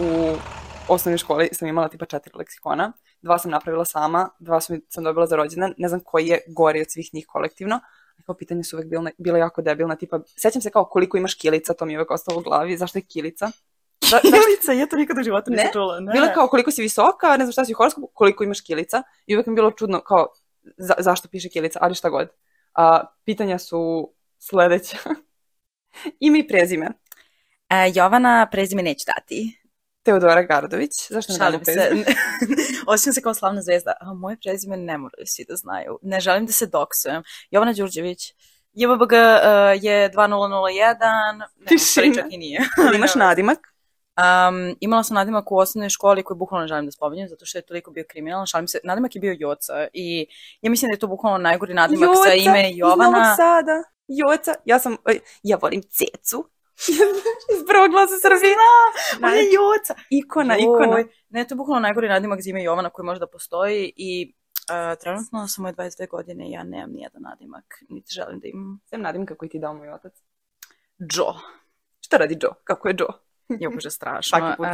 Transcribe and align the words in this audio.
u 0.00 0.36
osnovnoj 0.88 1.18
školi 1.18 1.48
sam 1.52 1.68
imala 1.68 1.88
tipa 1.88 2.06
četiri 2.06 2.32
leksikona, 2.34 2.92
dva 3.22 3.38
sam 3.38 3.50
napravila 3.50 3.84
sama, 3.84 4.28
dva 4.38 4.60
sam, 4.60 4.80
sam 4.88 5.04
dobila 5.04 5.26
za 5.26 5.36
rođendan, 5.36 5.74
ne 5.78 5.88
znam 5.88 6.00
koji 6.04 6.26
je 6.26 6.40
gori 6.48 6.80
od 6.80 6.86
svih 6.90 7.14
njih 7.14 7.26
kolektivno, 7.26 7.80
kao 8.26 8.34
pitanje 8.34 8.64
su 8.64 8.76
uvek 8.76 8.88
bile, 8.88 9.10
bile 9.18 9.38
jako 9.38 9.62
debilna, 9.62 9.96
tipa, 9.96 10.20
sećam 10.36 10.62
se 10.62 10.70
kao 10.70 10.84
koliko 10.84 11.16
imaš 11.16 11.34
kilica, 11.34 11.74
to 11.74 11.84
mi 11.84 11.92
je 11.92 11.98
uvek 11.98 12.10
ostalo 12.10 12.38
u 12.38 12.42
glavi, 12.42 12.76
zašto 12.76 12.98
je 12.98 13.02
kilica? 13.02 13.50
Da, 14.10 14.20
kilica, 14.20 14.72
ja 14.72 14.86
to 14.86 14.96
nikad 14.96 15.18
u 15.18 15.22
životu 15.22 15.50
nisam 15.50 15.66
Ne? 15.66 15.72
čula. 15.72 16.00
Ne. 16.00 16.12
Bilo 16.12 16.26
kao 16.34 16.48
koliko 16.48 16.70
si 16.70 16.82
visoka, 16.82 17.36
ne 17.36 17.44
znam 17.44 17.52
šta 17.52 17.64
si 17.64 17.72
u 17.72 17.76
horoskopu, 17.76 18.06
koliko 18.14 18.44
imaš 18.44 18.60
kilica 18.60 19.02
i 19.26 19.36
uvek 19.36 19.46
mi 19.46 19.52
je 19.52 19.54
bilo 19.54 19.70
čudno 19.70 20.00
kao 20.00 20.26
za, 20.76 20.94
zašto 20.98 21.28
piše 21.28 21.48
kilica, 21.48 21.78
ali 21.82 21.94
šta 21.94 22.08
god. 22.08 22.28
A, 22.74 23.04
pitanja 23.24 23.58
su 23.58 24.12
sledeća. 24.38 24.96
Ime 26.20 26.38
i 26.38 26.48
prezime. 26.48 26.86
E, 27.70 27.92
Jovana 27.94 28.48
prezime 28.52 28.82
neću 28.82 29.04
dati. 29.16 29.59
Teodora 30.02 30.42
Gardović. 30.42 31.08
Zašto 31.10 31.32
ne 31.32 31.38
damo 31.38 31.50
Šalim 31.50 31.64
se. 31.64 32.04
Osjećam 32.92 33.12
se 33.12 33.22
kao 33.22 33.34
slavna 33.34 33.62
zvezda. 33.62 33.92
A 34.00 34.14
moje 34.14 34.36
prezime 34.42 34.76
ne 34.76 34.98
moraju 34.98 35.26
svi 35.26 35.44
da 35.48 35.56
znaju. 35.56 35.98
Ne 36.02 36.20
želim 36.20 36.46
da 36.46 36.52
se 36.52 36.66
doksujem. 36.66 37.22
Jovana 37.50 37.72
Đurđević. 37.72 38.34
JBBG 38.72 39.12
uh, 39.12 39.84
je 39.84 40.10
2001. 40.10 41.38
Ne, 41.58 41.66
Tišina. 41.66 42.14
čak 42.14 42.24
i 42.30 42.38
nije. 42.38 42.60
Ali 42.86 42.96
imaš 42.96 43.14
nadimak? 43.26 43.58
Um, 44.20 44.76
imala 44.80 45.02
sam 45.02 45.14
nadimak 45.14 45.52
u 45.52 45.56
osnovnoj 45.56 45.88
školi 45.88 46.22
koji 46.22 46.38
bukvalno 46.38 46.62
ne 46.62 46.68
želim 46.68 46.86
da 46.86 46.92
spominjem 46.92 47.28
zato 47.28 47.46
što 47.46 47.58
je 47.58 47.62
toliko 47.62 47.90
bio 47.90 48.04
kriminalan. 48.08 48.46
Šalim 48.46 48.68
se, 48.68 48.78
nadimak 48.84 49.14
je 49.14 49.20
bio 49.20 49.36
Joca 49.38 49.88
i 49.92 50.26
ja 50.62 50.70
mislim 50.70 50.88
da 50.88 50.94
je 50.94 50.98
to 50.98 51.06
bukvalno 51.06 51.38
najgori 51.38 51.74
nadimak 51.74 52.10
za 52.26 52.34
ime 52.34 52.70
iz 52.70 52.78
Novog 52.78 52.98
Jovana. 52.98 53.36
Sada. 53.36 53.82
Joca. 54.08 54.54
Ja 54.64 54.78
sam, 54.78 54.96
oj, 55.04 55.20
ja 55.42 55.58
volim 55.62 55.82
Cecu. 55.82 56.50
iz 57.54 57.60
prvog 57.68 57.90
glasa 57.90 58.16
Srbije. 58.22 58.54
Ona 59.22 59.34
je 59.34 59.44
Joca. 59.52 59.94
Ikona, 60.10 60.56
ikona. 60.58 61.04
Ne, 61.28 61.44
to 61.44 61.54
je 61.54 61.56
bukvalno 61.56 61.80
najgori 61.80 62.08
nadimak 62.08 62.40
za 62.40 62.50
ime 62.50 62.62
Jovana 62.62 62.90
koji 62.90 63.06
može 63.06 63.20
da 63.20 63.26
postoji 63.26 63.92
i 63.96 64.34
uh, 64.70 64.98
trenutno 65.00 65.48
sam 65.48 65.62
moje 65.62 65.74
22 65.74 66.08
godine 66.08 66.48
i 66.48 66.52
ja 66.52 66.64
nemam 66.64 66.90
nijedan 66.92 67.22
nadimak, 67.22 67.64
niti 67.88 68.14
želim 68.14 68.40
da 68.40 68.48
imam. 68.48 68.80
Sem 68.90 69.02
nadimka 69.02 69.34
koji 69.34 69.48
ti 69.48 69.58
dao 69.58 69.74
moj 69.74 69.90
otac. 69.92 70.12
Joe. 70.98 71.34
Šta 72.00 72.16
radi 72.16 72.38
Joe? 72.42 72.54
Kako 72.64 72.88
je 72.88 72.94
Joe? 72.98 73.14
Je 73.48 73.68
bože 73.68 73.90
strašno. 73.90 74.38
Uh, 74.58 74.66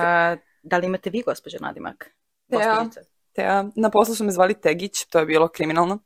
da 0.63 0.79
li 0.79 0.87
imate 0.87 1.11
vi, 1.11 1.23
gospođe, 1.23 1.59
nadimak? 1.61 2.11
Gospođice? 2.49 3.01
Tea, 3.33 3.65
na 3.77 3.91
poslu 3.91 4.15
su 4.15 4.25
me 4.25 4.33
zvali 4.33 4.61
Tegić, 4.61 5.05
to 5.05 5.19
je 5.19 5.27
bilo 5.27 5.49
kriminalno. 5.49 5.99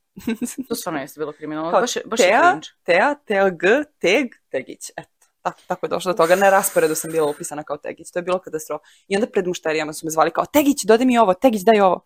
To 0.69 0.75
stvarno 0.75 1.01
jeste 1.01 1.21
bilo 1.21 1.33
kriminalno. 1.33 1.71
Kao 1.71 1.81
Baš 1.81 1.95
baš 2.05 2.21
je 2.21 2.27
Tea, 2.27 2.51
cringe. 2.51 2.67
Tea, 2.83 3.15
TLG, 3.15 3.63
Teg, 3.99 4.27
Tegić. 4.51 4.91
Eto, 4.97 5.20
tako, 5.43 5.61
tako 5.67 5.87
je 5.87 5.91
došlo 5.91 6.13
do 6.13 6.17
toga. 6.17 6.37
Na 6.37 6.51
rasporedu 6.51 6.95
sam 6.95 7.13
bila 7.13 7.31
upisana 7.31 7.63
kao 7.63 7.77
Tegić. 7.77 8.11
To 8.11 8.19
je 8.19 8.23
bilo 8.23 8.39
katastrofa. 8.39 8.85
I 9.09 9.17
onda 9.17 9.27
pred 9.27 9.47
mušterijama 9.47 9.93
su 9.93 10.07
me 10.07 10.11
zvali 10.11 10.31
kao 10.31 10.47
Tegić, 10.47 10.85
dodaj 10.85 11.07
mi 11.07 11.19
ovo, 11.19 11.35
Tegić, 11.35 11.63
daj 11.63 11.81
ovo. 11.81 12.05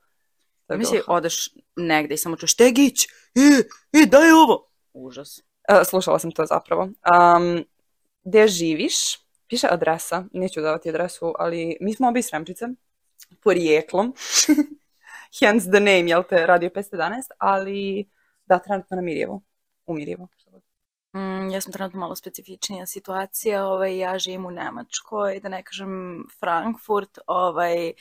Je 0.70 0.76
Misli, 0.76 1.02
odeš 1.06 1.48
negde 1.76 2.14
i 2.14 2.18
samo 2.18 2.36
čuješ 2.36 2.56
Tegić, 2.56 3.04
e, 3.04 3.62
e, 3.92 4.06
daj 4.06 4.32
ovo. 4.32 4.70
Užas. 4.92 5.40
E, 5.68 5.84
slušala 5.84 6.18
sam 6.18 6.30
to 6.30 6.46
zapravo. 6.46 6.82
Um, 6.82 7.64
gde 8.24 8.48
živiš? 8.48 8.94
Piše 9.48 9.66
adresa, 9.70 10.24
neću 10.32 10.60
davati 10.60 10.88
adresu, 10.88 11.34
ali 11.38 11.76
mi 11.80 11.94
smo 11.94 12.08
obi 12.08 12.18
iz 12.18 12.26
Sremčice, 12.26 12.68
porijeklom. 13.42 14.14
Hence 15.40 15.70
the 15.70 15.80
name, 15.80 16.08
jel 16.08 16.22
te, 16.22 16.46
radio 16.46 16.70
511, 16.70 17.22
ali 17.38 18.08
da, 18.46 18.58
trenutno 18.58 18.96
na 18.96 19.02
Mirjevu. 19.02 19.42
U 19.86 19.94
Mirjevu. 19.94 20.28
Mm, 21.14 21.50
ja 21.50 21.60
sam 21.60 21.72
trenutno 21.72 22.00
malo 22.00 22.16
specifičnija 22.16 22.86
situacija, 22.86 23.66
ovaj, 23.66 23.98
ja 23.98 24.18
živim 24.18 24.46
u 24.46 24.50
Nemačkoj, 24.50 25.40
da 25.40 25.48
ne 25.48 25.62
kažem 25.62 26.24
Frankfurt, 26.40 27.18
ovaj, 27.26 27.92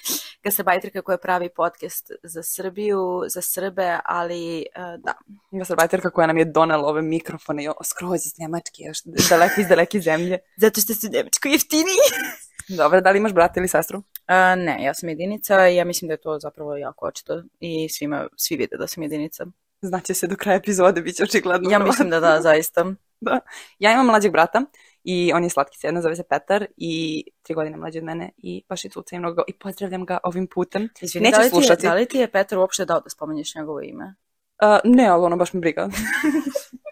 gastarbajterka 0.43 1.01
koja 1.01 1.17
pravi 1.17 1.49
podcast 1.49 2.11
za 2.23 2.43
Srbiju, 2.43 3.23
za 3.27 3.41
Srbe, 3.41 3.99
ali 4.05 4.65
uh, 4.77 5.03
da. 5.03 5.13
Gastarbajterka 5.51 6.09
koja 6.09 6.27
nam 6.27 6.37
je 6.37 6.45
donela 6.45 6.87
ove 6.87 7.01
mikrofone 7.01 7.63
jo, 7.63 7.73
skroz 7.83 8.25
iz 8.25 8.39
Njemačke, 8.39 8.83
još 8.83 9.03
daleko 9.29 9.61
iz 9.61 9.67
daleke 9.67 9.99
zemlje. 9.99 10.37
Zato 10.63 10.81
što 10.81 10.93
su 10.93 11.07
Nemačkoj 11.11 11.51
jeftiniji. 11.51 12.07
Dobro, 12.77 13.01
da 13.01 13.11
li 13.11 13.17
imaš 13.17 13.33
brata 13.33 13.59
ili 13.59 13.67
sestru? 13.67 13.97
Uh, 13.97 14.63
ne, 14.65 14.77
ja 14.83 14.93
sam 14.93 15.09
jedinica 15.09 15.67
i 15.69 15.75
ja 15.75 15.85
mislim 15.85 16.07
da 16.07 16.13
je 16.13 16.21
to 16.21 16.39
zapravo 16.39 16.77
jako 16.77 17.05
očito 17.05 17.43
i 17.59 17.89
svima, 17.89 18.27
svi 18.37 18.55
vide 18.55 18.77
da 18.77 18.87
sam 18.87 19.03
jedinica. 19.03 19.45
Znaće 19.83 20.13
se 20.13 20.27
do 20.27 20.35
kraja 20.35 20.57
epizode, 20.57 21.01
bit 21.01 21.15
će 21.15 21.23
očigledno. 21.23 21.71
Ja 21.71 21.79
mislim 21.79 22.09
da 22.09 22.19
da, 22.19 22.41
zaista. 22.41 22.85
Ja 23.79 23.93
imam 23.93 24.05
mlađeg 24.05 24.31
brata 24.31 24.65
i 25.03 25.31
on 25.33 25.43
je 25.43 25.49
slatki 25.49 25.77
sedna, 25.77 26.01
zove 26.01 26.15
se 26.15 26.23
Petar 26.29 26.65
i 26.77 27.23
tri 27.41 27.53
godine 27.55 27.77
mlađi 27.77 27.97
od 27.97 28.03
mene 28.03 28.31
i 28.37 28.63
baš 28.69 28.83
je 28.85 28.89
tuca 28.89 29.15
i 29.15 29.19
mnogo 29.19 29.43
i 29.47 29.53
pozdravljam 29.53 30.05
ga 30.05 30.17
ovim 30.23 30.47
putem. 30.47 30.89
Izvini, 31.01 31.23
Nećeš 31.23 31.37
da 31.37 31.43
li, 31.43 31.49
ti 31.49 31.55
je, 31.55 31.61
slušati. 31.61 31.87
da 31.87 31.93
li 31.93 32.05
ti 32.05 32.17
je 32.17 32.31
Petar 32.31 32.57
uopšte 32.59 32.85
dao 32.85 32.99
da 32.99 33.09
spomenješ 33.09 33.55
njegovo 33.55 33.81
ime? 33.81 34.15
Uh, 34.63 34.79
ne, 34.83 35.07
ali 35.07 35.23
ono 35.23 35.37
baš 35.37 35.53
me 35.53 35.59
briga. 35.59 35.89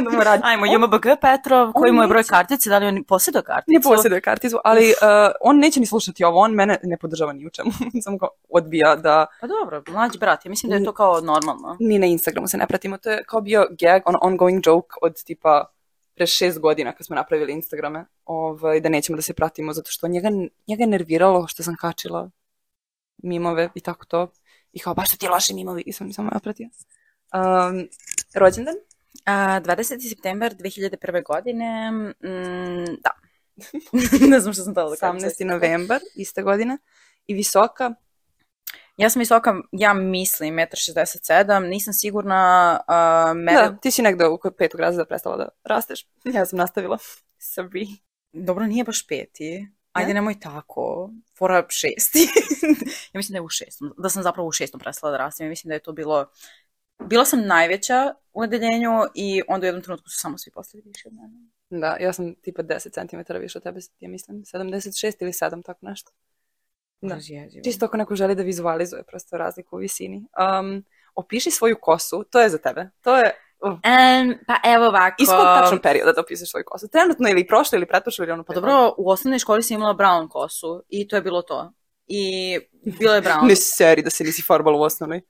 Radi. 0.24 0.42
Ajmo, 0.44 0.66
On 0.66 0.72
JMBG 0.72 1.06
Petrov, 1.20 1.72
koji 1.72 1.90
on 1.90 1.96
mu 1.96 2.02
je 2.02 2.08
broj 2.08 2.18
neće. 2.18 2.28
kartice, 2.28 2.70
da 2.70 2.78
li 2.78 2.86
on 2.86 3.04
posjeduje 3.04 3.42
karticu? 3.42 3.72
Ne 3.72 3.80
posjeduje 3.80 4.20
karticu, 4.20 4.58
ali 4.64 4.88
uh, 4.88 5.32
on 5.40 5.58
neće 5.58 5.80
ni 5.80 5.86
slušati 5.86 6.24
ovo, 6.24 6.38
on 6.38 6.52
mene 6.52 6.78
ne 6.82 6.96
podržava 6.96 7.32
ni 7.32 7.46
u 7.46 7.50
čemu. 7.50 7.70
Samo 8.04 8.18
kao 8.18 8.28
odbija 8.48 8.96
da 8.96 9.26
Pa 9.40 9.46
dobro, 9.46 9.82
mlađi 9.88 10.18
brat, 10.18 10.44
ja 10.44 10.48
mislim 10.48 10.70
da 10.70 10.76
je 10.76 10.84
to 10.84 10.92
kao 10.92 11.20
normalno. 11.20 11.76
mi 11.80 11.98
na 11.98 12.06
Instagramu 12.06 12.48
se 12.48 12.56
ne 12.56 12.66
pratimo. 12.66 12.98
To 12.98 13.10
je 13.10 13.24
kao 13.24 13.40
bio 13.40 13.66
gag, 13.80 14.02
on 14.04 14.14
ongoing 14.22 14.66
joke 14.66 14.94
od 15.02 15.24
tipa 15.24 15.64
pre 16.14 16.26
šest 16.26 16.60
godina 16.60 16.92
kad 16.92 17.06
smo 17.06 17.16
napravili 17.16 17.52
Instagrame, 17.52 18.04
ovaj, 18.24 18.80
da 18.80 18.88
nećemo 18.88 19.16
da 19.16 19.22
se 19.22 19.34
pratimo, 19.34 19.72
zato 19.72 19.90
što 19.90 20.08
njega, 20.08 20.28
njega 20.68 20.82
je 20.82 20.86
nerviralo 20.86 21.46
što 21.46 21.62
sam 21.62 21.76
kačila 21.80 22.30
mimove 23.22 23.68
i 23.74 23.80
tako 23.80 24.04
to. 24.04 24.32
I 24.72 24.78
kao, 24.78 24.94
baš 24.94 25.10
su 25.10 25.18
ti 25.18 25.28
loši 25.28 25.54
mimovi, 25.54 25.82
i 25.86 25.92
sam 25.92 26.06
mi 26.06 26.12
samo 26.12 26.30
otpratio. 26.34 26.68
Um, 27.34 27.88
rođendan? 28.34 28.74
A, 29.24 29.60
20. 29.60 30.08
september 30.08 30.54
2001. 30.54 31.24
godine, 31.24 31.90
mm, 31.90 32.84
da. 33.00 33.10
ne 34.30 34.40
znam 34.40 34.52
što 34.54 34.62
sam 34.62 34.72
htjela 34.72 34.90
da 34.90 34.96
kažem. 34.96 35.30
18. 35.30 35.44
novembar, 35.44 36.00
iste 36.14 36.42
godine. 36.42 36.78
I 37.26 37.34
visoka, 37.34 37.94
Ja 38.96 39.10
sam 39.10 39.20
visoka, 39.20 39.54
ja 39.72 39.94
mislim, 39.94 40.54
1,67 40.54 41.56
m, 41.56 41.68
nisam 41.68 41.94
sigurna, 41.94 42.80
uh, 42.88 43.36
mene... 43.36 43.58
da, 43.58 43.76
ti 43.76 43.90
si 43.90 44.02
negde 44.02 44.26
u 44.26 44.38
petog 44.58 44.80
razreda 44.80 45.04
prestala 45.04 45.36
da 45.36 45.48
rasteš. 45.64 46.06
Ja 46.34 46.46
sam 46.46 46.58
nastavila. 46.58 46.98
Sorry. 47.38 47.98
Dobro, 48.32 48.66
nije 48.66 48.84
baš 48.84 49.06
peti. 49.06 49.68
Ajde, 49.92 50.08
Ne? 50.08 50.14
nemoj 50.14 50.40
tako. 50.40 51.10
Fora 51.38 51.66
šesti. 51.68 52.18
ja 53.12 53.18
mislim 53.18 53.32
da 53.32 53.36
je 53.36 53.42
u 53.42 53.48
šestom. 53.48 53.94
Da 53.98 54.08
sam 54.08 54.22
zapravo 54.22 54.48
u 54.48 54.52
šestom 54.52 54.80
prestala 54.80 55.10
da 55.10 55.18
rastem. 55.18 55.46
Ja 55.46 55.50
mislim 55.50 55.68
da 55.68 55.74
je 55.74 55.82
to 55.82 55.92
bilo... 55.92 56.26
Bila 57.06 57.24
sam 57.24 57.46
najveća 57.46 58.14
u 58.32 58.40
odeljenju 58.40 58.90
i 59.14 59.42
onda 59.48 59.64
u 59.64 59.68
jednom 59.68 59.82
trenutku 59.82 60.08
su 60.08 60.18
samo 60.18 60.38
svi 60.38 60.50
postali 60.50 60.82
više 60.86 61.08
od 61.08 61.14
mene. 61.14 61.34
Da, 61.70 61.96
ja 62.00 62.12
sam 62.12 62.34
tipa 62.34 62.62
10 62.62 63.08
cm 63.10 63.32
više 63.40 63.58
od 63.58 63.62
tebe, 63.62 63.80
ja 64.00 64.08
mislim 64.08 64.44
76 64.44 65.14
ili 65.20 65.32
7, 65.32 65.64
tako 65.64 65.86
nešto. 65.86 66.12
Da. 67.00 67.14
Jezivo. 67.14 67.62
Čisto 67.64 67.86
ako 67.86 67.96
neko 67.96 68.16
želi 68.16 68.34
da 68.34 68.42
vizualizuje 68.42 69.02
prosto 69.02 69.36
razliku 69.36 69.76
u 69.76 69.78
visini. 69.78 70.16
Um, 70.60 70.84
opiši 71.14 71.50
svoju 71.50 71.76
kosu, 71.80 72.24
to 72.30 72.40
je 72.40 72.48
za 72.48 72.58
tebe. 72.58 72.90
To 73.00 73.16
je 73.16 73.32
uh, 73.60 73.78
Em, 73.82 74.38
pa 74.46 74.54
evo 74.64 74.86
ovako. 74.86 75.16
iz 75.18 75.28
kog 75.28 75.44
tačno 75.44 75.78
perioda 75.82 76.12
da 76.12 76.20
opišeš 76.20 76.50
svoju 76.50 76.64
kosu? 76.66 76.88
Trenutno 76.88 77.28
ili 77.28 77.46
prošlo 77.46 77.76
ili 77.76 77.86
pretprošlo 77.86 78.24
ili 78.24 78.32
ono 78.32 78.44
Pa 78.44 78.54
dobro, 78.54 78.94
u 78.98 79.10
osnovnoj 79.10 79.38
školi 79.38 79.62
sam 79.62 79.74
imala 79.74 79.94
brown 79.94 80.28
kosu 80.28 80.84
i 80.88 81.08
to 81.08 81.16
je 81.16 81.22
bilo 81.22 81.42
to. 81.42 81.72
I 82.06 82.58
bilo 82.84 83.14
je 83.14 83.22
brown. 83.22 83.46
Ne 83.48 83.56
seri 83.56 84.02
da 84.02 84.10
se 84.10 84.24
nisi 84.24 84.42
farbala 84.42 84.78
u 84.78 84.82
osnovnoj. 84.82 85.20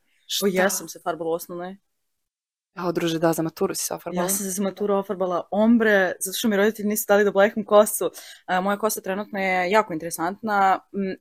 O, 0.43 0.47
ja 0.47 0.71
sam 0.71 0.89
se 0.89 1.01
farbala 1.05 1.31
u 1.31 1.33
osnovnoj. 1.33 1.77
Ja, 2.77 2.93
druže, 2.93 3.19
da, 3.19 3.33
za 3.33 3.43
maturu 3.43 3.75
si 3.75 3.85
se 3.85 3.95
ofarbala. 3.95 4.25
Ja 4.25 4.29
sam 4.29 4.39
se 4.39 4.51
za 4.51 4.63
maturu 4.63 4.95
ofarbala 4.95 5.49
ombre, 5.51 6.13
zato 6.21 6.39
što 6.39 6.49
mi 6.49 6.57
roditelji 6.57 6.89
nisu 6.89 7.05
dali 7.09 7.25
da 7.25 7.31
oblekam 7.31 7.65
kosu. 7.65 8.11
A, 8.47 8.61
moja 8.61 8.79
kosa 8.79 9.01
trenutno 9.01 9.39
je 9.39 9.71
jako 9.71 9.93
interesantna. 9.93 10.81
Mm, 10.93 11.13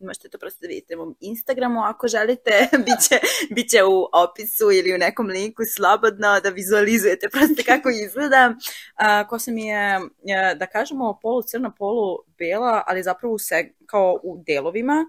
Možete 0.06 0.28
to 0.28 0.38
prosto 0.38 0.58
da 0.60 0.68
vidite 0.68 0.96
na 0.96 1.04
mom 1.04 1.16
Instagramu 1.20 1.80
ako 1.80 2.08
želite. 2.08 2.68
biće, 2.86 3.18
biće 3.54 3.84
u 3.84 4.08
opisu 4.12 4.70
ili 4.72 4.94
u 4.94 4.98
nekom 4.98 5.26
linku 5.26 5.62
slobodno 5.76 6.40
da 6.40 6.48
vizualizujete 6.48 7.28
prosto 7.32 7.62
kako 7.66 7.88
izgleda. 7.90 8.54
A, 8.94 9.28
kosa 9.28 9.50
mi 9.50 9.66
je, 9.66 10.00
e, 10.26 10.54
da 10.54 10.66
kažemo, 10.66 11.18
polu 11.22 11.42
crna, 11.42 11.70
polu 11.70 12.18
bela, 12.38 12.82
ali 12.86 13.02
zapravo 13.02 13.34
u 13.34 13.38
seg, 13.38 13.66
kao 13.86 14.20
u 14.22 14.42
delovima. 14.46 15.04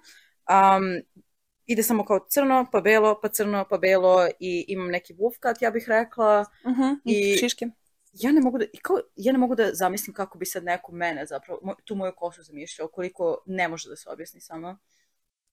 Um, 0.50 1.04
ide 1.70 1.84
samo 1.84 2.06
kao 2.06 2.20
crno, 2.30 2.66
pa 2.72 2.82
belo, 2.82 3.20
pa 3.22 3.30
crno, 3.30 3.66
pa 3.70 3.78
belo 3.78 4.28
i 4.40 4.66
imam 4.68 4.88
neki 4.88 5.14
bufkat, 5.14 5.62
ja 5.62 5.72
bih 5.72 5.86
rekla. 5.88 6.46
Uh-huh. 6.66 6.98
I- 7.06 7.34
I 7.34 7.38
šiške. 7.38 7.66
Ja 8.14 8.32
ne 8.32 8.42
mogu 8.42 8.58
da, 8.58 8.66
kao, 8.82 8.98
ja 9.16 9.32
ne 9.34 9.40
mogu 9.40 9.56
da 9.56 9.70
zamislim 9.74 10.14
kako 10.14 10.38
bi 10.38 10.46
sad 10.46 10.64
neko 10.64 10.92
mene 10.92 11.26
zapravo, 11.26 11.60
moj- 11.64 11.76
tu 11.86 11.96
moju 11.96 12.12
kosu 12.16 12.44
zamišljao, 12.44 12.88
koliko 12.88 13.44
ne 13.46 13.68
može 13.68 13.90
da 13.90 13.96
se 13.96 14.10
objasni 14.10 14.42
samo. 14.42 14.78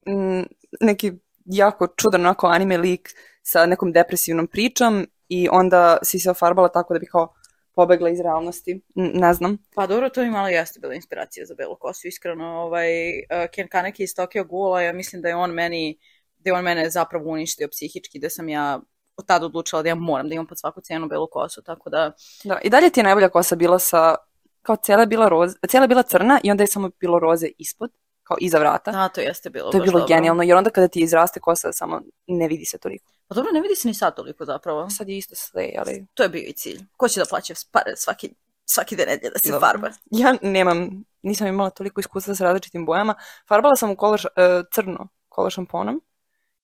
mm, 0.09 0.43
neki 0.81 1.13
jako 1.45 1.87
čudan 1.87 2.21
onako 2.21 2.47
anime 2.47 2.77
lik 2.77 3.09
sa 3.43 3.67
nekom 3.67 3.93
depresivnom 3.93 4.47
pričom 4.47 5.07
i 5.29 5.49
onda 5.53 5.99
si 6.03 6.19
se 6.19 6.31
ofarbala 6.31 6.69
tako 6.69 6.95
da 6.95 7.01
bi 7.01 7.07
kao 7.07 7.35
pobegla 7.77 8.11
iz 8.11 8.21
realnosti. 8.21 8.81
Ne 8.95 9.35
znam. 9.35 9.59
Pa 9.75 9.87
dobro, 9.87 10.09
to 10.09 10.23
mi 10.23 10.31
malo 10.31 10.49
jeste 10.49 10.81
bila 10.81 10.95
inspiracija 10.95 11.47
za 11.47 11.55
belu 11.55 11.77
kosu, 11.77 12.09
iskreno. 12.09 12.47
Ovaj, 12.47 12.89
uh, 13.09 13.51
Ken 13.55 13.69
Kaneki 13.69 14.03
iz 14.03 14.15
Tokyo 14.15 14.45
Ghoula, 14.45 14.83
ja 14.83 14.93
mislim 14.93 15.23
da 15.23 15.29
je 15.29 15.37
on 15.37 15.51
meni, 15.51 15.99
da 16.39 16.51
je 16.51 16.55
on 16.55 16.65
mene 16.65 16.91
zapravo 16.91 17.31
uništio 17.31 17.69
psihički, 17.69 18.19
da 18.19 18.31
sam 18.31 18.49
ja 18.49 18.81
od 19.17 19.27
tada 19.27 19.47
odlučila 19.47 19.83
da 19.83 19.89
ja 19.89 19.95
moram 19.95 20.29
da 20.29 20.35
imam 20.35 20.47
pod 20.47 20.59
svaku 20.59 20.81
cenu 20.81 21.09
belu 21.09 21.29
kosu, 21.31 21.63
tako 21.63 21.91
da... 21.91 22.13
Da, 22.45 22.59
i 22.65 22.71
dalje 22.71 22.91
ti 22.91 23.01
je 23.01 23.05
najbolja 23.05 23.29
kosa 23.29 23.57
bila 23.57 23.79
sa, 23.79 24.15
kao 24.63 24.77
cijela 24.77 25.03
je 25.03 25.07
bila, 25.07 25.29
roz, 25.29 25.53
cijela 25.69 25.85
je 25.85 25.89
bila 25.89 26.03
crna 26.03 26.41
i 26.43 26.51
onda 26.51 26.63
je 26.63 26.67
samo 26.67 26.91
bilo 27.01 27.19
roze 27.19 27.49
ispod, 27.59 27.91
kao 28.27 28.37
iza 28.41 28.59
vrata. 28.59 28.93
Da, 28.93 29.09
to 29.09 29.21
jeste 29.21 29.51
bilo 29.51 29.71
to 29.71 29.77
je 29.77 29.83
bilo 29.83 29.99
dobro. 29.99 30.07
genijalno, 30.07 30.43
jer 30.43 30.57
onda 30.57 30.71
kada 30.71 30.89
ti 30.89 31.01
izraste 31.01 31.41
kosa, 31.41 31.73
samo 31.73 32.01
ne 32.27 32.49
vidi 32.49 32.65
se 32.65 32.79
toliko. 32.79 33.13
Pa 33.29 33.35
dobro, 33.35 33.53
ne 33.53 33.61
vidi 33.61 33.77
se 33.77 33.89
ni 33.89 33.95
sad 33.95 34.17
toliko 34.17 34.45
zapravo. 34.45 34.91
Sad 34.91 35.09
je 35.09 35.17
isto 35.17 35.35
sve, 35.35 35.73
ali... 35.79 36.07
To 36.15 36.23
je 36.23 36.29
bio 36.29 36.43
i 36.43 36.53
cilj. 36.53 36.81
Ko 36.97 37.09
će 37.09 37.21
da 37.21 37.27
plaća 37.27 37.55
pare 37.73 37.97
svaki, 37.97 38.35
svaki 38.65 38.97
den 38.97 39.09
da 39.33 39.39
se 39.39 39.53
Da. 39.53 39.61
farba? 39.61 39.91
Ja 40.11 40.37
nemam, 40.43 41.05
nisam 41.23 41.47
imala 41.47 41.71
toliko 41.71 42.01
iskustva 42.01 42.35
sa 42.35 42.45
različitim 42.45 42.87
bojama. 42.87 43.15
Farbala 43.49 43.77
sam 43.77 43.91
u 43.91 43.97
kolor, 43.97 44.19
š- 44.19 44.29
e, 44.37 44.63
crno 44.73 45.09
kolor 45.29 45.53
šamponom 45.53 46.03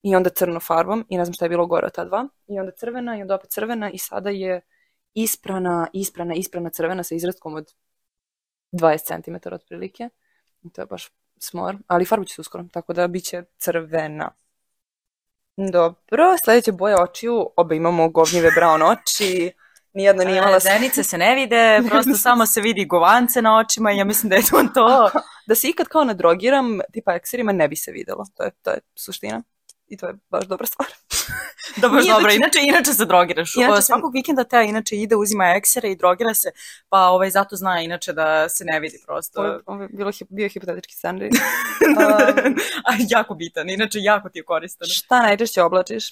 i 0.03 0.17
onda 0.17 0.31
crno 0.31 0.61
farbom 0.61 1.07
i 1.09 1.17
ne 1.19 1.25
znam 1.25 1.35
šta 1.35 1.45
je 1.45 1.49
bilo 1.49 1.67
gore 1.67 1.87
od 1.87 1.93
ta 1.93 2.05
dva. 2.05 2.29
I 2.47 2.59
onda 2.59 2.73
crvena 2.73 3.19
i 3.19 3.23
onda 3.23 3.35
opet 3.35 3.51
crvena 3.51 3.91
i 3.91 3.99
sada 3.99 4.31
je 4.31 4.61
isprana, 5.15 5.89
isprana, 5.93 6.35
isprana 6.35 6.71
crvena 6.71 7.03
sa 7.03 7.15
izrastkom 7.15 7.55
od 7.55 7.75
20 8.73 9.23
cm 9.41 9.55
otprilike. 9.55 10.09
I 10.63 10.71
to 10.71 10.83
je 10.83 10.87
baš 10.87 11.11
smor, 11.43 11.77
ali 11.87 12.05
farbu 12.05 12.25
će 12.25 12.35
se 12.35 12.41
uskoro, 12.41 12.65
tako 12.73 12.93
da 12.93 13.09
bit 13.09 13.25
će 13.25 13.43
crvena. 13.59 14.31
Dobro, 15.57 16.37
sljedeća 16.45 16.73
boja 16.73 17.03
očiju, 17.03 17.51
oba 17.57 17.75
imamo 17.75 18.09
govnjive 18.09 18.51
brown 18.51 18.93
oči, 18.93 19.53
nijedna 19.93 20.25
nije 20.25 20.39
imala 20.39 20.57
E, 20.57 20.61
Zenice 20.61 21.03
se 21.03 21.19
ne 21.19 21.35
vide, 21.35 21.81
prosto 21.91 22.15
samo 22.15 22.47
se 22.47 22.61
vidi 22.61 22.85
govance 22.85 23.43
na 23.43 23.59
očima 23.59 23.93
i 23.93 23.97
ja 23.97 24.05
mislim 24.05 24.31
da 24.31 24.37
je 24.37 24.43
to 24.43 24.63
to. 24.75 25.11
da 25.49 25.55
se 25.55 25.69
ikad 25.69 25.89
kao 25.89 26.05
nadrogiram, 26.05 26.81
tipa 26.93 27.15
ekserima, 27.15 27.53
ne 27.53 27.69
bi 27.69 27.77
se 27.77 27.93
videlo. 27.93 28.25
To 28.37 28.43
je, 28.43 28.51
to 28.63 28.71
je 28.71 28.81
suština. 28.95 29.43
I 29.87 29.97
to 29.97 30.07
je 30.07 30.15
baš 30.31 30.45
dobra 30.45 30.67
stvar. 30.67 30.89
Da, 31.77 31.89
baš 31.89 32.03
Nije 32.03 32.09
da 32.09 32.15
dobro. 32.15 32.31
će- 32.31 32.37
Inače, 32.37 32.59
inače 32.63 32.93
se 32.93 33.05
drogiraš. 33.05 33.57
Inače 33.57 33.73
sam- 33.73 33.83
Svakog 33.83 34.13
vikenda 34.15 34.45
te 34.45 34.65
inače 34.65 34.97
ide, 34.97 35.17
uzima 35.17 35.45
eksere 35.47 35.91
i 35.91 35.97
drogira 35.97 36.35
se, 36.35 36.51
pa 36.89 36.99
ovaj, 37.01 37.31
zato 37.31 37.57
zna 37.57 37.81
inače 37.81 38.13
da 38.13 38.49
se 38.49 38.65
ne 38.65 38.81
vidi 38.81 38.97
prosto. 39.07 39.41
Ovo 39.41 39.49
je, 39.49 39.59
ovo 39.67 39.83
je 39.83 39.89
bilo, 39.89 40.11
hip- 40.11 40.27
bio 40.31 40.49
hipotetički 40.49 40.95
scenarij. 40.95 41.31
A, 42.87 42.93
jako 43.09 43.35
bitan, 43.35 43.71
inače 43.71 43.99
jako 44.01 44.29
ti 44.29 44.39
je 44.39 44.45
koristan. 44.45 44.89
Šta 44.89 45.23
najčešće 45.23 45.63
oblačiš? 45.63 46.05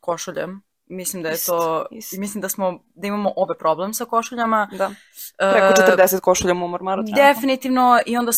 Košuljem. 0.00 0.62
Mislim 0.86 1.22
da 1.22 1.28
je 1.28 1.34
Isto, 1.34 1.52
to, 1.52 1.86
isto. 1.90 2.16
mislim 2.18 2.42
da 2.42 2.48
smo, 2.48 2.84
da 2.94 3.06
imamo 3.06 3.32
obe 3.36 3.54
problem 3.54 3.94
sa 3.94 4.04
košuljama. 4.04 4.68
Da. 4.72 4.90
Preko 5.52 5.66
E, 5.66 5.96
40 5.96 6.20
košuljama 6.20 6.64
u 6.64 6.68
mormaru. 6.68 7.02
trenutno. 7.02 7.24
Definitivno 7.24 8.00
i 8.06 8.16
onda 8.16 8.32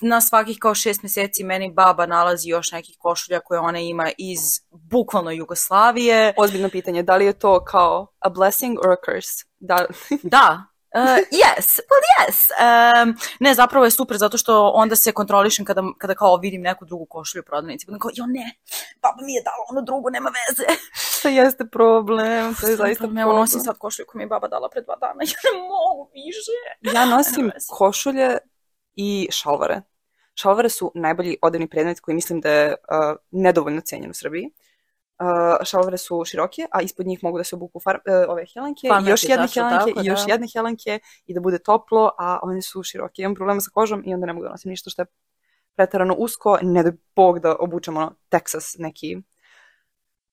na 0.00 0.20
svakih 0.20 0.58
kao 0.60 0.74
šest 0.74 1.02
mjeseci 1.02 1.44
meni 1.44 1.72
baba 1.72 2.06
nalazi 2.06 2.48
još 2.48 2.72
nekih 2.72 2.96
košulja 2.98 3.40
koje 3.40 3.60
ona 3.60 3.78
ima 3.78 4.10
iz 4.18 4.40
bukvalno 4.70 5.30
Jugoslavije. 5.30 6.34
Ozbiljno 6.36 6.68
pitanje, 6.68 7.02
da 7.02 7.16
li 7.16 7.24
je 7.24 7.38
to 7.38 7.64
kao 7.64 8.06
a 8.18 8.28
blessing 8.28 8.78
or 8.78 8.92
a 8.92 8.96
curse? 9.06 9.44
Da, 9.58 9.86
Da. 10.22 10.72
Uh, 10.94 11.24
yes, 11.32 11.80
well 11.88 12.04
yes. 12.18 12.50
Um, 12.60 13.16
ne, 13.40 13.54
zapravo 13.54 13.84
je 13.84 13.90
super 13.90 14.16
zato 14.16 14.38
što 14.38 14.70
onda 14.74 14.96
se 14.96 15.12
kontrolišem 15.12 15.64
kada, 15.64 15.82
kada 15.98 16.14
kao 16.14 16.36
vidim 16.36 16.62
neku 16.62 16.84
drugu 16.84 17.06
košulju 17.06 17.42
u 17.42 17.44
prodavnici. 17.44 17.86
Budem 17.86 18.00
kao, 18.00 18.10
jo 18.14 18.26
ne, 18.26 18.56
baba 19.02 19.22
mi 19.22 19.34
je 19.34 19.42
dala 19.42 19.64
ono 19.70 19.82
drugo, 19.82 20.10
nema 20.10 20.30
veze. 20.30 20.64
to 21.22 21.28
jeste 21.28 21.64
problem. 21.72 22.54
To 22.54 22.68
je 22.68 22.76
zaista 22.76 23.04
Evo 23.04 23.12
problem. 23.14 23.36
nosim 23.36 23.60
sad 23.60 23.78
košulju 23.78 24.06
koju 24.08 24.18
mi 24.18 24.22
je 24.22 24.28
baba 24.28 24.48
dala 24.48 24.68
pre 24.68 24.82
dva 24.82 24.96
dana. 24.96 25.20
Ja 25.32 25.52
ne 25.52 25.58
mogu 25.60 26.10
više. 26.14 26.94
Ja 26.94 27.04
nosim 27.06 27.50
košulje 27.68 28.38
i 28.96 29.28
šalvare. 29.30 29.82
Šalvare 30.34 30.68
su 30.68 30.92
najbolji 30.94 31.36
odevni 31.42 31.68
predmet 31.68 32.00
koji 32.00 32.14
mislim 32.14 32.40
da 32.40 32.50
je 32.50 32.68
uh, 32.68 33.16
nedovoljno 33.30 33.80
cenjen 33.80 34.10
u 34.10 34.14
Srbiji. 34.14 34.50
Uh, 35.22 35.64
šalvare 35.64 35.98
su 35.98 36.24
široke, 36.24 36.66
a 36.70 36.82
ispod 36.82 37.06
njih 37.06 37.18
mogu 37.22 37.38
da 37.38 37.44
se 37.44 37.56
obuku 37.56 37.80
far, 37.80 37.96
uh, 37.96 38.30
ove 38.32 38.44
helanke, 38.54 38.86
i 39.06 39.10
još 39.10 39.22
jedne 39.22 39.48
helanke, 39.54 39.92
tako, 39.92 40.00
i 40.02 40.06
još 40.06 40.26
da. 40.26 40.32
jedne 40.32 40.46
helanke 40.52 40.98
i 41.26 41.34
da 41.34 41.40
bude 41.40 41.58
toplo, 41.58 42.10
a 42.18 42.38
one 42.42 42.62
su 42.62 42.82
široke. 42.82 43.22
Imam 43.22 43.34
problema 43.34 43.60
sa 43.60 43.70
kožom 43.70 44.02
i 44.06 44.14
onda 44.14 44.26
ne 44.26 44.32
mogu 44.32 44.44
da 44.44 44.50
nosim 44.50 44.70
ništa 44.70 44.90
što 44.90 45.02
je 45.02 45.06
pretarano 45.74 46.14
usko. 46.14 46.58
Ne 46.62 46.82
da 46.82 46.92
Bog 47.16 47.38
da 47.38 47.56
obučem 47.60 47.96
ono 47.96 48.14
Texas 48.30 48.74
neki 48.78 49.16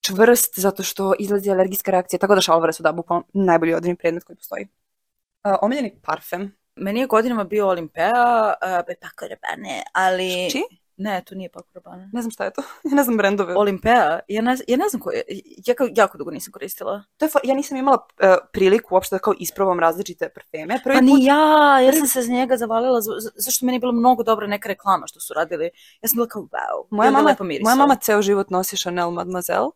čvrst, 0.02 0.60
zato 0.60 0.84
što 0.84 1.14
izlazi 1.20 1.52
alergijska 1.52 1.92
reakcija, 1.92 2.20
tako 2.20 2.36
da 2.36 2.42
šalvare 2.42 2.74
su 2.74 2.84
da 2.84 2.92
bukvalno 2.92 3.26
najbolji 3.34 3.74
odevni 3.74 3.96
predmet 3.96 4.24
koji 4.24 4.36
postoji. 4.38 4.68
Uh, 5.44 5.56
omiljeni 5.62 6.00
parfem. 6.04 6.59
Meni 6.80 7.00
je 7.00 7.08
godinama 7.08 7.44
bio 7.44 7.68
Olimpea, 7.68 8.14
uh, 8.48 8.86
be 8.88 8.96
Paco 9.02 9.26
Rabanne, 9.28 9.84
ali... 9.94 10.50
Čiji? 10.52 10.62
Ne, 10.98 11.24
to 11.26 11.36
nije 11.36 11.50
Paco 11.50 11.68
Rabanne. 11.74 12.10
Ne 12.14 12.22
znam 12.22 12.32
šta 12.32 12.46
je 12.46 12.54
to. 12.54 12.62
Ja 12.90 12.96
ne 12.96 13.04
znam 13.04 13.18
brendove. 13.18 13.56
Olimpea, 13.56 14.20
ja 14.28 14.42
ne, 14.42 14.58
ja 14.68 14.78
ne 14.78 14.90
znam 14.90 15.02
koje, 15.02 15.24
ja 15.66 15.76
kao, 15.76 15.88
jako 15.96 16.18
dugo 16.18 16.32
nisam 16.32 16.52
koristila. 16.52 17.04
To 17.18 17.26
je, 17.26 17.30
ja 17.44 17.56
nisam 17.56 17.78
imala 17.78 17.98
uh, 17.98 18.36
priliku 18.54 18.96
uopšte 18.96 19.16
da 19.16 19.20
kao 19.20 19.34
isprobam 19.40 19.80
različite 19.80 20.30
parfeme. 20.30 20.80
Prvi 20.84 20.96
Pa 20.96 21.00
put, 21.00 21.20
ni 21.20 21.26
ja, 21.26 21.80
ja 21.80 21.92
sam 21.94 22.08
se 22.08 22.22
za 22.22 22.32
njega 22.32 22.58
zavalila, 22.58 23.02
za- 23.02 23.20
za- 23.20 23.32
zašto 23.36 23.66
meni 23.66 23.76
je 23.76 23.80
bila 23.80 23.92
mnogo 23.92 24.24
dobra 24.24 24.48
neka 24.48 24.68
reklama 24.68 25.08
što 25.08 25.20
su 25.20 25.34
radili. 25.34 25.70
Ja 26.02 26.10
sam 26.10 26.16
bila 26.16 26.28
kao, 26.28 26.42
wow, 26.42 26.88
moja, 26.90 27.12
mama, 27.12 27.36
moja 27.62 27.76
mama 27.76 27.96
ceo 27.96 28.22
život 28.22 28.50
nosi 28.50 28.78
Chanel 28.78 29.12
Mademoiselle 29.12 29.70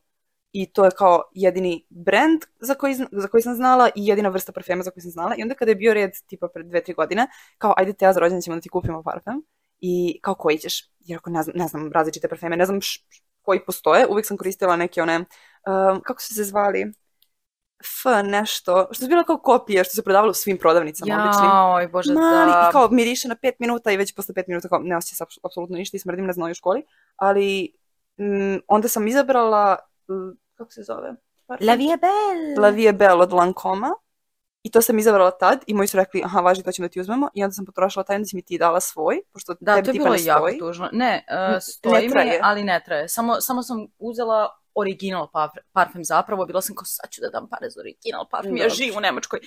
i 0.54 0.66
to 0.74 0.86
je 0.86 0.92
kao 0.92 1.24
jedini 1.34 1.86
brand 1.90 2.42
za 2.60 2.74
koji, 2.74 2.96
za 3.12 3.28
koji 3.28 3.44
sam 3.44 3.56
znala 3.56 3.90
i 3.96 4.08
jedina 4.08 4.30
vrsta 4.30 4.52
parfema 4.52 4.84
za 4.84 4.92
koju 4.92 5.02
sam 5.02 5.12
znala. 5.12 5.36
I 5.38 5.42
onda 5.42 5.56
kada 5.56 5.72
je 5.72 5.76
bio 5.76 5.94
red 5.94 6.12
tipa 6.28 6.48
pred 6.48 6.66
dve, 6.68 6.84
tri 6.84 6.94
godine, 6.94 7.28
kao 7.58 7.74
ajde 7.78 7.94
te 7.94 8.06
ja 8.06 8.14
za 8.14 8.20
rođendan 8.20 8.42
ćemo 8.42 8.56
da 8.56 8.62
ti 8.62 8.70
kupimo 8.70 9.04
parfem 9.04 9.42
i 9.80 10.20
kao 10.22 10.36
koji 10.36 10.58
ćeš? 10.58 10.90
Jer 11.00 11.18
ako 11.18 11.30
ne 11.30 11.44
znam, 11.44 11.56
ne 11.58 11.68
znam 11.68 11.92
različite 11.92 12.28
parfeme, 12.28 12.58
ne 12.58 12.66
znam 12.66 12.82
š, 12.82 13.06
š- 13.10 13.24
koji 13.42 13.66
postoje, 13.66 14.08
uvijek 14.08 14.26
sam 14.26 14.38
koristila 14.38 14.76
neke 14.76 15.02
one, 15.02 15.18
um, 15.20 16.02
kako 16.04 16.22
su 16.22 16.34
se 16.34 16.44
zvali? 16.44 16.94
F 17.84 18.24
nešto, 18.24 18.88
što 18.92 19.04
su 19.04 19.10
bilo 19.10 19.24
kao 19.24 19.38
kopije, 19.38 19.84
što 19.84 19.96
se 19.96 20.04
prodavalo 20.04 20.32
u 20.32 20.34
svim 20.34 20.58
prodavnicama 20.58 21.24
običnim. 21.24 21.50
Jaoj, 21.50 21.88
bože, 21.88 22.14
mali 22.14 22.52
da. 22.52 22.70
kao 22.72 22.90
miriše 22.90 23.28
na 23.28 23.36
pet 23.36 23.60
minuta 23.60 23.92
i 23.92 23.98
već 23.98 24.16
posle 24.16 24.36
pet 24.36 24.48
minuta 24.48 24.70
kao 24.70 24.80
ne 24.80 24.98
osjeća 24.98 25.16
se 25.16 25.40
apsolutno 25.44 25.78
ništa 25.78 25.98
i 25.98 26.00
smrdim 26.00 26.26
ne 26.26 26.34
znaju 26.34 26.52
u 26.52 26.56
školi, 26.56 26.84
ali 27.16 27.74
mm, 28.18 28.58
onda 28.68 28.88
sam 28.88 29.08
izabrala, 29.08 29.78
kako 30.64 30.72
se 30.72 30.84
zove? 30.84 31.14
Parfem? 31.48 31.68
La 31.68 31.76
vie 31.76 31.98
belle. 31.98 32.56
La 32.60 32.70
Vie 32.70 32.94
Belle 32.94 33.22
od 33.22 33.34
Lancoma 33.34 33.96
i 34.64 34.72
to 34.72 34.82
sam 34.82 35.00
izabrala 35.00 35.32
tad 35.32 35.64
i 35.68 35.74
moji 35.74 35.88
su 35.88 35.98
rekli 35.98 36.22
aha 36.26 36.40
važi 36.40 36.64
to 36.64 36.72
ćemo 36.72 36.88
da 36.88 36.92
ti 36.92 37.00
uzmemo 37.02 37.30
i 37.34 37.44
onda 37.44 37.54
sam 37.54 37.66
potrošila 37.66 38.04
taj 38.04 38.16
onda 38.16 38.26
si 38.26 38.36
mi 38.36 38.42
ti 38.42 38.58
dala 38.58 38.80
svoj, 38.80 39.22
pošto 39.34 39.56
Da, 39.60 39.76
tebi 39.76 39.86
to 39.86 39.90
je 39.90 39.94
tipa 39.94 40.04
bilo 40.04 40.16
ne 40.16 40.24
jako 40.24 40.48
stoji. 40.48 40.60
tužno. 40.60 40.90
Ne, 40.92 41.26
Ne 41.30 41.56
uh, 41.56 41.62
stoji 41.62 42.06
mi, 42.08 42.12
traje. 42.12 42.40
ali 42.44 42.64
ne 42.64 42.82
traje. 42.86 43.10
Samo, 43.10 43.42
samo 43.42 43.64
sam 43.64 43.88
uzela 44.00 44.50
original 44.76 45.28
parf- 45.34 45.62
parfem 45.72 46.04
zapravo. 46.04 46.46
Bila 46.46 46.62
sam 46.62 46.76
kao, 46.76 46.86
sad 46.86 47.10
ću 47.10 47.22
da 47.22 47.30
dam 47.30 47.48
pare 47.50 47.70
za 47.70 47.80
original 47.80 48.26
parfem. 48.32 48.58
Ja 48.58 48.64
Dobro. 48.64 48.76
živim 48.76 48.98
u 48.98 49.02
Nemačkoj. 49.02 49.40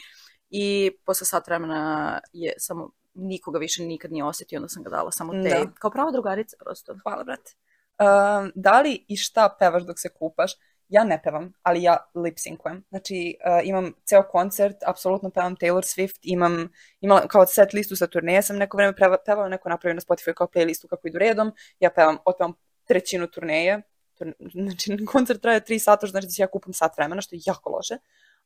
I 0.50 0.90
posle 1.07 1.26
sat 1.26 1.47
vremena 1.47 2.21
je 2.33 2.52
samo 2.59 2.90
nikoga 3.14 3.59
više 3.59 3.83
nikad 3.83 4.12
nije 4.12 4.25
osjetio, 4.25 4.59
onda 4.59 4.69
sam 4.69 4.83
ga 4.83 4.90
dala 4.90 5.11
samo 5.12 5.33
te. 5.33 5.49
Da. 5.49 5.64
Kao 5.79 5.90
prava 5.90 6.11
drugarica 6.11 6.57
prosto. 6.61 6.95
Hvala, 7.02 7.25
brate. 7.25 7.52
Um, 7.99 8.52
da 8.55 8.81
li 8.81 9.05
i 9.09 9.17
šta 9.17 9.57
pevaš 9.59 9.83
dok 9.83 9.99
se 9.99 10.09
kupaš? 10.09 10.52
Ja 10.88 11.05
ne 11.05 11.21
pevam, 11.23 11.52
ali 11.62 11.83
ja 11.83 11.97
lip 12.14 12.38
syncujem. 12.38 12.83
Znači, 12.88 13.37
uh, 13.47 13.69
imam 13.69 13.93
ceo 14.05 14.23
koncert, 14.23 14.76
apsolutno 14.87 15.31
pevam 15.31 15.57
Taylor 15.57 15.83
Swift, 15.83 16.19
imam, 16.23 16.69
imala 17.00 17.28
kao 17.28 17.47
set 17.47 17.73
listu 17.73 17.97
sa 17.97 18.07
turneje, 18.07 18.43
sam 18.43 18.57
neko 18.57 18.76
vreme 18.76 18.95
pevala, 19.26 19.49
neko 19.49 19.69
napravio 19.69 19.95
na 19.95 20.00
Spotify 20.00 20.35
kao 20.35 20.47
playlistu 20.47 20.87
kako 20.88 21.09
idu 21.09 21.19
redom, 21.19 21.52
ja 21.81 21.90
pevam, 21.90 22.19
otpevam 22.25 22.52
trećinu 22.85 23.26
turneje, 23.26 23.83
Turn- 24.21 24.35
znači 24.52 24.97
koncert 25.12 25.43
traje 25.43 25.64
tri 25.64 25.78
sata, 25.78 26.07
što 26.07 26.11
znači 26.11 26.26
da 26.26 26.43
ja 26.43 26.47
kupam 26.47 26.73
sat 26.73 26.97
vremena, 26.97 27.21
što 27.21 27.37
je 27.37 27.40
jako 27.47 27.71
loše, 27.71 27.97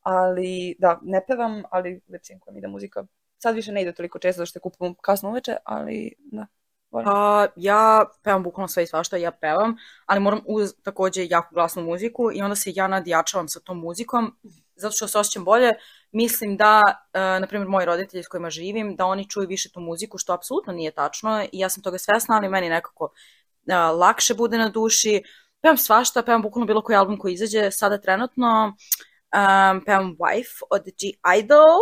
ali 0.01 0.77
da, 0.79 0.99
ne 1.03 1.25
pevam, 1.27 1.63
ali 1.71 2.01
lip 2.09 2.23
syncujem 2.23 2.59
ide 2.59 2.69
muzika. 2.69 3.05
Sad 3.39 3.55
više 3.55 3.73
ne 3.73 3.83
ide 3.83 3.93
toliko 3.93 4.19
često, 4.19 4.39
zato 4.39 4.47
što 4.47 4.57
je 4.57 4.61
kupam 4.61 4.95
kasno 4.95 5.31
uveče, 5.31 5.57
ali 5.65 6.15
da. 6.33 6.47
Pa 6.91 7.47
ja 7.57 8.05
pevam 8.23 8.43
bukvalno 8.43 8.69
sve 8.69 8.83
i 8.83 8.87
svašta, 8.87 9.17
ja 9.17 9.31
pevam, 9.31 9.77
ali 10.07 10.21
moram 10.21 10.41
uz 10.47 10.75
takođe 10.83 11.27
jako 11.31 11.55
glasnu 11.55 11.83
muziku 11.83 12.31
i 12.33 12.43
onda 12.43 12.57
se 12.57 12.73
ja 12.75 12.89
nadjačavam 12.89 13.49
sa 13.49 13.61
tom 13.61 13.79
muzikom, 13.79 14.37
zato 14.77 14.93
što 14.97 15.09
se 15.09 15.19
osjećam 15.19 15.45
bolje. 15.45 15.73
Mislim 16.13 16.57
da, 16.57 16.83
uh, 16.87 17.41
na 17.41 17.47
primjer, 17.47 17.69
moji 17.69 17.87
roditelji 17.87 18.23
s 18.23 18.29
kojima 18.29 18.51
živim, 18.51 18.97
da 18.97 19.07
oni 19.07 19.29
čuju 19.29 19.49
više 19.49 19.73
tu 19.73 19.81
muziku, 19.81 20.19
što 20.19 20.33
apsolutno 20.33 20.73
nije 20.73 20.91
tačno 20.91 21.43
i 21.43 21.59
ja 21.59 21.69
sam 21.69 21.83
toga 21.83 21.99
svesna, 21.99 22.37
ali 22.37 22.49
meni 22.49 22.69
nekako 22.69 23.05
uh, 23.05 23.99
lakše 23.99 24.35
bude 24.35 24.59
na 24.59 24.69
duši. 24.69 25.23
Pevam 25.61 25.77
svašta, 25.77 26.23
pevam 26.23 26.43
bukvalno 26.43 26.67
bilo 26.67 26.83
koji 26.83 26.97
album 26.97 27.19
koji 27.19 27.35
izađe 27.35 27.71
sada 27.71 27.99
trenutno. 27.99 28.67
Um, 28.67 29.85
pevam 29.85 30.17
Wife 30.19 30.63
od 30.71 30.85
G 30.85 31.39
Idol. 31.39 31.79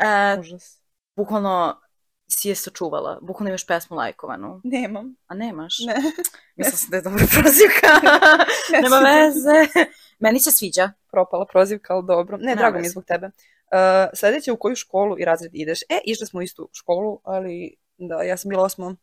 Uh, 0.00 0.40
Užas. 0.40 0.82
bukvalno 1.16 1.80
si 2.30 2.48
je 2.48 2.54
sačuvala. 2.54 3.18
Bukvalno 3.22 3.48
imaš 3.48 3.66
pesmu 3.66 3.96
lajkovanu. 3.96 4.60
Nemam. 4.64 5.16
A 5.26 5.34
nemaš? 5.34 5.78
Ne. 5.86 5.94
Mislila 6.56 6.76
sam 6.76 6.90
da 6.90 6.96
je 6.96 7.02
dobra 7.02 7.24
prozivka. 7.30 7.88
Nema 8.82 8.96
veze. 8.96 9.82
Meni 10.18 10.40
se 10.40 10.50
sviđa. 10.50 10.90
propala 11.10 11.46
prozivka, 11.46 11.94
ali 11.94 12.06
dobro. 12.06 12.36
Ne, 12.36 12.44
Nema 12.44 12.58
drago 12.58 12.78
mi 12.78 12.84
je 12.84 12.90
zbog 12.90 13.04
tebe. 13.04 13.30
sledeće 14.14 14.52
u 14.52 14.56
koju 14.56 14.76
školu 14.76 15.18
i 15.18 15.24
razred 15.24 15.50
ideš? 15.54 15.82
E, 15.82 16.00
išli 16.04 16.26
smo 16.26 16.38
u 16.38 16.42
istu 16.42 16.68
školu, 16.72 17.20
ali 17.24 17.76
da, 17.98 18.22
ja 18.22 18.36
sam 18.36 18.48
bila 18.48 18.62
osmo 18.62 18.96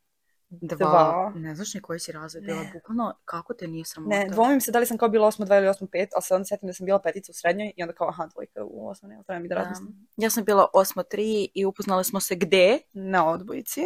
Dva. 0.52 0.76
Dva. 0.78 1.32
Ne 1.36 1.56
znaš 1.56 1.74
ni 1.74 1.82
koji 1.82 2.00
si 2.00 2.12
razred 2.12 2.44
bila, 2.44 2.60
Ne. 2.60 2.72
bukvalno, 2.74 3.14
kako 3.26 3.54
te 3.54 3.68
nije 3.68 3.86
sramota? 3.86 4.16
Ne, 4.16 4.28
dvomim 4.28 4.62
se 4.62 4.72
da 4.72 4.80
li 4.80 4.86
sam 4.86 4.98
kao 4.98 5.10
bila 5.10 5.28
osmo 5.28 5.46
dva 5.46 5.58
ili 5.58 5.68
osmo 5.68 5.88
pet, 5.88 6.10
ali 6.14 6.22
se 6.22 6.36
onda 6.36 6.46
setim 6.46 6.68
da 6.68 6.74
sam 6.74 6.86
bila 6.86 7.00
petica 7.00 7.32
u 7.32 7.36
srednjoj 7.36 7.74
i 7.76 7.84
onda 7.84 7.94
kao, 7.94 8.10
aha, 8.10 8.28
dvojka 8.28 8.64
u 8.64 8.90
osmo, 8.90 9.08
ne, 9.10 9.24
treba 9.26 9.40
mi 9.40 9.48
da 9.48 9.56
Da. 9.56 9.62
razmislim. 9.62 10.08
Ja 10.18 10.30
sam 10.30 10.44
bila 10.44 10.68
osmo 10.74 11.04
tri 11.04 11.50
i 11.54 11.66
upoznali 11.66 12.04
smo 12.04 12.20
se 12.20 12.36
gde? 12.36 12.80
Na 12.94 13.30
odbojici, 13.30 13.82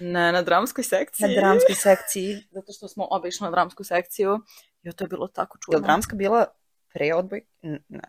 Na, 0.00 0.32
na 0.32 0.42
dramskoj 0.42 0.84
sekciji. 0.84 1.26
na 1.26 1.40
dramskoj 1.40 1.74
sekciji. 1.76 2.36
Zato 2.50 2.72
što 2.72 2.88
smo 2.88 3.06
obe 3.10 3.28
išli 3.28 3.44
na 3.44 3.50
dramsku 3.50 3.84
sekciju. 3.84 4.40
I 4.82 4.92
to 4.92 5.04
je 5.04 5.08
bilo 5.08 5.28
tako 5.28 5.56
Je 5.56 5.60
čudno. 5.60 5.78
li 5.78 5.84
dramska 5.84 6.16
bila 6.16 6.46
pre 6.88 7.14
odbojke? 7.14 7.46
Ne. 7.88 8.00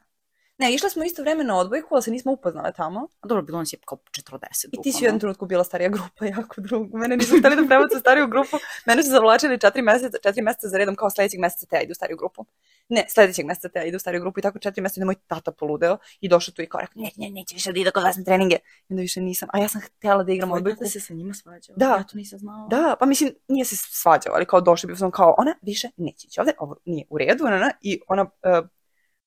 Ne, 0.64 0.74
išle 0.74 0.90
smo 0.90 1.04
isto 1.04 1.22
vreme 1.22 1.44
na 1.44 1.58
odbojku, 1.58 1.88
ali 1.92 2.04
se 2.04 2.12
nismo 2.12 2.32
upoznale 2.32 2.72
tamo. 2.74 3.08
A 3.22 3.28
Dobro, 3.28 3.42
bilo 3.44 3.60
nas 3.60 3.74
je 3.74 3.78
kao 3.86 3.98
40. 4.12 4.40
I 4.72 4.82
ti 4.82 4.92
si 4.92 5.04
u 5.04 5.06
jednom 5.06 5.20
trenutku 5.20 5.46
bila 5.46 5.64
starija 5.64 5.90
grupa, 5.90 6.26
jako 6.38 6.62
drugo. 6.62 6.98
Mene 6.98 7.18
nisu 7.18 7.40
hteli 7.40 7.56
da 7.56 7.68
prebacu 7.68 8.00
stariju 8.00 8.28
grupu. 8.28 8.58
Mene 8.86 9.04
su 9.04 9.10
zavlačili 9.10 9.60
četiri 9.60 9.82
meseca, 9.82 10.18
četiri 10.24 10.42
meseca 10.42 10.68
za 10.68 10.78
redom, 10.78 10.96
kao 10.96 11.10
sledećeg 11.10 11.40
meseca 11.40 11.66
te 11.66 11.76
ja 11.76 11.82
idu 11.82 11.92
u 11.92 11.96
stariju 11.96 12.18
grupu. 12.18 12.46
Ne, 12.90 13.06
sledećeg 13.10 13.46
meseca 13.46 13.70
te 13.70 13.80
ja 13.80 13.86
idu 13.86 13.96
u 13.96 14.00
stariju 14.00 14.22
grupu 14.22 14.40
i 14.40 14.42
tako 14.42 14.60
četiri 14.60 14.82
meseca 14.82 15.00
da 15.00 15.06
moj 15.06 15.16
tata 15.28 15.52
poludeo 15.52 15.98
i 16.22 16.30
došao 16.30 16.54
tu 16.54 16.62
i 16.62 16.70
kao 16.70 16.82
rekao, 16.82 17.02
ne, 17.02 17.12
ne, 17.18 17.30
neće 17.30 17.56
više 17.56 17.72
da 17.72 17.80
ide 17.80 17.92
kod 17.92 18.04
vas 18.04 18.18
na 18.18 18.24
treninge. 18.24 18.56
I 18.56 18.94
onda 18.94 19.02
više 19.02 19.22
nisam. 19.22 19.50
A 19.54 19.60
ja 19.60 19.68
sam 19.68 19.82
htjela 19.82 20.24
da 20.24 20.32
igram 20.32 20.50
Tvoj 20.50 20.58
odbojku. 20.58 20.80
tata 20.80 20.90
se 20.90 21.00
sa 21.00 21.14
njima 21.14 21.34
svađao. 21.34 21.76
Da. 21.76 21.86
Ja 21.86 22.04
to 22.04 22.18
nisam 22.18 22.40
znala. 22.40 22.68
Da, 22.68 22.96
pa 23.00 23.06
mislim, 23.06 23.34
nije 23.48 23.66
se 23.66 23.76
svađao, 23.76 24.34
ali 24.36 24.46
kao 24.46 24.62
došli 24.62 24.88
bi 24.88 24.96
sam 24.96 25.12
kao, 25.12 25.36
ona 25.38 25.56
više 25.62 25.90
neće 25.98 26.28
ići 26.28 26.40
ovde, 26.40 26.54
ovo 26.58 26.76
nije 26.86 27.06
u 27.10 27.18
redu, 27.18 27.46
ona, 27.46 27.72
i 27.82 28.00
ona, 28.08 28.22
uh, 28.24 28.68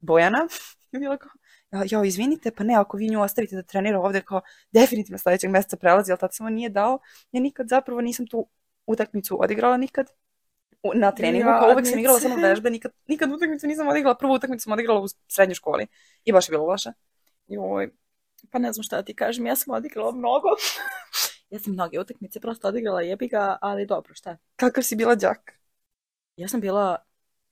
Bojana, 0.00 0.48
je 0.92 1.00
bila 1.00 1.16
kao, 1.16 1.30
"Ja, 1.72 1.82
jao, 1.90 2.04
izvinite, 2.04 2.50
pa 2.50 2.64
ne, 2.64 2.74
ako 2.74 2.96
vi 2.96 3.08
nju 3.08 3.22
ostavite 3.22 3.56
da 3.56 3.62
trenira 3.62 4.00
ovde, 4.00 4.20
kao, 4.20 4.40
definitivno 4.70 5.18
sledećeg 5.18 5.50
meseca 5.50 5.76
prelazi, 5.76 6.12
ali 6.12 6.18
tad 6.18 6.34
samo 6.34 6.50
nije 6.50 6.68
dao, 6.68 6.98
ja 7.32 7.40
nikad 7.40 7.68
zapravo 7.68 8.00
nisam 8.00 8.26
tu 8.26 8.46
utakmicu 8.86 9.42
odigrala 9.42 9.76
nikad, 9.76 10.06
na 10.94 11.12
treningu, 11.12 11.48
kao 11.60 11.72
uvek 11.72 11.86
sam 11.86 11.98
igrala 11.98 12.20
samo 12.20 12.36
vežbe, 12.36 12.70
nikad, 12.70 12.92
nikad 13.06 13.32
utakmicu 13.32 13.66
nisam 13.66 13.88
odigrala, 13.88 14.16
prvu 14.16 14.32
utakmicu 14.32 14.62
sam 14.62 14.72
odigrala 14.72 15.00
u 15.00 15.08
srednjoj 15.28 15.54
školi 15.54 15.86
i 16.24 16.32
baš 16.32 16.48
je 16.48 16.50
bilo 16.50 16.66
loše. 16.66 16.92
Joj, 17.46 17.90
pa 18.50 18.58
ne 18.58 18.72
znam 18.72 18.82
šta 18.82 18.96
da 18.96 19.02
ti 19.02 19.14
kažem, 19.14 19.46
ja 19.46 19.56
sam 19.56 19.74
odigrala 19.74 20.12
mnogo. 20.12 20.48
ja 21.50 21.58
sam 21.58 21.72
mnoge 21.72 22.00
utakmice 22.00 22.40
prosto 22.40 22.68
odigrala 22.68 23.02
jebi 23.02 23.28
ga, 23.28 23.58
ali 23.60 23.86
dobro, 23.86 24.14
šta? 24.14 24.36
Kakav 24.56 24.82
si 24.82 24.96
bila 24.96 25.14
đak? 25.14 25.52
Ja 26.36 26.48
sam 26.48 26.60
bila 26.60 26.96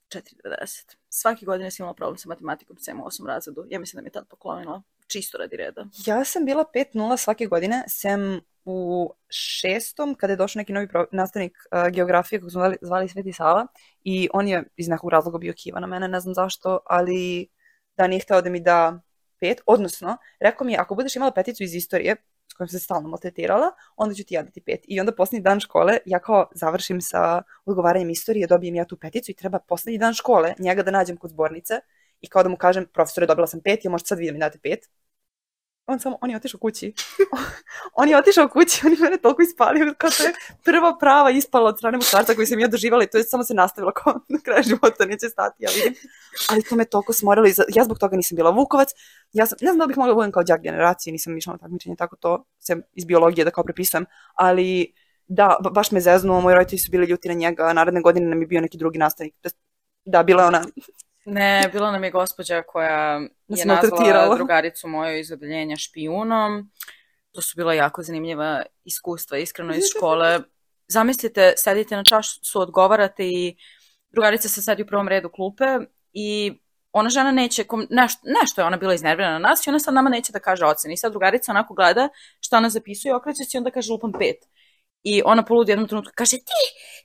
4.90. 0.09 0.97
Svake 1.09 1.47
godine 1.47 1.71
sam 1.71 1.85
imala 1.85 1.95
problem 1.95 2.19
sa 2.19 2.29
matematikom, 2.29 2.77
sem 2.79 3.01
u 3.01 3.07
osmom 3.07 3.29
razredu. 3.29 3.67
Ja 3.71 3.81
mislim 3.81 3.99
da 3.99 4.03
mi 4.03 4.07
je 4.07 4.13
tad 4.13 4.29
poklonila, 4.29 4.83
čisto 5.07 5.39
radi 5.39 5.57
reda. 5.57 5.87
Ja 6.07 6.25
sam 6.25 6.45
bila 6.45 6.65
5-0 6.75 7.17
svake 7.17 7.47
godine, 7.47 7.85
sem 7.89 8.41
u 8.65 9.11
šestom, 9.29 10.15
kada 10.15 10.33
je 10.33 10.37
došao 10.37 10.61
neki 10.61 10.73
novi 10.73 10.89
nastavnik 11.13 11.53
uh, 11.73 11.93
geografije, 11.93 12.39
kako 12.39 12.51
smo 12.51 12.61
zvali, 12.61 12.77
zvali 12.81 13.09
Sveti 13.09 13.33
Sava, 13.33 13.67
i 14.05 14.29
on 14.33 14.49
je 14.49 14.65
iz 14.77 14.89
nekog 14.89 15.11
razloga 15.11 15.39
bio 15.39 15.53
kiva 15.57 15.81
na 15.81 15.87
mene, 15.87 16.09
ne 16.09 16.21
znam 16.21 16.35
zašto, 16.35 16.79
ali 16.87 17.49
da 17.97 18.07
nije 18.07 18.21
hteo 18.21 18.43
da 18.43 18.51
mi 18.51 18.61
da 18.61 19.01
pet, 19.41 19.61
odnosno, 19.67 20.17
rekao 20.41 20.65
mi 20.65 20.73
je, 20.73 20.79
ako 20.79 20.95
budeš 20.95 21.17
imala 21.17 21.33
peticu 21.33 21.63
iz 21.63 21.75
istorije, 21.75 22.17
s 22.55 22.59
sam 22.59 22.69
se 22.69 22.79
stalno 22.79 23.09
maltretirala, 23.09 23.71
onda 23.97 24.15
ću 24.15 24.25
ti 24.25 24.35
ja 24.35 24.43
dati 24.43 24.61
pet. 24.61 24.81
I 24.89 25.01
onda 25.01 25.15
poslednji 25.15 25.43
dan 25.43 25.61
škole, 25.61 25.99
ja 26.07 26.19
kao 26.19 26.51
završim 26.55 27.01
sa 27.01 27.43
odgovaranjem 27.65 28.11
istorije, 28.11 28.47
dobijem 28.47 28.75
ja 28.75 28.85
tu 28.85 28.97
peticu 28.97 29.31
i 29.31 29.35
treba 29.35 29.59
poslednji 29.59 29.99
dan 29.99 30.15
škole 30.15 30.55
njega 30.59 30.83
da 30.83 30.91
nađem 30.91 31.17
kod 31.17 31.31
zbornice 31.31 31.81
i 32.21 32.29
kao 32.29 32.43
da 32.43 32.49
mu 32.49 32.57
kažem, 32.57 32.87
profesore, 32.93 33.27
dobila 33.27 33.47
sam 33.47 33.61
pet, 33.61 33.85
ja 33.85 33.91
možete 33.91 34.09
sad 34.09 34.19
vi 34.19 34.27
da 34.27 34.33
mi 34.33 34.39
date 34.39 34.59
pet. 34.59 34.89
On 35.87 36.01
samo, 36.01 36.19
on 36.21 36.31
je 36.31 36.37
otišao 36.37 36.61
kući. 36.61 36.93
on 38.01 38.09
je 38.09 38.19
otišao 38.19 38.49
kući, 38.49 38.81
on 38.87 38.93
je 38.93 38.99
mene 38.99 39.19
toliko 39.19 39.43
ispalio, 39.43 39.95
kao 39.99 40.11
to 40.11 40.23
je 40.23 40.33
prva 40.65 40.99
prava 40.99 41.31
ispala 41.31 41.69
od 41.69 41.79
strane 41.79 41.97
muškarca 41.97 42.35
koju 42.35 42.47
sam 42.47 42.59
ja 42.59 42.69
doživala 42.69 43.05
i 43.05 43.07
to 43.07 43.19
je 43.19 43.25
samo 43.25 43.45
se 43.45 43.55
nastavilo 43.55 43.93
kao 43.93 44.15
na 44.29 44.39
kraju 44.39 44.63
života, 44.63 45.05
neće 45.05 45.29
stati, 45.29 45.65
ja 45.65 45.71
vidim. 45.75 45.95
Ali 46.51 46.63
to 46.63 46.77
me 46.77 46.85
toliko 46.85 47.13
smorilo 47.13 47.47
i 47.47 47.53
ja 47.75 47.85
zbog 47.85 47.99
toga 47.99 48.17
nisam 48.17 48.37
bila 48.37 48.51
Vukovac. 48.51 48.89
Ja 49.33 49.47
sam, 49.47 49.59
ne 49.61 49.73
znam 49.73 49.79
da 49.79 49.87
bih 49.87 49.97
mogla 49.97 50.11
da 50.11 50.15
budem 50.15 50.33
kao 50.33 50.43
đak 50.43 50.63
generacije, 50.63 51.13
nisam 51.13 51.39
išla 51.39 51.53
na 51.53 51.59
takmičenje, 51.59 51.97
tako 51.97 52.17
to 52.17 52.45
sem 52.59 52.83
iz 52.93 53.05
biologije 53.05 53.45
da 53.45 53.51
kao 53.51 53.65
prepisujem, 53.65 54.07
ali 54.35 54.95
da, 55.27 55.57
ba- 55.61 55.71
baš 55.71 55.91
me 55.91 56.01
zeznuo, 56.01 56.41
moji 56.41 56.55
roditelji 56.55 56.79
su 56.79 56.91
bili 56.91 57.07
ljuti 57.07 57.29
na 57.29 57.35
njega, 57.35 57.73
naredne 57.73 58.01
godine 58.01 58.27
nam 58.27 58.41
je 58.41 58.47
bio 58.47 58.61
neki 58.61 58.79
drugi 58.79 58.99
nastavnik. 58.99 59.35
Da, 60.05 60.23
bila 60.23 60.43
je 60.43 60.49
ona, 60.49 60.65
Ne, 61.25 61.69
bila 61.73 61.93
nam 61.93 62.05
je 62.05 62.11
gospođa 62.11 62.63
koja 62.63 63.19
Nas 63.19 63.61
je 63.61 63.67
nazvala 63.67 63.91
maltretirala. 63.91 64.37
drugaricu 64.37 64.89
moju 64.89 65.19
iz 65.19 65.33
odeljenja 65.33 65.77
špijunom. 65.77 66.71
To 67.33 67.43
su 67.43 67.57
bila 67.57 67.75
jako 67.75 68.03
zanimljiva 68.03 68.63
iskustva, 68.85 69.39
iskreno 69.39 69.75
iz 69.75 69.85
škole. 69.97 70.41
Zamislite, 70.89 71.53
sedite 71.57 71.97
na 71.97 72.05
času, 72.05 72.61
odgovarate 72.61 73.27
i 73.27 73.57
drugarica 74.11 74.49
se 74.49 74.63
sedi 74.63 74.83
u 74.83 74.87
prvom 74.87 75.09
redu 75.09 75.29
klupe 75.29 75.65
i 76.13 76.59
ona 76.93 77.11
žena 77.11 77.33
neće, 77.33 77.65
kom, 77.65 77.87
nešto, 77.91 78.21
nešto 78.43 78.61
je 78.61 78.67
ona 78.67 78.77
bila 78.77 78.95
iznervirana 78.95 79.39
na 79.39 79.49
nas 79.49 79.67
i 79.67 79.71
ona 79.71 79.79
sad 79.79 79.95
nama 79.95 80.11
neće 80.11 80.33
da 80.33 80.41
kaže 80.41 80.65
ocen. 80.67 80.93
I 80.93 80.97
sad 80.97 81.13
drugarica 81.13 81.53
onako 81.53 81.75
gleda 81.75 82.09
šta 82.41 82.57
ona 82.57 82.71
zapisuje, 82.71 83.15
okreće 83.15 83.45
se 83.45 83.57
i 83.57 83.59
onda 83.59 83.71
kaže 83.71 83.93
lupam 83.93 84.13
pet. 84.13 84.37
I 85.05 85.23
ona 85.25 85.45
poludi 85.45 85.73
jednom 85.73 85.89
trenutku 85.89 86.13
kaže 86.15 86.37
ti, 86.37 86.63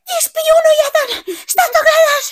ti 0.07 0.13
špijunu 0.25 0.71
jedan, 0.83 1.07
šta 1.51 1.63
to 1.73 1.79
gledaš? 1.87 2.25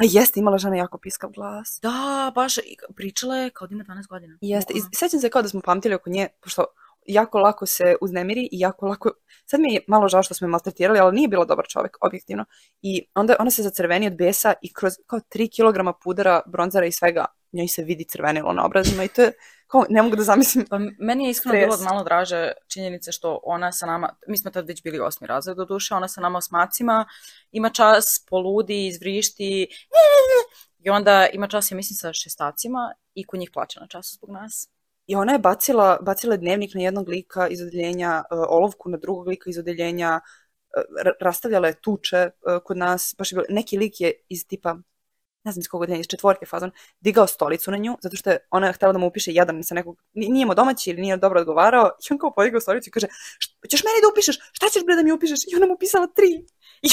a 0.00 0.02
jeste 0.18 0.40
imala 0.40 0.58
žena 0.58 0.76
jako 0.76 0.98
piskav 0.98 1.30
glas. 1.30 1.78
Da, 1.82 2.32
baš, 2.34 2.54
pričala 2.96 3.36
je 3.36 3.50
kao 3.50 3.66
da 3.68 3.74
ima 3.74 3.84
12 3.84 4.08
godina. 4.08 4.38
Jeste, 4.40 4.72
i 4.76 4.80
sećam 4.94 5.20
se 5.20 5.30
kao 5.30 5.42
da 5.42 5.48
smo 5.48 5.60
pamtili 5.60 5.94
oko 5.94 6.10
nje, 6.10 6.28
pošto 6.40 6.64
jako 7.06 7.38
lako 7.38 7.66
se 7.66 7.96
uznemiri 8.00 8.48
i 8.52 8.60
jako 8.60 8.86
lako, 8.86 9.10
sad 9.46 9.60
mi 9.60 9.74
je 9.74 9.84
malo 9.88 10.08
žao 10.08 10.22
što 10.22 10.34
smo 10.34 10.46
je 10.46 10.50
maltretirali, 10.50 10.98
ali 10.98 11.14
nije 11.14 11.28
bila 11.28 11.44
dobar 11.44 11.66
čovek, 11.68 11.96
objektivno. 12.00 12.44
I 12.82 13.06
onda 13.14 13.36
ona 13.38 13.50
se 13.50 13.62
zacrveni 13.62 14.06
od 14.06 14.16
besa 14.16 14.54
i 14.62 14.72
kroz 14.72 14.92
kao 15.06 15.18
3 15.18 15.48
kg 15.56 16.00
pudara, 16.02 16.42
bronzara 16.46 16.86
i 16.86 16.92
svega, 16.92 17.24
njoj 17.52 17.68
se 17.68 17.82
vidi 17.82 18.04
crvenilo 18.04 18.52
na 18.52 18.64
obrazima 18.64 19.04
i 19.04 19.08
to 19.08 19.22
je, 19.22 19.32
kao, 19.70 19.84
ne 19.88 20.02
mogu 20.02 20.16
da 20.16 20.22
zamislim. 20.22 20.66
Pa 20.70 20.78
meni 20.98 21.24
je 21.24 21.30
iskreno 21.30 21.54
Stres. 21.54 21.78
bilo 21.78 21.90
malo 21.90 22.04
draže 22.04 22.52
činjenica 22.68 23.12
što 23.12 23.40
ona 23.42 23.72
sa 23.72 23.86
nama, 23.86 24.16
mi 24.28 24.38
smo 24.38 24.50
tad 24.50 24.66
već 24.68 24.82
bili 24.82 25.00
osmi 25.00 25.26
razred 25.26 25.56
do 25.56 25.64
duše, 25.64 25.94
ona 25.94 26.08
sa 26.08 26.20
nama 26.20 26.38
osmacima 26.38 27.06
ima 27.52 27.70
čas, 27.70 28.26
poludi, 28.30 28.86
izvrišti 28.86 29.68
i 30.78 30.90
onda 30.90 31.26
ima 31.32 31.48
čas, 31.48 31.70
ja 31.70 31.76
mislim, 31.76 31.96
sa 31.96 32.12
šestacima 32.12 32.92
i 33.14 33.26
ko 33.26 33.36
njih 33.36 33.50
plaća 33.52 33.80
na 33.80 33.86
času 33.86 34.16
zbog 34.16 34.30
nas. 34.30 34.68
I 35.06 35.14
ona 35.14 35.32
je 35.32 35.38
bacila, 35.38 35.98
bacila 36.02 36.36
dnevnik 36.36 36.74
na 36.74 36.80
jednog 36.80 37.08
lika 37.08 37.48
iz 37.48 37.62
odeljenja, 37.62 38.22
uh, 38.30 38.38
olovku 38.48 38.88
na 38.88 38.98
drugog 38.98 39.28
lika 39.28 39.50
iz 39.50 39.58
odeljenja, 39.58 40.20
uh, 40.20 41.04
ra- 41.04 41.16
rastavljala 41.20 41.68
je 41.68 41.80
tuče 41.80 42.24
uh, 42.26 42.62
kod 42.64 42.76
nas, 42.76 43.14
baš 43.18 43.32
je 43.32 43.36
bilo, 43.36 43.46
neki 43.48 43.78
lik 43.78 44.00
je 44.00 44.12
iz 44.28 44.46
tipa, 44.46 44.76
ne 45.44 45.52
znam 45.52 45.60
iz 45.60 45.68
kog 45.68 45.80
odeljenja, 45.80 46.00
iz 46.00 46.06
četvorke 46.06 46.46
fazon, 46.46 46.70
digao 47.00 47.26
stolicu 47.26 47.70
na 47.70 47.76
nju, 47.76 47.96
zato 48.00 48.16
što 48.16 48.30
je 48.30 48.38
ona 48.50 48.72
htela 48.72 48.92
da 48.92 48.98
mu 48.98 49.06
upiše 49.06 49.32
jedan 49.32 49.64
sa 49.64 49.74
nekog, 49.74 50.02
ni- 50.14 50.28
nije 50.28 50.46
mu 50.46 50.54
domaći 50.54 50.90
ili 50.90 51.00
nije 51.00 51.16
dobro 51.16 51.40
odgovarao, 51.40 51.86
i 52.00 52.12
on 52.12 52.18
kao 52.18 52.32
podigao 52.32 52.60
stolicu 52.60 52.88
i 52.88 52.92
kaže, 52.92 53.06
"Št- 53.38 53.70
ćeš 53.70 53.84
meni 53.84 53.96
da 54.02 54.08
upišeš, 54.12 54.38
šta 54.52 54.68
ćeš 54.68 54.84
bre 54.84 54.94
da 54.94 55.02
mi 55.02 55.12
upišeš? 55.12 55.38
I 55.46 55.56
ona 55.56 55.66
mu 55.66 55.76
pisala 55.76 56.06
tri. 56.08 56.44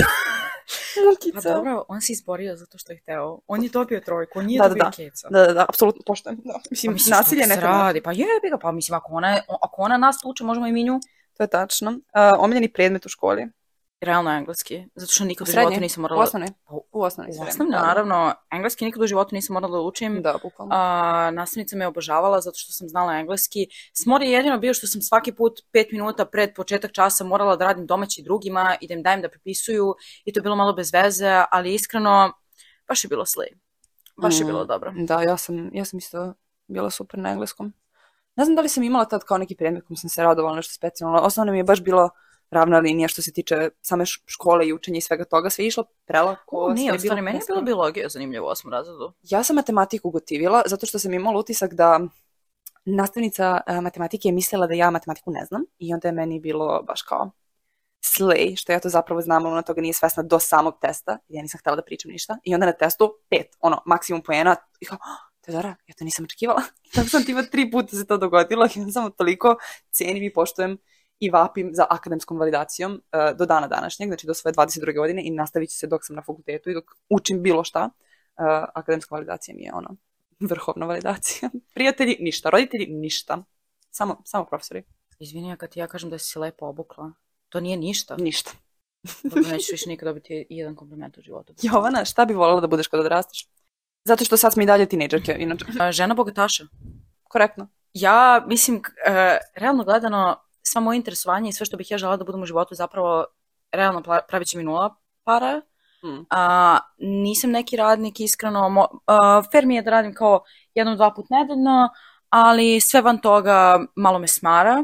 Pa 0.95 1.01
Mukica. 1.09 1.53
dobro, 1.53 1.85
on 1.87 2.01
se 2.01 2.13
izborio 2.13 2.55
zato 2.55 2.77
što 2.77 2.91
je 2.91 2.97
hteo. 2.97 3.39
On 3.47 3.63
je 3.63 3.69
dobio 3.69 3.99
trojku, 3.99 4.39
on 4.39 4.45
nije 4.45 4.57
Da, 4.57 4.63
da, 4.63 4.69
dobio 4.69 4.83
da. 4.83 4.91
keca. 4.91 5.27
Da, 5.29 5.39
da, 5.39 5.53
da, 5.53 5.65
apsolutno 5.69 6.01
poštujem. 6.05 6.41
Da. 6.45 6.59
Mislim, 6.71 6.89
Pa 6.89 6.93
mislim, 6.93 7.11
nasilje 7.11 7.41
ne 7.43 7.55
treba. 7.55 7.67
radi? 7.77 8.01
Pa 8.01 8.11
jebi 8.11 8.49
ga, 8.51 8.57
pa 8.57 8.71
mislim, 8.71 8.95
ako 8.95 9.13
ona, 9.13 9.27
ako 9.61 9.81
ona 9.81 9.97
nas 9.97 10.17
tuče, 10.17 10.43
možemo 10.43 10.67
i 10.67 10.71
mi 10.71 10.83
nju. 10.83 10.99
To 11.33 11.43
je 11.43 11.47
tačno. 11.49 11.91
Uh, 11.91 11.97
omiljeni 12.37 12.73
predmet 12.73 13.05
u 13.05 13.09
školi. 13.09 13.47
Realno 14.01 14.31
engleski, 14.31 14.85
zato 14.95 15.11
što 15.11 15.23
nikad 15.25 15.47
U 15.47 15.49
u 15.49 15.51
životu 15.51 15.79
nisam 15.79 16.01
U 16.01 16.03
morala... 16.03 16.23
osnovnoj? 16.23 16.49
U 16.91 17.01
osnovnoj. 17.03 17.29
U 17.29 17.33
sve 17.33 17.39
vreme, 17.39 17.49
osnovnoj, 17.49 17.79
da. 17.79 17.85
naravno, 17.87 18.33
engleski 18.51 18.85
nikad 18.85 19.01
u 19.01 19.07
životu 19.07 19.35
nisam 19.35 19.53
morala 19.53 19.71
da 19.77 19.81
učim. 19.81 20.21
Da, 20.21 20.35
bukvalno. 20.43 20.75
A, 20.75 21.31
nastavnica 21.31 21.75
me 21.77 21.87
obožavala 21.87 22.41
zato 22.41 22.55
što 22.57 22.73
sam 22.73 22.89
znala 22.89 23.13
engleski. 23.13 23.67
Smor 23.93 24.21
je 24.21 24.31
jedino 24.31 24.57
bio 24.57 24.73
što 24.73 24.87
sam 24.87 25.01
svaki 25.01 25.31
put 25.31 25.53
pet 25.71 25.91
minuta 25.91 26.25
pred 26.25 26.53
početak 26.55 26.91
časa 26.91 27.23
morala 27.23 27.55
da 27.55 27.65
radim 27.65 27.85
domaći 27.85 28.21
drugima 28.23 28.75
i 28.81 28.87
da 28.87 28.93
im 28.93 29.03
dajem 29.03 29.21
da 29.21 29.29
prepisuju 29.29 29.95
i 30.25 30.33
to 30.33 30.39
je 30.39 30.41
bilo 30.43 30.55
malo 30.55 30.73
bez 30.73 30.93
veze, 30.93 31.43
ali 31.51 31.73
iskreno 31.73 32.33
baš 32.87 33.03
je 33.03 33.07
bilo 33.07 33.25
slej. 33.25 33.47
Baš 34.21 34.39
je 34.39 34.43
Mm. 34.43 34.47
bilo 34.47 34.65
dobro. 34.65 34.93
Da, 34.97 35.21
ja 35.21 35.37
sam, 35.37 35.69
ja 35.73 35.85
sam 35.85 35.97
isto 35.99 36.33
bila 36.67 36.89
super 36.89 37.19
na 37.19 37.29
engleskom. 37.29 37.73
Ne 38.35 38.45
znam 38.45 38.55
da 38.55 38.61
li 38.61 38.69
sam 38.69 38.83
imala 38.83 39.05
tad 39.05 39.23
kao 39.23 39.37
neki 39.37 39.55
predmet 39.55 39.83
kom 39.87 39.95
sam 39.95 40.09
se 40.09 40.23
radovala 40.23 40.55
nešto 40.55 40.73
specijalno. 40.73 41.19
Osnovno 41.19 41.51
mi 41.51 41.57
je 41.57 41.63
baš 41.63 41.83
bila 41.83 42.09
ravna 42.49 42.79
linija 42.79 43.07
što 43.07 43.21
se 43.21 43.33
tiče 43.33 43.69
same 43.81 44.05
škole 44.05 44.67
i 44.67 44.73
učenja 44.73 44.97
i 44.97 45.01
svega 45.01 45.25
toga. 45.25 45.49
Sve 45.49 45.63
je 45.63 45.67
išlo 45.67 45.83
prelako. 46.05 46.57
O, 46.57 46.73
nije, 46.73 46.93
u 46.93 46.99
stvari, 46.99 47.21
meni 47.21 47.37
je 47.37 47.43
bilo 47.47 47.61
biologija 47.61 48.09
zanimljivo 48.09 48.47
u 48.47 48.49
osmom 48.49 48.73
razredu. 48.73 49.13
Ja 49.23 49.43
sam 49.43 49.55
matematiku 49.55 50.09
gotivila 50.09 50.63
zato 50.65 50.85
što 50.85 50.99
sam 50.99 51.13
imala 51.13 51.39
utisak 51.39 51.73
da 51.73 51.99
nastavnica 52.85 53.61
e, 53.67 53.81
matematike 53.81 54.27
je 54.27 54.31
mislila 54.33 54.67
da 54.67 54.73
ja 54.73 54.89
matematiku 54.91 55.31
ne 55.31 55.45
znam 55.45 55.61
i 55.79 55.93
onda 55.93 56.07
je 56.07 56.11
meni 56.11 56.39
bilo 56.39 56.83
baš 56.87 57.01
kao 57.01 57.31
slej, 58.01 58.55
što 58.55 58.71
ja 58.71 58.79
to 58.79 58.89
zapravo 58.89 59.21
znam, 59.21 59.45
ali 59.45 59.51
ona 59.51 59.61
toga 59.61 59.81
nije 59.81 59.93
svesna 59.93 60.23
do 60.23 60.39
samog 60.39 60.73
testa, 60.81 61.17
ja 61.27 61.41
nisam 61.41 61.59
htela 61.59 61.75
da 61.75 61.81
pričam 61.81 62.11
ništa. 62.11 62.37
I 62.43 62.53
onda 62.53 62.65
na 62.65 62.71
testu 62.71 63.13
pet, 63.29 63.47
ono, 63.59 63.81
maksimum 63.85 64.21
poena, 64.21 64.55
i 64.79 64.85
kao, 64.85 64.97
"Ah, 65.01 65.27
Teodora, 65.41 65.75
ja 65.87 65.95
to 65.97 66.03
nisam 66.03 66.25
očekivala. 66.25 66.61
Tako 66.95 67.07
sam 67.07 67.25
tipa 67.25 67.43
tri 67.43 67.71
puta 67.71 67.97
se 67.97 68.07
to 68.07 68.17
dogodilo 68.17 68.65
i 68.65 68.91
samo 68.91 69.09
toliko 69.09 69.55
cenim 69.91 70.23
i 70.23 70.33
poštujem 70.33 70.77
i 71.19 71.29
vapim 71.29 71.69
za 71.73 71.85
akademskom 71.89 72.37
validacijom 72.37 72.91
uh, 72.91 73.37
do 73.37 73.45
dana 73.45 73.67
današnjeg, 73.67 74.09
znači 74.09 74.27
do 74.27 74.33
svoje 74.33 74.53
22. 74.53 74.95
godine 74.95 75.21
i 75.25 75.31
nastavit 75.31 75.69
ću 75.69 75.77
se 75.77 75.87
dok 75.87 76.05
sam 76.05 76.15
na 76.15 76.21
fakultetu 76.21 76.69
i 76.69 76.73
dok 76.73 76.85
učim 77.09 77.43
bilo 77.43 77.63
šta. 77.63 77.89
Uh, 77.89 78.43
akademska 78.73 79.15
validacija 79.15 79.55
mi 79.55 79.63
je 79.63 79.73
ono, 79.73 79.95
vrhovna 80.39 80.85
validacija. 80.85 81.49
Prijatelji, 81.75 82.17
ništa. 82.19 82.49
Roditelji, 82.49 82.87
ništa. 82.87 83.43
Samo, 83.91 84.21
samo 84.25 84.45
profesori. 84.45 84.83
Izvini, 85.19 85.51
a 85.51 85.55
kad 85.55 85.69
ti 85.69 85.79
ja 85.79 85.87
kažem 85.87 86.09
da 86.09 86.17
si 86.17 86.31
se 86.31 86.39
lepo 86.39 86.65
obukla, 86.65 87.11
to 87.49 87.59
nije 87.59 87.77
ništa. 87.77 88.15
Ništa. 88.17 88.51
Dobro, 89.23 89.49
nećeš 89.51 89.71
više 89.71 89.89
nikad 89.89 90.07
dobiti 90.07 90.47
jedan 90.49 90.75
kompliment 90.75 91.17
u 91.17 91.21
životu. 91.21 91.53
Jovana, 91.61 92.05
šta 92.05 92.25
bi 92.25 92.33
voljela 92.33 92.61
da 92.61 92.67
budeš 92.67 92.87
kada 92.87 93.01
odrasteš? 93.01 93.47
Zato 94.05 94.25
što 94.25 94.37
sad 94.37 94.53
smo 94.53 94.63
i 94.63 94.65
dalje 94.65 94.85
tinejdžerke, 94.85 95.35
inače. 95.39 95.65
Žena 95.91 96.13
bogataša. 96.13 96.63
Korektno. 97.23 97.67
Ja, 97.93 98.45
mislim, 98.47 98.81
e, 99.07 99.37
realno 99.55 99.83
gledano, 99.83 100.46
sva 100.71 100.81
moje 100.81 100.97
interesovanje 100.97 101.49
i 101.49 101.53
sve 101.53 101.65
što 101.65 101.77
bih 101.77 101.91
ja 101.91 101.97
žela 101.97 102.17
da 102.17 102.23
budem 102.23 102.41
u 102.41 102.45
životu 102.45 102.75
zapravo 102.75 103.25
realno 103.71 104.03
pravit 104.27 104.47
će 104.47 104.57
mi 104.57 104.63
nula 104.63 104.95
para. 105.23 105.61
Mm. 106.03 106.25
A, 106.29 106.79
nisam 106.97 107.51
neki 107.51 107.77
radnik, 107.77 108.19
iskreno. 108.19 108.69
Mo, 108.69 108.87
a, 109.05 109.41
fair 109.51 109.65
mi 109.65 109.75
je 109.75 109.81
da 109.81 109.91
radim 109.91 110.13
kao 110.13 110.43
jednom, 110.73 110.95
dva 110.95 111.13
put 111.13 111.25
nedeljno, 111.29 111.89
ali 112.29 112.79
sve 112.81 113.01
van 113.01 113.21
toga 113.21 113.85
malo 113.95 114.19
me 114.19 114.27
smara. 114.27 114.83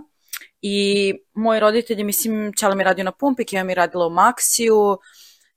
I 0.62 1.14
moji 1.34 1.60
roditelji, 1.60 2.04
mislim, 2.04 2.54
Čela 2.60 2.76
mi 2.76 2.84
radio 2.84 3.04
na 3.04 3.12
pumpi, 3.12 3.46
Keva 3.46 3.64
mi 3.64 3.76
radila 3.76 4.08
u 4.08 4.10
Maksiju, 4.10 4.98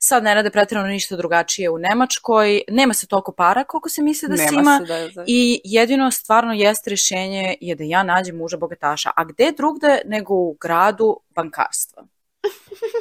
sad 0.06 0.24
ne 0.24 0.34
rade 0.34 0.50
pretjerano 0.50 0.88
ništa 0.88 1.16
drugačije 1.16 1.70
u 1.70 1.78
Nemačkoj, 1.78 2.62
nema 2.68 2.94
se 2.94 3.06
toliko 3.06 3.32
para 3.32 3.64
koliko 3.64 3.88
se 3.88 4.02
misli 4.02 4.28
da 4.28 4.36
se 4.36 4.44
Nema 4.44 4.60
ima. 4.60 4.78
se 4.78 4.84
da 4.84 4.96
je 4.96 5.10
za... 5.10 5.24
I 5.26 5.60
jedino 5.64 6.10
stvarno 6.10 6.52
jeste 6.52 6.90
rešenje 6.90 7.56
je 7.60 7.74
da 7.74 7.84
ja 7.84 8.02
nađem 8.02 8.36
muža 8.36 8.56
bogataša. 8.56 9.10
A 9.16 9.24
gde 9.24 9.52
drugde 9.56 10.00
nego 10.04 10.34
u 10.34 10.56
gradu 10.60 11.20
bankarstva? 11.30 12.06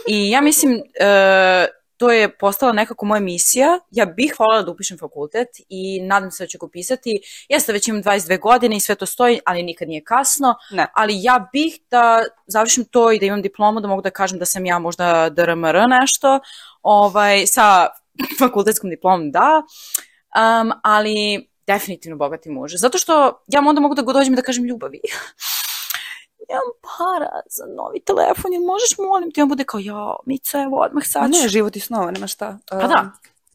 I 0.07 0.29
ja 0.29 0.41
mislim, 0.41 0.81
e, 0.99 1.67
to 1.97 2.11
je 2.11 2.37
postala 2.37 2.71
nekako 2.71 3.05
moja 3.05 3.19
misija. 3.19 3.79
Ja 3.91 4.05
bih 4.05 4.35
voljela 4.39 4.61
da 4.61 4.71
upišem 4.71 4.97
fakultet 4.97 5.47
i 5.69 6.01
nadam 6.01 6.31
se 6.31 6.43
da 6.43 6.47
ću 6.47 6.57
ga 6.57 6.65
upisati. 6.65 7.21
Jeste, 7.49 7.73
već 7.73 7.87
imam 7.87 8.03
22 8.03 8.39
godine 8.39 8.75
i 8.75 8.79
sve 8.79 8.95
to 8.95 9.05
stoji, 9.05 9.39
ali 9.45 9.63
nikad 9.63 9.87
nije 9.87 10.03
kasno. 10.03 10.55
Ne. 10.71 10.87
Ali 10.93 11.23
ja 11.23 11.49
bih 11.53 11.79
da 11.91 12.23
završim 12.47 12.85
to 12.85 13.11
i 13.11 13.19
da 13.19 13.25
imam 13.25 13.41
diplomu, 13.41 13.79
da 13.79 13.87
mogu 13.87 14.01
da 14.01 14.09
kažem 14.09 14.39
da 14.39 14.45
sam 14.45 14.65
ja 14.65 14.79
možda 14.79 15.29
DRMR 15.29 15.89
nešto. 16.01 16.39
Ovaj, 16.81 17.47
sa 17.47 17.87
fakultetskom 18.39 18.89
diplomom, 18.89 19.31
da. 19.31 19.61
Um, 20.35 20.71
ali 20.83 21.47
definitivno 21.67 22.17
bogati 22.17 22.49
muž. 22.49 22.73
Zato 22.75 22.97
što 22.97 23.43
ja 23.47 23.61
onda 23.67 23.81
mogu 23.81 23.95
da 23.95 24.01
dođem 24.01 24.35
da 24.35 24.41
kažem 24.41 24.63
ljubavi. 24.63 24.99
Nemam 26.49 26.71
para 26.81 27.41
za 27.49 27.65
novi 27.77 27.99
telefon, 27.99 28.53
jel 28.53 28.63
možeš 28.63 28.97
molim 28.97 29.31
te? 29.31 29.43
On 29.43 29.49
bude 29.49 29.63
kao, 29.63 29.79
ja, 29.79 30.15
Mica, 30.25 30.61
evo 30.61 30.77
odmah 30.77 31.03
sad 31.05 31.31
ne, 31.31 31.41
ću. 31.43 31.47
život 31.47 31.75
i 31.75 31.79
snova, 31.79 32.11
nema 32.11 32.27
šta. 32.27 32.57
Pa 32.69 32.75
Um, 32.75 32.87
da. 32.87 33.11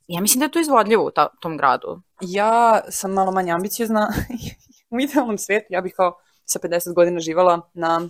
Ja 0.09 0.20
mislim 0.20 0.38
da 0.38 0.44
je 0.44 0.50
to 0.50 0.61
izvodljivo 0.61 1.04
u 1.04 1.11
ta, 1.11 1.28
tom 1.40 1.56
gradu. 1.56 2.02
Ja 2.20 2.80
sam 2.88 3.12
malo 3.12 3.32
manje 3.32 3.52
ambiciozna. 3.52 4.12
U 4.90 5.00
idealnom 5.00 5.38
svijetu 5.38 5.66
ja 5.70 5.80
bih 5.80 5.94
kao 5.97 6.16
sa 6.44 6.59
50 6.59 6.94
godina 6.94 7.20
živala 7.20 7.70
na 7.75 8.09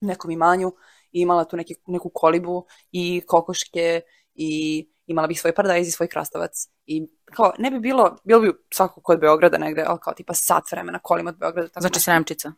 nekom 0.00 0.30
imanju 0.30 0.72
i 1.12 1.20
imala 1.20 1.44
tu 1.44 1.56
neki, 1.56 1.74
neku 1.86 2.10
kolibu 2.14 2.66
i 2.92 3.22
kokoške 3.26 4.00
i 4.34 4.84
imala 5.06 5.26
bih 5.28 5.40
svoj 5.40 5.54
paradajz 5.54 5.88
i 5.88 5.90
svoj 5.90 6.08
krastavac. 6.08 6.68
I 6.86 7.08
kao, 7.24 7.52
ne 7.58 7.70
bi 7.70 7.80
bilo, 7.80 8.16
bilo 8.24 8.40
bi 8.40 8.52
svako 8.74 9.00
kod 9.00 9.20
Beograda 9.20 9.58
negde, 9.58 9.84
ali 9.86 9.98
kao 10.02 10.14
tipa 10.14 10.34
sat 10.34 10.72
vremena 10.72 10.98
kolim 11.02 11.26
od 11.26 11.36
Beograda. 11.36 11.68
Tako 11.68 11.80
Znači 11.80 11.96
nešto. 11.96 12.04
Sremčica. 12.04 12.52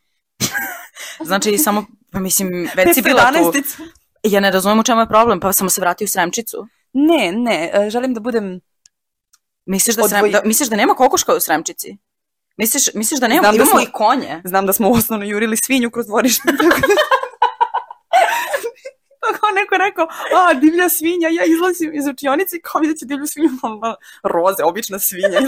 Znači 1.20 1.58
samo, 1.64 1.84
pa 2.12 2.20
mislim, 2.20 2.68
već 2.74 2.94
si 2.94 3.02
bila 3.02 3.32
tu. 3.32 3.38
511-ica. 3.38 3.82
Ja 4.22 4.40
ne 4.40 4.50
razumem 4.50 4.78
u 4.78 4.84
čemu 4.84 5.00
je 5.00 5.08
problem, 5.08 5.40
pa 5.40 5.52
samo 5.52 5.70
se 5.70 5.80
vrati 5.80 6.04
u 6.04 6.08
Sremčicu. 6.08 6.66
Ne, 6.92 7.32
ne, 7.32 7.70
e, 7.74 7.90
želim 7.90 8.14
da 8.14 8.20
budem... 8.20 8.60
Misliš 9.66 9.96
da, 9.96 10.08
Srem, 10.08 10.30
da, 10.30 10.42
misliš 10.44 10.68
da 10.68 10.76
nema 10.76 10.94
kokoška 10.94 11.34
u 11.34 11.40
Sremčici? 11.40 11.96
Misliš, 12.56 12.94
misliš 12.94 13.20
da 13.20 13.28
nema? 13.28 13.40
Znam 13.40 13.52
da 13.52 13.56
Imamo 13.56 13.70
smo- 13.70 13.80
i 13.80 13.92
konje. 13.92 14.40
Znam 14.44 14.66
da 14.66 14.72
smo 14.72 14.90
osnovno 14.90 15.24
jurili 15.24 15.56
svinju 15.56 15.90
kroz 15.90 16.06
dvorište. 16.06 16.42
tako 16.58 16.80
da- 16.88 16.94
Pa 19.20 19.38
kao 19.38 19.50
neko 19.50 19.76
rekao, 19.76 20.06
a, 20.38 20.54
divlja 20.54 20.88
svinja, 20.88 21.28
ja 21.28 21.44
izlazim 21.44 21.94
iz 21.94 22.06
učionice 22.06 22.56
i 22.56 22.60
kao 22.62 22.80
vidjet 22.80 22.98
ću 22.98 23.04
divlju 23.06 23.26
svinju, 23.26 23.48
roze, 24.34 24.64
obična 24.64 24.98
svinja, 24.98 25.40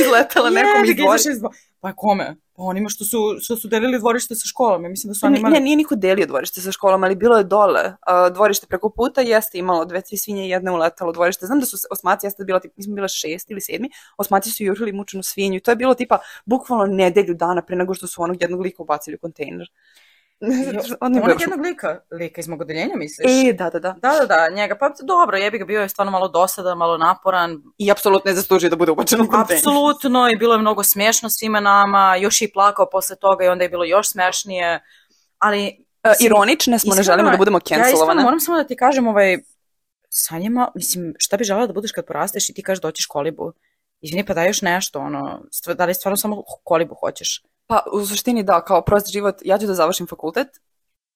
izletela 0.00 0.50
nekom 0.50 0.84
iz 0.84 0.94
ga, 0.94 1.02
dvorišta. 1.02 1.48
Pa 1.80 1.92
kome? 1.92 2.36
Onima 2.60 2.88
što 2.88 3.04
su, 3.04 3.18
što 3.40 3.56
su 3.56 3.68
delili 3.68 3.98
dvorište 3.98 4.34
sa 4.34 4.46
školom. 4.46 4.84
Ja 4.84 4.90
mislim 4.90 5.08
da 5.08 5.14
su 5.14 5.26
oni 5.26 5.38
imali... 5.38 5.54
ne, 5.54 5.60
nije 5.60 5.76
niko 5.76 5.94
delio 5.94 6.26
dvorište 6.26 6.60
sa 6.60 6.72
školom, 6.72 7.04
ali 7.04 7.16
bilo 7.16 7.36
je 7.36 7.44
dole. 7.44 7.92
A, 8.00 8.30
dvorište 8.30 8.66
preko 8.66 8.90
puta 8.90 9.20
jeste 9.20 9.58
imalo 9.58 9.84
dve, 9.84 10.02
tri 10.02 10.16
svinje 10.16 10.46
i 10.46 10.48
jedna 10.48 10.72
uletala 10.72 11.10
u 11.10 11.12
dvorište. 11.12 11.46
Znam 11.46 11.60
da 11.60 11.66
su 11.66 11.76
osmaci, 11.90 12.26
jeste 12.26 12.44
bila, 12.44 12.60
tipa, 12.60 12.74
mi 12.76 12.84
smo 12.84 12.94
bila 12.94 13.08
šest 13.08 13.50
ili 13.50 13.60
sedmi, 13.60 13.90
osmaci 14.16 14.50
su 14.50 14.64
jurili 14.64 14.92
mučenu 14.92 15.22
svinju 15.22 15.60
to 15.60 15.70
je 15.70 15.76
bilo 15.76 15.94
tipa 15.94 16.18
bukvalno 16.44 16.86
nedelju 16.86 17.34
dana 17.34 17.62
pre 17.62 17.76
nego 17.76 17.94
što 17.94 18.06
su 18.06 18.22
onog 18.22 18.42
jednog 18.42 18.60
lika 18.60 18.82
ubacili 18.82 19.16
u 19.16 19.18
kontejner. 19.18 19.70
On 21.00 21.14
je 21.14 21.22
Onog 21.22 21.40
jednog 21.40 21.60
lika, 21.60 22.00
lika 22.10 22.40
iz 22.40 22.48
mog 22.48 22.60
odeljenja, 22.60 22.96
misliš? 22.96 23.26
E, 23.48 23.52
da, 23.52 23.70
da, 23.70 23.78
da. 23.78 23.96
Da, 24.02 24.12
da, 24.12 24.26
da, 24.26 24.48
njega, 24.54 24.76
pa 24.80 24.92
dobro, 25.02 25.36
jebi 25.36 25.58
ga, 25.58 25.64
bio 25.64 25.80
je 25.80 25.88
stvarno 25.88 26.10
malo 26.10 26.28
dosadan, 26.28 26.78
malo 26.78 26.98
naporan, 26.98 27.62
I 27.78 27.90
apsolutno 27.90 28.30
je 28.30 28.34
zaslužio 28.34 28.70
da 28.70 28.76
bude 28.76 28.92
ubačen 28.92 29.20
u 29.20 29.28
kontejner. 29.28 29.58
apsolutno, 29.58 30.28
i 30.32 30.36
bilo 30.36 30.54
je 30.54 30.58
mnogo 30.58 30.82
smešno 30.82 31.30
svima 31.30 31.60
nama, 31.60 32.16
još 32.16 32.42
i 32.42 32.52
plakao 32.52 32.88
posle 32.90 33.16
toga 33.16 33.44
i 33.44 33.48
onda 33.48 33.64
je 33.64 33.68
bilo 33.68 33.84
još 33.84 34.10
smešnije, 34.10 34.80
ali... 35.38 35.86
E, 36.02 36.12
ironične 36.20 36.78
smo, 36.78 36.94
ne 36.94 37.00
iskreno, 37.00 37.16
želimo 37.16 37.30
da 37.30 37.36
budemo 37.36 37.58
Ja 37.70 37.78
cancelovane. 37.78 38.22
moram 38.22 38.40
samo 38.40 38.58
da 38.58 38.64
ti 38.64 38.76
kažem, 38.76 39.06
ovaj, 39.06 39.38
Sanjama, 40.08 40.68
mislim, 40.74 41.14
šta 41.18 41.36
bi 41.36 41.44
želela 41.44 41.66
da 41.66 41.72
budeš 41.72 41.92
kad 41.92 42.06
porasteš 42.06 42.48
i 42.48 42.54
ti 42.54 42.62
kažeš 42.62 42.82
da 42.82 42.88
hoćeš 42.88 43.06
kolibu? 43.06 43.52
Izvini, 44.00 44.26
pa 44.26 44.34
daj 44.34 44.46
još 44.46 44.62
nešto, 44.62 44.98
ono, 44.98 45.40
da 45.76 45.84
li 45.84 45.94
stvarno 45.94 46.16
samo 46.16 46.42
kolibu 46.64 46.94
hoćeš? 46.94 47.42
Pa, 47.68 47.82
u 47.92 48.06
suštini 48.06 48.42
da, 48.42 48.60
kao 48.64 48.82
prost 48.82 49.12
život, 49.12 49.34
ja 49.44 49.58
ću 49.58 49.66
da 49.66 49.74
završim 49.74 50.06
fakultet 50.06 50.48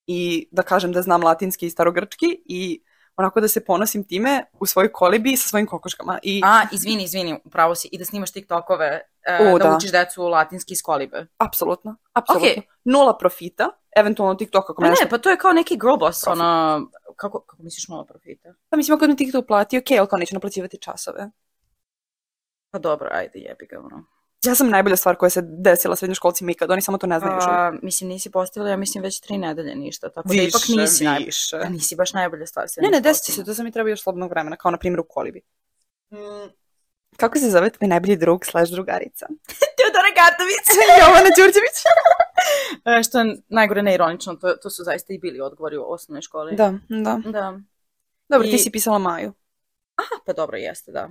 i 0.07 0.49
da 0.51 0.63
kažem 0.63 0.93
da 0.93 1.03
znam 1.03 1.23
latinski 1.23 1.67
i 1.67 1.71
starogrčki 1.71 2.43
i 2.45 2.83
onako 3.17 3.41
da 3.41 3.49
se 3.49 3.65
ponosim 3.65 4.05
time 4.05 4.45
u 4.61 4.67
svojoj 4.67 4.93
kolibi 4.93 5.37
sa 5.37 5.49
svojim 5.49 5.67
kokoškama. 5.67 6.19
I 6.23 6.43
A, 6.45 6.63
izvini, 6.73 7.05
izvini, 7.05 7.41
upravo 7.45 7.75
si, 7.75 7.89
i 7.93 7.99
da 7.99 8.05
snimaš 8.05 8.31
TikTokove, 8.33 9.01
O, 9.41 9.57
e, 9.57 9.59
da, 9.59 9.59
da. 9.59 9.77
učiš 9.77 9.93
decu 9.93 10.23
latinski 10.23 10.73
iz 10.73 10.83
kolibe. 10.83 11.27
apsolutno, 11.39 11.97
apsolutno. 12.13 12.49
Okej. 12.49 12.63
Nula 12.85 13.19
profita, 13.19 13.69
eventualno 13.97 14.35
TikTok 14.35 14.71
ako 14.71 14.83
nešto... 14.83 15.05
ne, 15.05 15.11
pa 15.11 15.19
to 15.19 15.31
je 15.31 15.39
kao 15.39 15.53
neki 15.53 15.79
girl 15.79 15.97
boss, 15.97 16.25
Profit. 16.25 16.41
ono, 16.41 16.81
kako, 17.17 17.41
kako 17.41 17.63
misliš 17.63 17.89
nula 17.89 18.05
profita? 18.05 18.55
Pa 18.69 18.77
mislim, 18.77 18.97
ako 18.97 19.07
mi 19.07 19.17
TikTok 19.17 19.47
plati, 19.47 19.79
okej, 19.79 19.99
ali 19.99 20.09
kao 20.09 20.19
neću 20.19 20.35
naplaćivati 20.35 20.79
časove. 20.79 21.31
Pa 22.71 22.79
dobro, 22.79 23.09
ajde, 23.13 23.39
jebi 23.39 23.67
ga, 23.67 23.79
ono. 23.79 24.05
Ja 24.45 24.55
sam 24.55 24.71
najbolja 24.71 24.97
stvar 24.97 25.17
koja 25.17 25.31
se 25.31 25.43
desila 25.45 25.97
srednjoškolcima 25.97 26.51
ikad, 26.51 26.71
oni 26.71 26.83
samo 26.83 26.99
to 26.99 27.07
ne 27.07 27.19
znaju 27.19 27.35
još. 27.35 27.45
Pa, 27.45 27.73
mislim, 27.83 28.09
nisi 28.09 28.31
postavila, 28.31 28.71
ja 28.71 28.77
mislim, 28.77 29.03
već 29.05 29.21
tri 29.21 29.39
nedelje 29.39 29.75
ništa, 29.75 30.09
tako 30.09 30.29
da 30.29 30.35
ipak 30.35 30.63
nisi 30.69 31.07
više. 31.25 31.59
Da, 31.59 31.69
nisi 31.69 31.97
baš 31.97 32.13
najbolja 32.13 32.47
stvar. 32.47 32.67
Ne, 32.77 32.89
ne, 32.89 33.01
desit 33.01 33.25
će 33.25 33.33
se, 33.33 33.45
to 33.45 33.55
sam 33.55 33.65
mi 33.65 33.73
treba 33.73 33.91
još 33.91 34.03
slobodnog 34.03 34.31
vremena, 34.31 34.57
kao 34.57 34.71
na 34.71 34.79
primjer 34.79 35.01
u 35.01 35.05
kolibi. 35.09 35.41
Mm, 36.13 36.51
kako 37.17 37.39
se 37.39 37.51
zove 37.51 37.71
tvoj 37.71 37.89
najbolji 37.89 38.17
drug 38.17 38.45
slash 38.45 38.73
drugarica? 38.73 39.27
Teodora 39.77 40.11
Gatović! 40.19 40.67
Jovana 41.01 41.31
Đurđević. 41.37 41.79
E, 42.85 43.03
što 43.03 43.21
je 43.21 43.37
najgore 43.49 43.83
neironično, 43.83 44.35
to, 44.35 44.53
to 44.53 44.71
su 44.71 44.85
zaista 44.85 45.13
i 45.13 45.19
bili 45.19 45.41
odgovori 45.41 45.77
u 45.77 45.85
osnovnoj 45.87 46.23
školi. 46.23 46.57
Da, 46.57 46.75
da. 46.89 47.21
Da. 47.25 47.59
Dobro, 48.29 48.49
ti 48.49 48.55
I- 48.55 48.59
si 48.59 48.71
pisala 48.71 48.99
Maju. 48.99 49.33
Ah, 49.97 50.19
pa 50.27 50.33
dobro, 50.33 50.57
jeste, 50.57 50.93
da. 50.93 51.09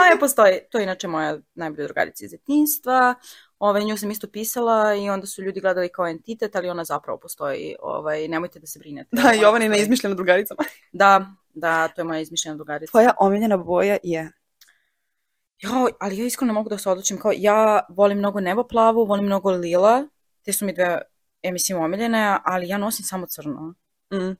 Maja 0.00 0.16
postoji. 0.20 0.58
To 0.70 0.78
je 0.78 0.84
inače 0.84 1.08
moja 1.08 1.38
najbolja 1.54 1.86
drugarica 1.86 2.24
iz 2.24 2.30
detinjstva. 2.30 3.14
Ovaj, 3.58 3.84
nju 3.84 3.96
sam 3.96 4.10
isto 4.10 4.26
pisala 4.26 4.94
i 4.94 5.10
onda 5.10 5.26
su 5.26 5.42
ljudi 5.42 5.60
gledali 5.60 5.88
kao 5.88 6.06
entitet, 6.06 6.56
ali 6.56 6.68
ona 6.68 6.84
zapravo 6.84 7.18
postoji. 7.18 7.74
Ovaj, 7.82 8.28
nemojte 8.28 8.60
da 8.60 8.66
se 8.66 8.78
brinete. 8.78 9.08
Da, 9.12 9.22
Ona 9.22 9.32
Jovanina 9.32 9.72
postoji. 9.72 9.82
izmišljena 9.82 10.14
drugaricama. 10.14 10.64
Da, 10.92 11.26
da, 11.54 11.88
to 11.88 12.00
je 12.00 12.04
moja 12.04 12.20
izmišljena 12.20 12.56
drugarica. 12.56 12.90
Tvoja 12.90 13.14
omiljena 13.18 13.56
boja 13.56 13.98
je... 14.02 14.32
Jo, 15.58 15.88
ali 16.00 16.18
ja 16.18 16.26
iskreno 16.26 16.52
mogu 16.52 16.68
da 16.68 16.78
se 16.78 16.90
odlučim. 16.90 17.18
Kao, 17.18 17.32
ja 17.36 17.80
volim 17.88 18.18
mnogo 18.18 18.40
nebo 18.40 18.64
plavu, 18.64 19.04
volim 19.04 19.24
mnogo 19.24 19.50
lila. 19.50 20.08
Te 20.42 20.52
su 20.52 20.66
mi 20.66 20.72
dve, 20.72 21.02
ja 21.42 21.52
mislim, 21.52 21.78
omiljene, 21.78 22.38
ali 22.44 22.68
ja 22.68 22.78
nosim 22.78 23.04
samo 23.04 23.26
crno. 23.26 23.74
Mm. 24.12 24.36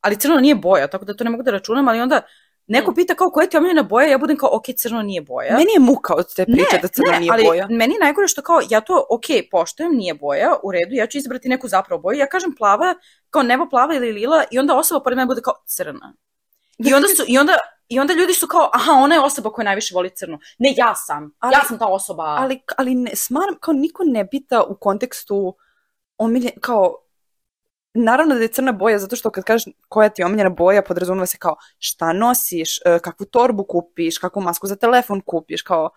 Ali 0.00 0.16
crno 0.16 0.36
nije 0.36 0.54
boja, 0.54 0.88
tako 0.88 1.04
da 1.04 1.14
to 1.14 1.24
ne 1.24 1.30
mogu 1.30 1.42
da 1.42 1.50
računam, 1.50 1.88
ali 1.88 2.00
onda 2.00 2.20
neko 2.66 2.90
Mm. 2.90 2.94
pita 2.94 3.14
kao 3.14 3.30
koja 3.30 3.46
ti 3.46 3.56
je 3.56 3.58
omiljena 3.58 3.82
boja, 3.82 4.06
ja 4.06 4.18
budem 4.18 4.36
kao, 4.36 4.48
ok, 4.52 4.64
crno 4.76 5.02
nije 5.02 5.20
boja. 5.22 5.52
Meni 5.52 5.72
je 5.74 5.80
muka 5.80 6.14
od 6.14 6.34
te 6.34 6.44
priče 6.44 6.78
da 6.82 6.88
crno 6.88 7.10
ne, 7.12 7.20
nije 7.20 7.32
ali 7.32 7.44
boja. 7.44 7.66
meni 7.70 7.94
je 7.94 8.00
najgore 8.00 8.28
što 8.28 8.42
kao, 8.42 8.60
ja 8.70 8.80
to, 8.80 9.06
ok, 9.10 9.24
poštujem, 9.50 9.92
nije 9.92 10.14
boja, 10.14 10.54
u 10.62 10.72
redu, 10.72 10.94
ja 10.94 11.06
ću 11.06 11.18
izabrati 11.18 11.48
neku 11.48 11.68
zapravo 11.68 12.02
boju, 12.02 12.18
ja 12.18 12.26
kažem 12.26 12.54
plava, 12.58 12.94
kao 13.30 13.42
nebo 13.42 13.66
plava 13.68 13.94
ili 13.94 14.12
lila, 14.12 14.44
i 14.50 14.58
onda 14.58 14.74
osoba 14.74 15.00
pored 15.00 15.16
mene 15.16 15.26
bude 15.26 15.40
kao 15.40 15.54
crna. 15.66 16.14
I 16.78 16.94
onda 16.94 17.08
su, 17.08 17.24
i 17.28 17.38
onda 17.38 17.58
I 17.88 18.00
onda 18.00 18.14
ljudi 18.14 18.34
su 18.34 18.46
kao, 18.46 18.70
aha, 18.72 18.92
ona 18.92 19.14
je 19.14 19.20
osoba 19.20 19.50
koja 19.50 19.64
najviše 19.64 19.94
voli 19.94 20.10
crno. 20.10 20.38
Ne, 20.58 20.72
ja 20.76 20.94
sam. 20.94 21.34
Ali- 21.38 21.52
ja 21.54 21.64
sam 21.68 21.78
ta 21.78 21.86
osoba. 21.86 22.24
Ali, 22.38 22.60
ali 22.78 22.94
ne, 22.94 23.10
smaram, 23.16 23.54
kao 23.60 23.74
niko 23.74 24.02
ne 24.06 24.28
pita 24.30 24.62
u 24.62 24.76
kontekstu 24.76 25.54
omilje, 26.18 26.50
kao, 26.60 27.03
naravno 27.94 28.34
da 28.34 28.40
je 28.40 28.48
crna 28.48 28.72
boja, 28.72 28.98
zato 28.98 29.16
što 29.16 29.30
kad 29.30 29.44
kažeš 29.44 29.72
koja 29.88 30.08
ti 30.08 30.22
je 30.22 30.26
omiljena 30.26 30.50
boja, 30.50 30.82
podrazumeva 30.82 31.26
se 31.26 31.38
kao 31.38 31.56
šta 31.78 32.12
nosiš, 32.12 32.78
e, 32.78 32.98
kakvu 32.98 33.26
torbu 33.26 33.64
kupiš, 33.64 34.18
kakvu 34.18 34.42
masku 34.42 34.66
za 34.66 34.76
telefon 34.76 35.20
kupiš, 35.20 35.62
kao 35.62 35.90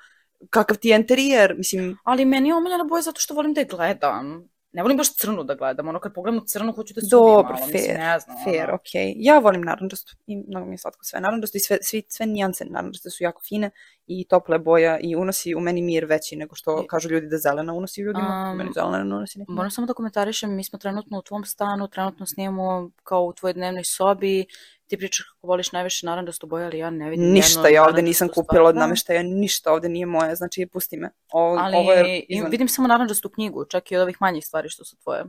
kakav 0.50 0.78
ti 0.78 0.90
je 0.90 0.96
interijer, 0.96 1.56
mislim, 1.58 1.98
Ali 2.04 2.26
meni 2.26 2.50
je 2.50 2.56
omiljena 2.56 2.84
boja 2.84 3.02
zato 3.02 3.20
što 3.20 3.34
volim 3.34 3.54
da 3.54 3.62
je 3.62 3.66
gledam. 3.66 4.50
Ne 4.78 4.84
volim 4.84 4.98
baš 4.98 5.16
crnu 5.16 5.44
da 5.44 5.56
gledam. 5.56 5.88
Ono, 5.88 6.00
kad 6.00 6.14
pogledam 6.14 6.42
crnu, 6.48 6.72
hoću 6.74 6.94
da 6.94 7.02
sudim 7.02 7.10
Dobro, 7.10 7.54
malo. 7.54 7.66
Mislim, 7.66 7.84
fair, 7.86 8.00
ne 8.00 8.20
znam. 8.20 8.38
fair, 8.44 8.64
ono. 8.64 8.76
ok. 8.76 8.90
Ja 9.16 9.40
volim 9.40 9.62
naranđastu 9.62 10.16
i 10.28 10.36
mnogo 10.48 10.66
mi 10.66 10.74
je 10.74 10.78
slatko 10.78 11.04
sve 11.04 11.20
naranđasto 11.22 11.58
i 11.58 11.62
sve, 11.62 11.78
svi, 11.82 12.04
sve 12.08 12.26
nijanse 12.26 12.66
naranđaste 12.66 13.10
su 13.10 13.24
jako 13.24 13.42
fine 13.48 13.70
i 14.08 14.28
tople 14.28 14.60
boja 14.60 15.00
i 15.00 15.16
unosi 15.16 15.56
u 15.56 15.60
meni 15.60 15.82
mir 15.82 16.06
veći 16.06 16.36
nego 16.36 16.56
što 16.56 16.82
I- 16.84 16.88
kažu 16.88 17.10
ljudi 17.10 17.28
da 17.28 17.38
zelena 17.38 17.74
unosi 17.74 18.02
ljudima. 18.02 18.50
Um, 18.52 18.58
meni 18.58 18.70
zelena 18.74 19.04
ne 19.04 19.16
unosi 19.16 19.40
nekim. 19.40 19.56
Moram 19.56 19.72
samo 19.72 19.88
da 19.88 19.94
komentarišem, 19.94 20.56
mi 20.56 20.64
smo 20.64 20.80
trenutno 20.80 21.20
u 21.20 21.22
tvom 21.22 21.46
stanu, 21.46 21.88
trenutno 21.88 22.26
snimamo 22.26 22.92
kao 23.04 23.24
u 23.24 23.34
tvojoj 23.34 23.54
dnevnoj 23.54 23.84
sobi, 23.84 24.46
ti 24.88 24.98
pričaš 24.98 25.26
kako 25.26 25.48
voliš 25.48 25.72
najviše 25.72 26.06
naranđastu 26.06 26.48
boju, 26.48 26.66
ali 26.66 26.78
ja 26.78 26.90
ne 26.90 27.10
vidim 27.10 27.32
Ništa 27.32 27.68
ja 27.68 27.82
ovde 27.82 27.92
naranđastu 27.92 28.06
nisam 28.06 28.30
kupila 28.34 28.70
od 28.70 28.76
Da. 28.76 28.80
nameštaja, 28.82 29.24
ništa 29.24 29.74
ovde 29.74 29.90
nije 29.90 30.06
moje, 30.06 30.36
znači 30.36 30.66
pusti 30.66 30.98
me. 30.98 31.10
Ovo, 31.32 31.58
Ali 31.60 31.76
ovo 31.78 31.94
je 31.94 32.20
izvan. 32.30 32.52
vidim 32.52 32.68
samo 32.68 32.88
naranđastu 32.88 33.30
knjigu, 33.30 33.66
čak 33.66 33.92
i 33.92 33.96
od 33.96 34.02
ovih 34.02 34.18
manjih 34.20 34.46
stvari 34.46 34.70
što 34.70 34.86
su 34.86 34.98
tvoje. 34.98 35.24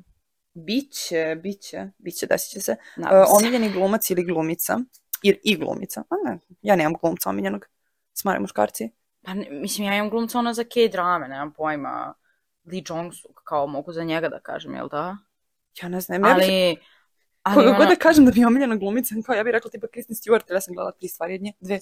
Biće, 0.55 1.37
biće, 1.43 1.91
biće, 1.99 2.27
desit 2.27 2.53
će 2.53 2.61
se. 2.61 2.77
Uh, 2.97 3.05
omiljeni 3.39 3.73
glumac 3.73 4.11
ili 4.11 4.25
glumica, 4.25 4.79
i, 5.23 5.39
i 5.45 5.57
glumica, 5.57 6.03
a 6.11 6.15
ne, 6.25 6.39
ja 6.63 6.77
nemam 6.77 6.95
glumca 7.03 7.31
omiljenog, 7.31 7.67
smare 8.13 8.41
muškarci. 8.41 8.91
Pa 9.23 9.35
ne, 9.35 9.49
mislim, 9.51 9.87
ja 9.87 9.97
imam 9.97 10.11
glumca 10.11 10.39
ona 10.39 10.55
za 10.55 10.65
K-drame, 10.65 11.29
nemam 11.29 11.53
pojma. 11.53 12.15
Lee 12.73 12.83
Jong-suk, 12.83 13.41
kao 13.45 13.67
mogu 13.67 13.93
za 13.93 14.05
njega 14.05 14.29
da 14.29 14.41
kažem, 14.41 14.75
jel 14.75 14.89
da? 14.89 15.17
Ja 15.83 15.89
ne 15.89 16.01
znam, 16.01 16.25
ja 16.25 16.35
bih, 16.35 16.79
Ali, 17.49 17.55
koga 17.57 17.69
ono, 17.69 17.79
god 17.79 17.89
da 17.89 17.97
kažem 17.97 18.25
da 18.25 18.31
bi 18.31 18.41
je 18.41 18.47
omiljena 18.47 18.77
glumica, 18.77 19.15
kao 19.27 19.35
ja 19.35 19.45
bih 19.45 19.51
rekla 19.53 19.71
tipa 19.71 19.87
Kristen 19.87 20.17
Stewart, 20.17 20.53
ja 20.53 20.61
sam 20.61 20.75
gledala 20.75 20.93
tri 20.93 21.09
stvari 21.09 21.35
od 21.35 21.41
nje, 21.43 21.53
dve. 21.61 21.81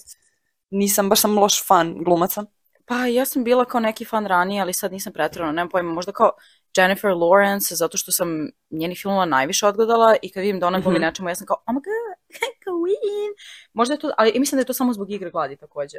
Nisam, 0.69 1.09
baš 1.09 1.21
sam 1.21 1.37
loš 1.37 1.67
fan 1.67 2.03
glumaca. 2.03 2.45
pa 2.85 3.05
ja 3.05 3.25
sam 3.25 3.43
bila 3.43 3.65
kao 3.65 3.79
neki 3.79 4.05
fan 4.05 4.25
ranije, 4.25 4.61
ali 4.61 4.73
sad 4.73 4.91
nisam 4.91 5.13
pretirano, 5.13 5.51
nemam 5.51 5.69
pojma, 5.69 5.93
možda 5.93 6.11
kao 6.11 6.31
Jennifer 6.77 7.11
Lawrence, 7.11 7.73
zato 7.73 7.97
što 7.97 8.11
sam 8.11 8.49
njeni 8.69 8.95
filmova 8.95 9.25
najviše 9.25 9.67
odgledala 9.67 10.15
i 10.21 10.31
kad 10.31 10.41
vidim 10.41 10.59
da 10.59 10.67
ona 10.67 10.79
glumi 10.79 10.97
Mhm. 10.97 11.05
nečemu, 11.05 11.29
ja 11.29 11.35
sam 11.35 11.47
kao, 11.47 11.57
oh 11.67 11.73
my 11.75 11.79
god, 11.79 12.17
Queen. 12.65 13.31
Možda 13.73 13.93
je 13.93 13.99
to, 13.99 14.11
ali 14.17 14.39
mislim 14.39 14.57
da 14.57 14.61
je 14.61 14.65
to 14.65 14.73
samo 14.73 14.93
zbog 14.93 15.11
igre 15.11 15.29
gladi 15.31 15.55
takođe. 15.55 15.97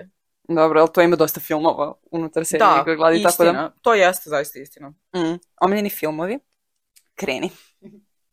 Dobro, 0.49 0.81
ali 0.81 0.89
to 0.95 1.03
ima 1.03 1.17
dosta 1.17 1.41
filmova 1.41 1.95
unutar 2.11 2.45
serije 2.45 2.67
Da, 2.67 2.79
Igre 2.83 2.97
gladi, 2.97 3.17
istina, 3.17 3.31
tako 3.53 3.53
da... 3.53 3.73
to 3.83 3.95
jeste 3.95 4.31
zaista 4.31 4.59
istina. 4.59 4.89
Mm, 4.89 5.39
omiljeni 5.61 5.91
filmovi, 5.91 6.39
kreni. 7.15 7.51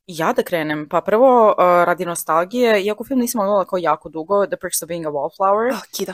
Ja 0.07 0.33
da 0.33 0.43
krenem, 0.43 0.89
pa 0.89 1.01
prvo 1.01 1.47
uh, 1.49 1.55
radi 1.85 2.05
nostalgije, 2.05 2.81
iako 2.83 3.03
film 3.03 3.19
nisam 3.19 3.39
gledala 3.39 3.65
kao 3.65 3.77
jako 3.77 4.09
dugo, 4.09 4.45
The 4.47 4.57
Perks 4.57 4.81
of 4.83 4.87
Being 4.87 5.05
a 5.05 5.09
Wallflower. 5.09 5.73
Oh, 5.73 5.79
Kida. 5.97 6.13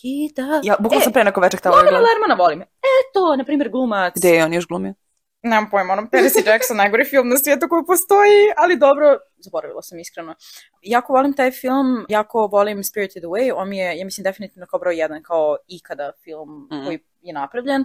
Kita. 0.00 0.60
Ja, 0.62 0.76
bukvalno 0.78 1.00
E, 1.00 1.04
sam 1.04 1.12
pre 1.12 1.24
neko 1.24 1.40
večer 1.40 1.60
da 1.60 1.70
Lana 1.70 1.82
gledam. 1.82 2.02
Lermana 2.02 2.34
volim. 2.34 2.60
Eto, 2.62 3.36
na 3.36 3.44
primjer, 3.44 3.68
glumac. 3.70 4.14
Gde 4.16 4.28
je 4.30 4.44
on 4.44 4.52
još 4.54 4.66
glumio? 4.66 4.94
Nemam 5.42 5.70
pojma, 5.70 5.92
ono, 5.92 6.02
Percy 6.02 6.46
Jackson, 6.46 6.76
najgori 6.76 7.04
film 7.04 7.28
na 7.28 7.36
svijetu 7.36 7.66
koji 7.68 7.82
postoji, 7.86 8.38
ali 8.56 8.76
dobro, 8.76 9.18
zaboravila 9.38 9.82
sam 9.82 9.98
iskreno. 9.98 10.34
Jako 10.82 11.12
volim 11.12 11.32
taj 11.32 11.50
film, 11.50 12.06
jako 12.08 12.46
volim 12.46 12.84
Spirited 12.84 13.22
Away, 13.22 13.52
on 13.56 13.68
mi 13.68 13.78
je, 13.78 13.98
ja 13.98 14.04
mislim, 14.04 14.24
definitivno 14.24 14.66
kao 14.66 14.78
broj 14.80 14.96
jedan, 14.96 15.22
kao 15.22 15.56
ikada 15.68 16.12
film 16.24 16.68
Mhm. 16.72 16.84
koji 16.84 16.98
je 17.22 17.32
napravljen. 17.34 17.84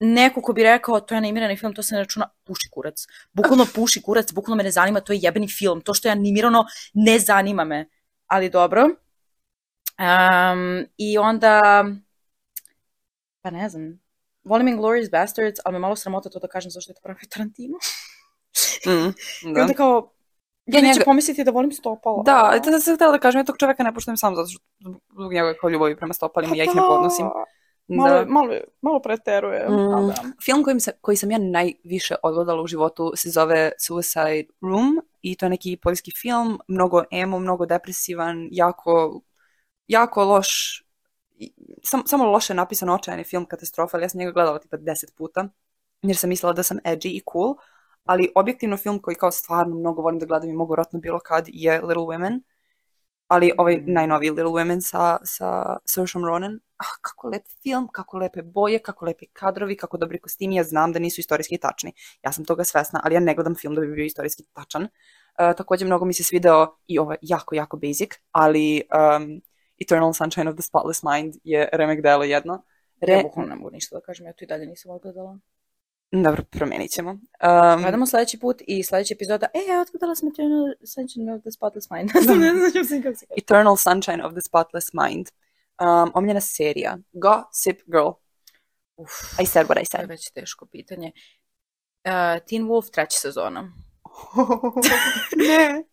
Neko 0.00 0.42
ko 0.42 0.52
bi 0.52 0.62
rekao, 0.62 1.00
to 1.00 1.14
je 1.14 1.18
animirani 1.18 1.56
film, 1.56 1.74
to 1.74 1.82
se 1.82 1.94
ne 1.94 2.00
računa, 2.00 2.28
puši 2.44 2.68
kurac. 2.70 3.06
Bukvalno 3.32 3.66
puši 3.74 4.02
kurac, 4.02 4.32
bukvalno 4.32 4.56
me 4.56 4.62
ne 4.62 4.70
zanima, 4.70 5.00
to 5.00 5.12
je 5.12 5.18
jebeni 5.22 5.48
film. 5.48 5.80
To 5.80 5.94
što 5.94 6.08
je 6.08 6.12
animirano 6.12 6.64
ne 6.94 7.18
zanima 7.18 7.64
me. 7.64 7.88
Ali 8.26 8.50
dobro. 8.50 8.84
Um, 9.98 10.86
I 10.96 11.18
onda, 11.18 11.84
pa 13.42 13.50
ne 13.50 13.68
znam, 13.68 14.00
volim 14.44 14.68
Inglourious 14.68 15.10
Bastards, 15.10 15.60
ali 15.64 15.72
me 15.72 15.78
malo 15.78 15.96
sramota 15.96 16.30
to 16.30 16.38
da 16.38 16.48
kažem 16.48 16.70
zašto 16.70 16.90
je 16.90 16.94
to 16.94 17.00
pravi 17.02 17.28
Tarantino. 17.28 17.78
Mm, 18.86 19.08
I 19.50 19.54
da. 19.54 19.60
onda 19.60 19.74
kao, 19.74 20.12
Ja 20.66 20.80
će 20.80 20.86
njega- 20.86 21.04
pomisliti 21.04 21.44
da 21.44 21.50
volim 21.50 21.72
stopala. 21.72 22.22
Da, 22.22 22.60
to 22.64 22.80
sam 22.80 22.94
htjela 22.94 23.12
da 23.12 23.18
kažem, 23.18 23.38
ja 23.38 23.44
tog 23.44 23.56
čoveka 23.58 23.82
ne 23.82 23.94
poštujem 23.94 24.16
samo 24.16 24.36
zato 24.36 24.48
što 24.48 24.60
zbog 25.12 25.32
njega 25.32 25.54
kao 25.60 25.70
ljubavi 25.70 25.96
prema 25.96 26.14
stopalima, 26.14 26.56
ja 26.56 26.64
ih 26.64 26.70
ne 26.74 26.82
podnosim. 26.82 27.26
Malo, 27.88 28.14
Da. 28.14 28.24
malo, 28.24 28.54
malo 28.80 29.00
preteruje. 29.02 29.68
Mm, 29.68 30.06
da. 30.08 30.14
film 30.44 30.64
kojim 30.64 30.80
se, 30.80 30.92
koji 31.00 31.16
sam 31.16 31.30
ja 31.30 31.38
najviše 31.38 32.14
odgledala 32.22 32.62
u 32.62 32.66
životu 32.66 33.12
se 33.16 33.30
zove 33.30 33.72
Suicide 33.78 34.44
Room 34.60 35.00
i 35.22 35.36
to 35.36 35.46
je 35.46 35.50
neki 35.50 35.76
poljski 35.76 36.12
film, 36.20 36.58
mnogo 36.68 37.02
emo, 37.10 37.38
mnogo 37.38 37.66
depresivan, 37.66 38.48
jako, 38.50 39.20
jako 39.86 40.24
loš, 40.24 40.82
sam, 41.82 42.02
samo 42.06 42.24
loše 42.24 42.54
napisan 42.54 42.88
očajan 42.88 43.18
je 43.18 43.24
film 43.24 43.44
katastrofa, 43.44 43.96
ali 43.96 44.04
ja 44.04 44.08
sam 44.08 44.18
njega 44.18 44.32
gledala 44.32 44.58
tipa 44.58 44.76
deset 44.76 45.14
puta, 45.16 45.48
jer 46.02 46.16
sam 46.16 46.28
mislila 46.28 46.52
da 46.52 46.62
sam 46.62 46.78
edgy 46.84 47.08
i 47.08 47.22
cool, 47.32 47.54
ali 48.04 48.32
objektivno 48.34 48.76
film 48.76 48.98
koji 49.02 49.16
kao 49.16 49.30
stvarno 49.30 49.76
mnogo 49.76 50.02
volim 50.02 50.18
da 50.18 50.26
gledam 50.26 50.50
i 50.50 50.52
mogu 50.52 50.72
vjerojatno 50.72 50.98
bilo 50.98 51.18
kad 51.18 51.44
je 51.48 51.80
Little 51.80 52.04
Women, 52.04 52.40
ali 53.28 53.52
ovaj 53.58 53.76
Mm. 53.76 53.92
najnoviji 53.92 54.30
Little 54.30 54.52
Women 54.52 54.80
sa, 54.80 55.18
sa 55.24 55.76
Saoirse 55.84 56.18
Ronan, 56.18 56.60
ah, 56.76 56.96
kako 57.00 57.28
lep 57.28 57.42
film, 57.62 57.88
kako 57.92 58.18
lepe 58.18 58.42
boje, 58.42 58.78
kako 58.78 59.04
lepi 59.04 59.26
kadrovi, 59.32 59.76
kako 59.76 59.96
dobri 59.96 60.20
kostimi, 60.20 60.56
ja 60.56 60.64
znam 60.64 60.92
da 60.92 60.98
nisu 60.98 61.20
istorijski 61.20 61.58
tačni. 61.58 61.92
Ja 62.22 62.32
sam 62.32 62.44
toga 62.44 62.64
svesna, 62.64 63.00
ali 63.04 63.14
ja 63.14 63.20
ne 63.20 63.34
gledam 63.34 63.54
film 63.54 63.74
da 63.74 63.80
bi 63.80 63.94
bio 63.94 64.04
istorijski 64.04 64.44
tačan. 64.52 64.82
Uh, 64.82 65.56
takođe, 65.56 65.84
mnogo 65.84 66.04
mi 66.04 66.14
se 66.14 66.24
svideo 66.24 66.76
i 66.86 66.98
ovo 66.98 67.12
je 67.12 67.18
jako, 67.22 67.54
jako 67.54 67.76
basic, 67.76 68.10
ali 68.32 68.82
um, 69.16 69.40
Eternal 69.78 70.12
Sunshine 70.12 70.50
of 70.50 70.56
the 70.56 70.62
Spotless 70.62 71.02
Mind 71.02 71.34
je 71.44 71.68
remek 71.72 72.02
delo 72.02 72.24
jedno. 72.24 72.64
Ja 73.00 73.16
Re... 73.16 73.22
bukvalno 73.22 73.50
ne 73.50 73.56
mogu 73.56 73.70
ništa 73.70 73.96
da 73.96 74.00
kažem, 74.00 74.26
ja 74.26 74.32
to 74.32 74.44
i 74.44 74.46
dalje 74.46 74.66
nisam 74.66 74.90
odgledala. 74.90 75.38
Dobro, 76.10 76.42
promenit 76.50 76.90
ćemo. 76.90 77.10
Um, 77.10 77.82
Gledamo 77.82 78.06
sledeći 78.06 78.38
put 78.38 78.56
i 78.66 78.82
sledeća 78.82 79.14
epizoda, 79.14 79.46
e, 79.54 79.78
odgledala 79.80 80.14
sam 80.14 80.28
Eternal 80.28 80.64
Sunshine 80.84 81.34
of 81.34 81.40
the 81.40 81.50
Spotless 81.50 81.90
Mind. 81.90 82.10
Da. 82.26 82.34
ne 82.34 82.54
znam 82.70 82.84
se 82.84 83.02
kako 83.02 83.16
se 83.16 83.26
kaže. 83.26 83.38
Eternal 83.38 83.76
Sunshine 83.76 84.24
of 84.26 84.32
the 84.32 84.40
Spotless 84.40 84.88
Mind. 84.92 85.26
Um, 85.80 86.10
omiljena 86.14 86.40
serija. 86.40 86.98
Gossip 87.12 87.80
Girl. 87.86 88.08
Uf, 88.96 89.10
I 89.42 89.46
said 89.46 89.66
what 89.66 89.72
I 89.72 89.74
to 89.74 89.80
je 89.80 89.86
said. 89.86 90.08
već 90.08 90.30
teško 90.30 90.66
pitanje. 90.66 91.12
Uh, 92.04 92.12
Teen 92.48 92.62
Wolf 92.68 92.90
treća 92.90 93.18
sezona. 93.18 93.72
ne. 95.48 95.84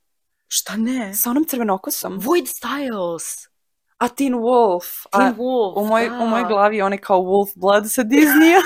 Šta 0.47 0.77
ne? 0.77 1.13
Sa 1.15 1.29
onom 1.29 1.45
crvenokosom. 1.45 2.19
Void 2.19 2.45
Styles. 2.45 3.47
A 3.97 4.07
Teen 4.09 4.33
Wolf. 4.33 5.05
A, 5.11 5.17
Teen 5.19 5.35
Wolf, 5.35 5.77
u, 5.77 5.85
moj, 5.85 6.09
da. 6.09 6.15
u 6.19 6.27
mojoj 6.27 6.45
glavi 6.47 6.77
je 6.77 6.83
onaj 6.83 6.97
kao 6.97 7.19
Wolf 7.19 7.51
Blood 7.55 7.91
sa 7.91 8.03
Disneya. 8.03 8.61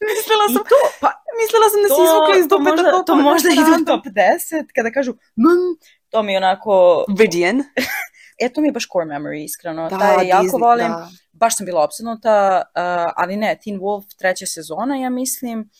mislila 0.16 0.44
I 0.50 0.54
sam, 0.54 0.64
to, 0.72 0.80
pa 1.00 1.10
mislila 1.40 1.66
sam 1.72 1.80
da 1.82 1.88
si 1.88 2.00
izvukla 2.06 2.34
iz 2.40 2.48
to 2.48 2.58
možda, 2.58 2.82
toliko 2.82 3.02
to 3.02 3.14
možda 3.16 3.48
ide 3.48 3.82
u 3.82 3.84
top 3.84 4.04
10, 4.06 4.66
kada 4.74 4.90
kažu 4.90 5.12
mm, 5.12 5.70
to 6.10 6.22
mi 6.22 6.32
je 6.32 6.36
onako, 6.36 7.04
Vidian. 7.18 7.62
e, 8.42 8.48
to 8.52 8.60
mi 8.60 8.68
je 8.68 8.72
baš 8.72 8.88
core 8.92 9.06
memory, 9.06 9.44
iskreno. 9.44 9.88
Da, 9.88 9.98
Taj 9.98 10.28
jako 10.28 10.44
Disney, 10.44 10.60
volim, 10.60 10.88
da. 10.88 11.08
baš 11.32 11.56
sam 11.56 11.66
bila 11.66 11.84
opsednuta, 11.84 12.62
uh, 12.66 13.12
ali 13.16 13.36
ne, 13.36 13.58
Teen 13.64 13.80
Wolf 13.80 14.16
treća 14.18 14.46
sezona, 14.46 14.96
ja 14.96 15.10
mislim. 15.10 15.70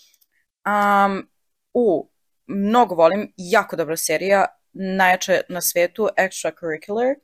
Um, 0.66 1.28
u, 1.74 2.10
mnogo 2.46 2.94
volim, 2.94 3.32
jako 3.36 3.76
dobra 3.76 3.96
serija, 3.96 4.46
najjača 4.72 5.40
na 5.48 5.60
svetu, 5.60 6.08
Extracurricular. 6.18 7.14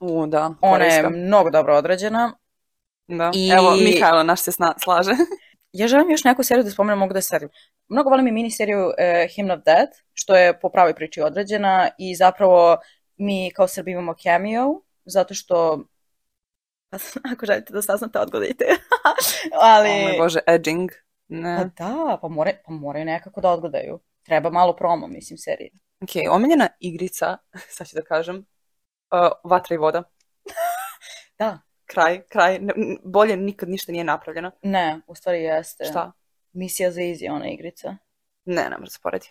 U, 0.00 0.26
da. 0.26 0.54
Ona 0.60 0.84
je 0.84 1.08
mnogo 1.08 1.50
dobro 1.50 1.76
odrađena. 1.76 2.32
Da. 3.08 3.30
I- 3.34 3.50
Evo, 3.50 3.76
Mihajlo 3.76 4.22
naš 4.22 4.40
se 4.40 4.52
sna, 4.52 4.74
slaže. 4.84 5.12
Ja 5.72 5.88
želim 5.88 6.10
još 6.10 6.24
neku 6.24 6.42
seriju 6.42 6.64
da 6.64 6.70
spomenem, 6.70 6.98
mogu 6.98 7.14
da 7.14 7.22
se 7.22 7.28
setim. 7.28 7.48
Mnogo 7.88 8.10
volim 8.10 8.26
i 8.26 8.32
miniseriju 8.32 8.86
uh, 8.86 8.94
Hymn 9.36 9.58
of 9.58 9.64
Death, 9.64 9.92
što 10.14 10.36
je 10.36 10.60
po 10.60 10.70
pravoj 10.70 10.94
priči 10.94 11.20
odrađena 11.22 11.90
i 11.98 12.14
zapravo 12.14 12.78
mi 13.16 13.50
kao 13.56 13.68
Srbi 13.68 13.90
imamo 13.90 14.14
cameo, 14.14 14.80
zato 15.04 15.34
što 15.34 15.84
ako 17.32 17.46
želite 17.46 17.72
da 17.72 17.82
saznate, 17.82 18.18
odgledajte. 18.18 18.64
Ali... 19.74 19.90
O 19.90 20.08
moj 20.08 20.18
bože, 20.18 20.40
edging. 20.46 20.90
Pa 20.90 21.34
Ne. 21.34 21.70
da, 21.76 22.18
pa, 22.22 22.28
more, 22.28 22.62
pa 22.66 22.72
moraju 22.72 23.04
nekako 23.04 23.40
da 23.40 23.50
odgledaju. 23.50 24.00
Treba 24.22 24.50
malo 24.50 24.76
promo, 24.76 25.06
mislim, 25.06 25.38
serije. 25.38 25.70
Ok, 26.02 26.10
omiljena 26.30 26.68
igrica, 26.80 27.36
sad 27.76 27.88
ću 27.88 27.96
da 27.96 28.02
kažem, 28.02 28.36
uh, 28.36 29.50
vatra 29.50 29.74
i 29.74 29.78
voda. 29.78 30.02
Da. 31.38 31.58
Kraj, 31.88 32.20
kraj. 32.22 32.60
Bolje 33.04 33.36
nikad 33.36 33.68
ništa 33.68 33.92
nije 33.92 34.04
napravljeno. 34.04 34.50
Ne, 34.62 35.00
u 35.06 35.14
stvari 35.14 35.42
jeste. 35.42 35.84
Šta? 35.84 36.12
Misija 36.52 36.90
za 36.90 37.00
Easy, 37.00 37.30
ona 37.30 37.48
igrica. 37.48 37.96
Ne, 38.44 38.68
ne 38.70 38.78
može 38.78 38.90
se 38.90 38.98
poredi. 39.02 39.26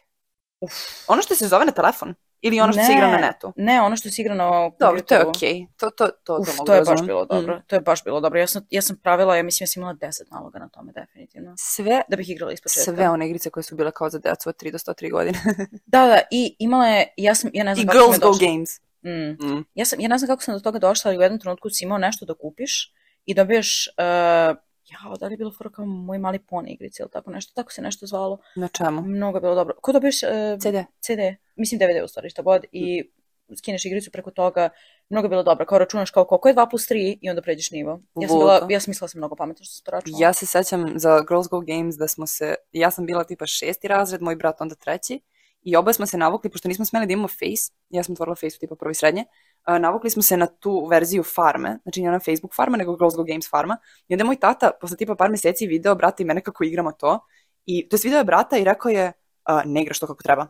Uf. 0.62 0.74
Ono 1.08 1.22
što 1.22 1.36
se 1.36 1.48
zove 1.48 1.66
na 1.66 1.72
telefon. 1.72 2.16
Ili 2.42 2.60
ono 2.60 2.74
što 2.74 2.82
se 2.82 2.88
Ne. 2.88 2.96
igra 2.96 3.12
na 3.12 3.18
netu? 3.18 3.54
Ne, 3.56 3.82
ono 3.82 3.96
što 3.96 4.10
si 4.10 4.22
igra 4.22 4.36
na 4.36 4.46
Dobro, 4.46 4.78
to 4.80 4.86
je 4.86 5.24
kompjuteru. 5.24 5.30
okej. 5.30 5.66
To, 5.78 5.90
to, 5.90 6.08
to, 6.24 6.36
Uf, 6.36 6.48
to, 6.48 6.54
to 6.56 6.64
da 6.64 6.74
je 6.74 6.82
baš 6.82 6.88
razumem. 6.88 7.08
bilo 7.08 7.24
Mm. 7.24 7.28
dobro. 7.30 7.62
To 7.68 7.76
je 7.76 7.82
baš 7.82 8.04
bilo 8.04 8.20
dobro. 8.22 8.40
Ja 8.40 8.48
sam, 8.48 8.62
ja 8.70 8.82
sam 8.82 8.96
pravila, 8.98 9.36
ja 9.36 9.44
mislim, 9.44 9.64
ja 9.64 9.68
sam 9.68 9.82
imala 9.82 9.94
10 9.96 10.22
naloga 10.32 10.60
na 10.60 10.70
tome, 10.70 10.92
definitivno. 10.94 11.54
Sve, 11.58 12.02
Da 12.08 12.18
bih 12.18 12.30
igrala 12.30 12.52
ispod 12.52 12.64
početka. 12.66 12.92
sve 12.92 13.10
one 13.10 13.28
igrice 13.28 13.50
koje 13.50 13.64
su 13.64 13.76
bile 13.76 13.92
kao 13.92 14.10
za 14.10 14.20
decu 14.20 14.50
od 14.50 14.56
3 14.56 14.72
do 14.72 14.78
103 14.78 15.12
godine. 15.12 15.40
Da, 15.86 16.06
da, 16.06 16.20
i 16.32 16.56
imala 16.60 16.88
je, 16.88 17.14
ja 17.18 17.36
sam, 17.36 17.50
ja 17.54 17.64
ne 17.64 17.72
I 17.72 17.76
znam 17.76 17.88
sam 17.88 17.94
Girls 17.94 18.20
Go 18.20 18.28
došla. 18.28 18.48
Games. 18.48 18.70
Mm. 19.02 19.48
Mm. 19.48 19.66
Ja, 19.76 19.86
sam, 19.86 20.00
ja 20.00 20.08
ne 20.08 20.18
znam 20.18 20.28
kako 20.28 20.42
sam 20.42 20.54
do 20.54 20.60
toga 20.60 20.80
došla, 20.80 21.10
ali 21.10 21.18
u 21.18 21.22
jednom 21.22 21.40
trenutku 21.40 21.70
si 21.70 21.84
imao 21.84 21.98
nešto 21.98 22.26
da 22.26 22.34
kupiš 22.34 22.94
i 23.26 23.34
dobiješ, 23.34 23.88
uh, 23.88 24.58
jao, 24.90 25.18
da 25.20 25.28
li 25.28 25.34
je 25.34 25.38
bilo 25.38 25.54
fora 25.58 25.70
kao 25.70 25.86
moj 25.86 26.18
mali 26.18 26.40
poni 26.40 26.72
igrice 26.72 27.04
ili 27.04 27.12
tako 27.12 27.32
nešto, 27.32 27.54
tako 27.56 27.72
se 27.72 27.82
nešto 27.82 28.06
zvalo. 28.06 28.38
Na 28.56 28.68
čemu? 28.68 29.02
Mnogo 29.02 29.38
je 29.38 29.42
bilo 29.42 29.56
dobro. 29.56 29.76
Ko 29.82 29.92
dobiješ 29.92 30.24
uh, 30.24 30.30
CD. 30.60 30.76
CD, 31.00 31.20
mislim 31.56 31.80
DVD 31.80 32.04
u 32.04 32.08
stvari, 32.08 32.30
šta 32.30 32.42
god, 32.42 32.66
i 32.72 33.12
skineš 33.58 33.86
igricu 33.86 34.12
preko 34.12 34.32
toga, 34.32 34.70
mnogo 35.10 35.26
je 35.26 35.30
bilo 35.30 35.44
dobro. 35.44 35.66
Kao 35.66 35.78
računaš 35.78 36.12
kao 36.12 36.26
koliko 36.26 36.48
je 36.48 36.56
2 36.56 36.70
plus 36.70 36.90
3 36.90 37.18
i 37.22 37.30
onda 37.30 37.42
pređeš 37.42 37.72
nivo. 37.72 38.02
Ja 38.22 38.28
sam, 38.28 38.38
bila, 38.38 38.68
ja 38.70 38.80
sam 38.80 38.92
mislila 38.92 39.06
da 39.06 39.10
sam 39.10 39.20
mnogo 39.20 39.36
pametna 39.36 39.64
što 39.64 39.74
sam 39.74 39.86
to 39.86 39.92
računala. 39.92 40.22
Ja 40.22 40.34
se 40.34 40.46
sećam 40.46 41.00
za 41.00 41.24
Girls 41.30 41.48
Go 41.48 41.60
Games 41.60 41.96
da 41.96 42.08
smo 42.08 42.28
se, 42.28 42.56
ja 42.72 42.92
sam 42.92 43.06
bila 43.06 43.24
tipa 43.24 43.46
šesti 43.46 43.88
razred, 43.88 44.22
moj 44.22 44.36
brat 44.36 44.62
onda 44.62 44.76
treći, 44.76 45.20
i 45.68 45.76
oba 45.76 45.94
smo 45.94 46.06
se 46.06 46.18
navukli, 46.18 46.50
pošto 46.50 46.68
nismo 46.68 46.86
smeli 46.86 47.06
da 47.06 47.14
imamo 47.14 47.28
Face, 47.28 47.72
ja 47.90 48.04
sam 48.04 48.14
otvorila 48.14 48.36
Face 48.36 48.56
u 48.58 48.60
tipa 48.60 48.76
prvi 48.76 48.94
srednje, 48.94 49.26
a, 49.64 49.80
navukli 49.80 50.10
smo 50.10 50.22
se 50.22 50.38
na 50.38 50.46
tu 50.46 50.86
verziju 50.86 51.24
farme, 51.24 51.80
znači 51.84 52.02
ne 52.02 52.10
ona 52.10 52.20
Facebook 52.20 52.56
farma, 52.56 52.78
nego 52.78 52.96
Go 52.96 53.24
Games 53.24 53.50
farma, 53.50 53.78
i 54.08 54.14
onda 54.14 54.22
je 54.22 54.26
moj 54.26 54.36
tata 54.36 54.72
posle 54.82 54.98
tipa 54.98 55.16
par 55.16 55.32
meseci 55.32 55.68
video 55.68 55.96
brata 55.96 56.24
i 56.24 56.26
mene 56.26 56.42
kako 56.42 56.64
igramo 56.64 56.92
to, 56.92 57.20
i 57.66 57.90
to 57.90 57.96
je 57.96 58.00
video 58.04 58.18
je 58.18 58.24
brata 58.24 58.58
i 58.58 58.64
rekao 58.64 58.90
je, 58.90 59.14
a, 59.44 59.62
ne 59.66 59.82
igraš 59.82 60.00
to 60.00 60.08
kako 60.08 60.24
treba. 60.24 60.48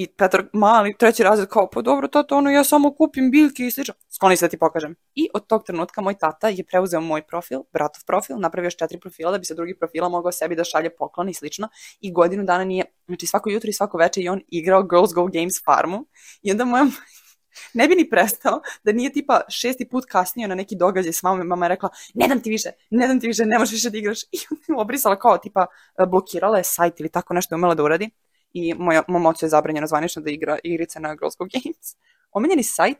I 0.00 0.06
Petar, 0.06 0.44
mali, 0.52 0.94
treći 0.98 1.22
razred, 1.22 1.48
kao, 1.48 1.70
pa 1.70 1.82
dobro, 1.82 2.08
tata, 2.08 2.36
ono, 2.36 2.50
ja 2.50 2.64
samo 2.64 2.94
kupim 2.94 3.30
biljke 3.30 3.66
i 3.66 3.70
slično. 3.70 3.94
Skloni 4.08 4.36
se 4.36 4.44
da 4.44 4.50
ti 4.50 4.58
pokažem. 4.58 4.94
I 5.14 5.28
od 5.34 5.46
tog 5.46 5.64
trenutka 5.64 6.00
moj 6.00 6.14
tata 6.18 6.48
je 6.48 6.64
preuzeo 6.64 7.00
moj 7.00 7.22
profil, 7.22 7.60
bratov 7.72 8.04
profil, 8.06 8.38
napravio 8.38 8.66
još 8.66 8.76
četiri 8.76 9.00
profila 9.00 9.32
da 9.32 9.38
bi 9.38 9.44
sa 9.44 9.54
drugih 9.54 9.76
profila 9.78 10.08
mogao 10.08 10.32
sebi 10.32 10.56
da 10.56 10.64
šalje 10.64 10.90
poklone 10.96 11.30
i 11.30 11.34
slično. 11.34 11.68
I 12.00 12.12
godinu 12.12 12.44
dana 12.44 12.64
nije, 12.64 12.84
znači 13.06 13.26
svako 13.26 13.50
jutro 13.50 13.68
i 13.68 13.72
svako 13.72 13.98
večer 13.98 14.24
je 14.24 14.30
on 14.30 14.40
igrao 14.48 14.82
Girls 14.82 15.12
Go 15.14 15.26
Games 15.26 15.64
farmu. 15.64 16.04
I 16.42 16.50
onda 16.50 16.64
moja 16.64 16.86
ne 17.78 17.88
bi 17.88 17.94
ni 17.94 18.10
prestao 18.10 18.60
da 18.84 18.92
nije 18.92 19.12
tipa 19.12 19.40
šesti 19.48 19.88
put 19.88 20.04
kasnio 20.04 20.48
na 20.48 20.54
neki 20.54 20.76
događaj 20.76 21.12
s 21.12 21.22
mamom. 21.22 21.46
Mama 21.46 21.64
je 21.64 21.68
rekla, 21.68 21.88
ne 22.14 22.28
dam 22.28 22.40
ti 22.42 22.50
više, 22.50 22.70
ne 22.90 23.06
dam 23.06 23.20
ti 23.20 23.26
više, 23.26 23.46
ne 23.46 23.58
možeš 23.58 23.72
više 23.72 23.90
da 23.90 23.98
igraš. 23.98 24.22
I 24.22 24.38
onda 24.50 24.64
je 24.68 24.82
obrisala 24.82 25.18
kao 25.18 25.38
tipa 25.38 25.66
blokirala 26.10 26.58
je 26.58 26.64
sajt 26.64 27.00
ili 27.00 27.08
tako 27.08 27.34
nešto 27.34 27.54
umela 27.54 27.74
da 27.74 27.82
uradi. 27.82 28.10
I 28.52 28.74
moja, 28.74 29.02
mom 29.08 29.26
ocu 29.26 29.44
je 29.44 29.50
zabranjeno 29.50 29.86
zvanično 29.86 30.22
da 30.22 30.30
igra 30.30 30.58
igrice 30.64 31.00
na 31.00 31.14
Girls 31.14 31.36
Go 31.36 31.44
Games. 31.44 31.96
Omiljeni 32.32 32.62
sajt, 32.62 32.98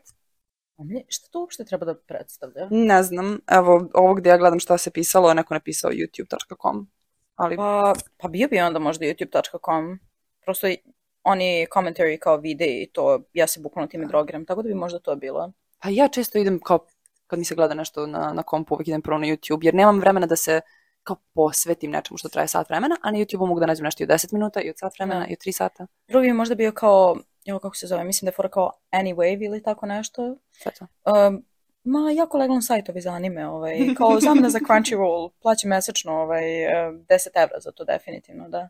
Omilje- 0.77 1.05
Šta 1.07 1.27
to 1.31 1.39
uopšte 1.39 1.65
treba 1.65 1.85
da 1.85 1.95
predstavlja? 1.97 2.67
ne 2.71 3.03
znam, 3.03 3.39
evo, 3.47 3.89
ovo 3.93 4.13
gde 4.13 4.29
ja 4.29 4.37
gledam 4.37 4.59
šta 4.59 4.77
se 4.77 4.91
pisalo, 4.91 5.29
je 5.29 5.35
neko 5.35 5.53
napisao 5.53 5.91
youtube.com. 5.91 6.87
Ali, 7.35 7.55
Pa, 7.55 7.93
pa 8.17 8.27
bio 8.27 8.47
bi 8.47 8.59
onda 8.59 8.79
možda 8.79 9.05
youtube.com. 9.05 9.99
Prosto 10.41 10.67
i- 10.67 10.77
oni 11.23 11.67
commentary 11.73 12.19
kao 12.19 12.37
videi, 12.37 12.89
to 12.93 13.23
ja 13.33 13.47
se 13.47 13.59
bukvalno 13.59 13.87
time 13.87 14.05
drogiram, 14.05 14.45
tako 14.45 14.61
da 14.61 14.67
bi 14.67 14.73
možda 14.75 14.99
to 14.99 15.15
bilo. 15.15 15.51
pa 15.79 15.89
ja 15.89 16.07
često 16.07 16.37
idem 16.39 16.59
kao, 16.59 16.85
kad 17.27 17.39
mi 17.39 17.45
se 17.45 17.55
gleda 17.55 17.73
nešto 17.73 18.07
na, 18.07 18.33
na 18.33 18.43
kompu, 18.43 18.73
uvijek 18.73 18.87
idem 18.87 19.01
prvo 19.01 19.17
na 19.17 19.27
YouTube, 19.27 19.65
jer 19.65 19.73
nemam 19.75 19.99
vremena 19.99 20.25
da 20.27 20.35
se 20.35 20.61
kao 21.03 21.15
posvetim 21.33 21.91
nečemu 21.91 22.17
što 22.17 22.29
traje 22.29 22.47
sat 22.47 22.69
vremena, 22.69 22.97
a 23.01 23.11
na 23.11 23.17
YouTube 23.17 23.47
mogu 23.47 23.59
da 23.59 23.65
nađem 23.65 23.83
nešto 23.83 24.03
i 24.03 24.05
od 24.05 24.09
10 24.09 24.33
minuta, 24.33 24.61
i 24.61 24.69
od 24.69 24.79
sat 24.79 24.93
vremena, 24.99 25.19
Da. 25.19 25.27
i 25.27 25.33
od 25.33 25.39
3 25.39 25.51
sata. 25.51 25.87
Drugi 26.07 26.27
bi 26.27 26.33
možda 26.33 26.55
bio 26.55 26.71
kao, 26.71 27.17
evo 27.45 27.59
kako 27.59 27.75
se 27.75 27.87
zove, 27.87 28.03
mislim 28.03 28.25
da 28.25 28.29
je 28.29 28.35
fora 28.35 28.49
kao 28.49 28.71
Anywave 28.91 29.45
ili 29.45 29.63
tako 29.63 29.85
nešto. 29.85 30.35
Sve 30.51 30.71
to. 30.79 30.87
Um, 31.27 31.45
ma, 31.83 32.11
jako 32.11 32.37
legalan 32.37 32.61
sajtovi 32.61 33.01
za 33.01 33.11
anime, 33.11 33.47
ovaj, 33.47 33.77
kao 33.97 34.19
zamena 34.19 34.49
za 34.49 34.59
Crunchyroll, 34.59 35.29
plaćam 35.41 35.69
mesečno 35.69 36.13
ovaj, 36.13 36.63
eh, 36.63 36.91
10 36.91 37.27
evra 37.35 37.59
za 37.59 37.71
to 37.71 37.83
definitivno, 37.83 38.49
da. 38.49 38.69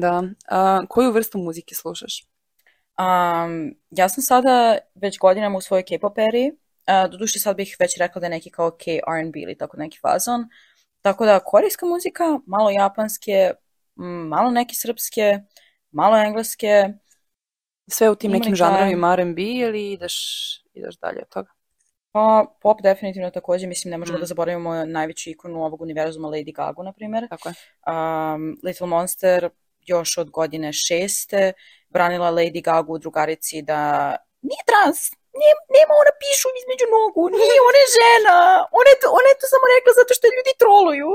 Da. 0.00 0.22
A, 0.48 0.86
koju 0.88 1.12
vrstu 1.12 1.38
muzike 1.38 1.74
slušaš? 1.74 2.26
Um, 2.98 3.74
ja 3.90 4.08
sam 4.08 4.22
sada 4.22 4.78
već 4.94 5.18
godinama 5.18 5.58
u 5.58 5.60
svojoj 5.60 5.82
K-pop 5.82 6.18
eri, 6.18 6.50
uh, 6.50 7.10
doduše 7.10 7.38
sad 7.38 7.56
bih 7.56 7.76
već 7.78 7.98
rekla 7.98 8.20
da 8.20 8.26
je 8.26 8.30
neki 8.30 8.50
kao 8.50 8.70
K-R&B 8.70 9.40
ili 9.40 9.58
tako 9.58 9.76
neki 9.76 9.98
fazon, 9.98 10.44
tako 11.02 11.26
da 11.26 11.40
korejska 11.40 11.86
muzika, 11.86 12.24
malo 12.46 12.70
japanske, 12.70 13.50
malo 14.28 14.50
neke 14.50 14.74
srpske, 14.74 15.38
malo 15.90 16.16
engleske, 16.18 16.88
Sve 17.88 18.10
u 18.10 18.14
tim 18.14 18.30
nekim 18.30 18.52
neka- 18.52 18.56
žanrovima 18.56 19.12
R&B 19.12 19.42
ili 19.42 19.92
ideš, 19.92 20.14
ideš 20.74 20.96
dalje 20.96 21.18
od 21.22 21.28
toga? 21.28 21.50
pa 22.12 22.46
pop 22.62 22.82
definitivno 22.82 23.30
takođe, 23.30 23.66
mislim 23.66 23.90
ne 23.90 23.98
možemo 23.98 24.18
Mm. 24.18 24.20
da 24.20 24.26
zaboravimo 24.26 24.84
najveću 24.84 25.30
ikonu 25.30 25.64
ovog 25.64 25.80
univerzuma 25.80 26.28
Lady 26.28 26.54
Gaga, 26.54 26.82
na 26.82 26.92
primjer. 26.92 27.28
Tako 27.28 27.48
je. 27.48 27.54
Um, 28.34 28.56
Little 28.64 28.86
Monster 28.86 29.50
još 29.80 30.18
od 30.18 30.30
godine 30.30 30.72
šeste 30.72 31.52
branila 31.88 32.32
Lady 32.32 32.62
Gaga 32.64 32.92
u 32.92 32.98
drugarici 32.98 33.62
da 33.62 34.10
nije 34.42 34.60
trans, 34.66 34.98
nema, 35.42 35.60
nema 35.78 35.92
ona 36.02 36.12
pišu 36.22 36.48
između 36.60 36.86
nogu, 36.96 37.22
nije, 37.40 37.58
ona 37.68 37.78
je 37.84 37.88
žena, 37.98 38.36
ona 38.78 38.88
je 38.92 38.98
to, 39.02 39.08
ona 39.18 39.28
je 39.32 39.38
to 39.40 39.46
samo 39.52 39.64
rekla 39.74 39.92
zato 40.00 40.12
što 40.16 40.34
ljudi 40.36 40.52
troluju. 40.62 41.10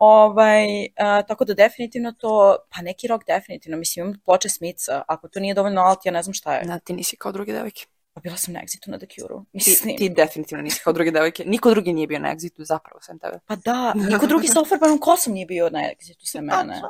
Ovaj, 0.00 0.66
a, 1.04 1.22
tako 1.28 1.42
da 1.44 1.54
definitivno 1.54 2.10
to, 2.12 2.56
pa 2.72 2.78
neki 2.82 3.04
rock 3.06 3.22
definitivno, 3.26 3.76
mislim 3.78 3.98
imam 4.06 4.20
ploče 4.24 4.48
Smica, 4.48 5.02
ako 5.06 5.28
to 5.28 5.40
nije 5.40 5.54
dovoljno 5.54 5.80
alt, 5.88 6.06
ja 6.06 6.12
ne 6.12 6.22
znam 6.22 6.34
šta 6.34 6.54
je. 6.54 6.64
Da, 6.64 6.78
ti 6.78 6.92
nisi 6.92 7.16
kao 7.16 7.32
druge 7.32 7.52
devojke. 7.52 7.86
Pa 8.12 8.20
bila 8.20 8.36
sam 8.36 8.54
na 8.54 8.60
Exitu 8.60 8.90
na 8.90 8.98
The 8.98 9.06
Cure-u. 9.06 9.44
Ti, 9.64 9.96
ti 9.96 10.08
definitivno 10.08 10.62
nisi 10.62 10.80
kao 10.84 10.92
druge 10.92 11.10
devojke. 11.10 11.44
Niko 11.44 11.70
drugi 11.70 11.92
nije 11.92 12.06
bio 12.06 12.18
na 12.18 12.34
Exitu, 12.34 12.64
zapravo 12.64 13.00
sam 13.00 13.18
tebe. 13.18 13.38
pa 13.46 13.56
da, 13.56 13.92
niko 13.94 14.26
drugi 14.26 14.48
sa 14.48 14.60
ofarbanom 14.60 14.98
kosom 14.98 15.32
nije 15.32 15.46
bio 15.46 15.70
na 15.70 15.80
Exitu 15.80 16.24
sve 16.24 16.40
mene. 16.40 16.82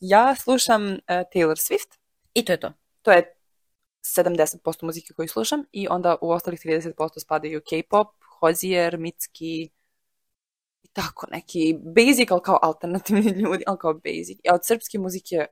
Ja 0.00 0.34
slušam 0.34 0.92
uh, 0.92 0.98
Taylor 1.08 1.56
Swift. 1.56 1.98
I 2.34 2.44
to 2.44 2.52
je 2.52 2.60
to. 2.60 2.72
To 3.02 3.12
je 3.12 3.34
70% 4.02 4.84
muzike 4.84 5.14
koju 5.14 5.28
slušam 5.28 5.64
i 5.72 5.88
onda 5.90 6.16
u 6.20 6.30
ostalih 6.30 6.60
30% 6.60 7.20
spadaju 7.20 7.60
K-pop, 7.60 8.08
Hozier, 8.40 8.98
Mitski 8.98 9.70
i 10.82 10.88
tako 10.92 11.26
neki 11.30 11.78
basic, 11.96 12.30
ali 12.30 12.42
kao 12.42 12.58
alternativni 12.62 13.30
ljudi, 13.42 13.64
ali 13.66 13.78
kao 13.78 13.94
basic. 13.94 14.38
A 14.50 14.54
od 14.54 14.60
srpske 14.66 14.98
muzike 14.98 15.46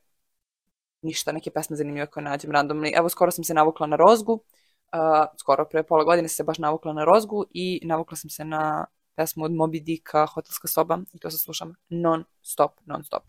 ništa, 1.02 1.32
neke 1.32 1.50
pesme 1.50 1.76
zanimljive 1.76 2.06
koje 2.06 2.24
nađem 2.24 2.50
randomni. 2.50 2.92
Evo, 2.96 3.08
skoro 3.08 3.30
sam 3.30 3.44
se 3.44 3.54
navukla 3.54 3.87
na 3.87 3.96
Rozgu, 3.96 4.32
uh, 4.32 5.26
skoro 5.38 5.64
pre 5.64 5.82
pola 5.82 6.04
godine 6.04 6.28
sam 6.28 6.37
se 6.37 6.44
baš 6.44 6.58
navukla 6.58 6.92
na 6.92 7.04
Rozgu 7.04 7.44
i 7.50 7.80
navukla 7.84 8.16
sam 8.16 8.30
se 8.30 8.44
na 8.44 8.87
pesmu 9.14 9.44
od 9.44 9.50
Moby 9.50 9.82
Dicka, 9.82 10.26
Hotelska 10.26 10.68
soba, 10.68 10.98
i 11.12 11.18
to 11.18 11.30
se 11.30 11.38
slušam 11.38 11.74
non 11.88 12.24
stop, 12.42 12.72
non 12.84 13.04
stop. 13.04 13.22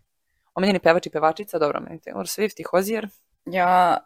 Omiljeni 0.53 0.79
pevač 0.79 1.07
i 1.07 1.09
pevačica, 1.09 1.59
dobro, 1.59 1.79
meni 1.81 1.99
Taylor 1.99 2.27
Swift 2.27 2.59
i 2.59 2.63
Hozier. 2.63 3.09
Ja, 3.45 3.97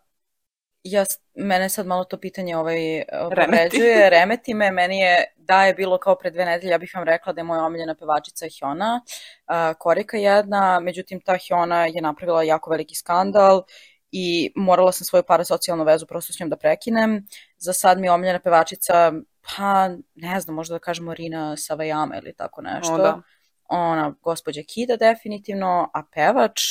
ja, 0.84 1.06
mene 1.36 1.70
sad 1.70 1.86
malo 1.88 2.04
to 2.04 2.18
pitanje 2.18 2.58
ovaj, 2.58 3.04
Remeti. 3.30 3.78
povređuje, 3.78 4.10
remeti 4.16 4.54
me, 4.54 4.72
meni 4.72 5.00
je, 5.00 5.24
da 5.38 5.64
je 5.66 5.74
bilo 5.74 5.98
kao 5.98 6.16
pre 6.16 6.32
dve 6.32 6.46
nedelje, 6.46 6.72
ja 6.72 6.78
bih 6.78 6.92
vam 6.96 7.04
rekla 7.04 7.34
da 7.34 7.40
je 7.40 7.44
moja 7.44 7.64
omiljena 7.64 7.96
pevačica 7.96 8.46
Hyuna, 8.46 9.00
uh, 9.00 9.78
Korika 9.80 10.18
jedna, 10.18 10.80
međutim 10.80 11.22
ta 11.22 11.34
Hyuna 11.34 11.96
je 11.96 12.02
napravila 12.02 12.44
jako 12.44 12.70
veliki 12.70 12.96
skandal 12.96 13.64
i 14.12 14.52
morala 14.56 14.92
sam 14.92 15.06
svoju 15.06 15.24
parasocijalnu 15.24 15.84
vezu 15.84 16.06
prosto 16.08 16.34
s 16.34 16.40
njom 16.40 16.50
da 16.50 16.58
prekinem. 16.58 17.28
Za 17.58 17.74
sad 17.74 18.00
mi 18.00 18.08
je 18.08 18.12
omiljena 18.12 18.40
pevačica, 18.40 19.14
pa 19.42 19.90
ne 20.16 20.40
znam, 20.40 20.56
možda 20.56 20.76
da 20.76 20.80
kažemo 20.80 21.14
Rina 21.14 21.58
Savajama 21.58 22.18
ili 22.18 22.34
tako 22.34 22.62
nešto. 22.62 22.94
O, 22.94 22.98
da. 22.98 23.22
Ona, 23.68 24.16
gospođa 24.22 24.62
Kida 24.74 24.96
definitivno, 24.98 25.90
a 25.94 26.04
pevač, 26.14 26.62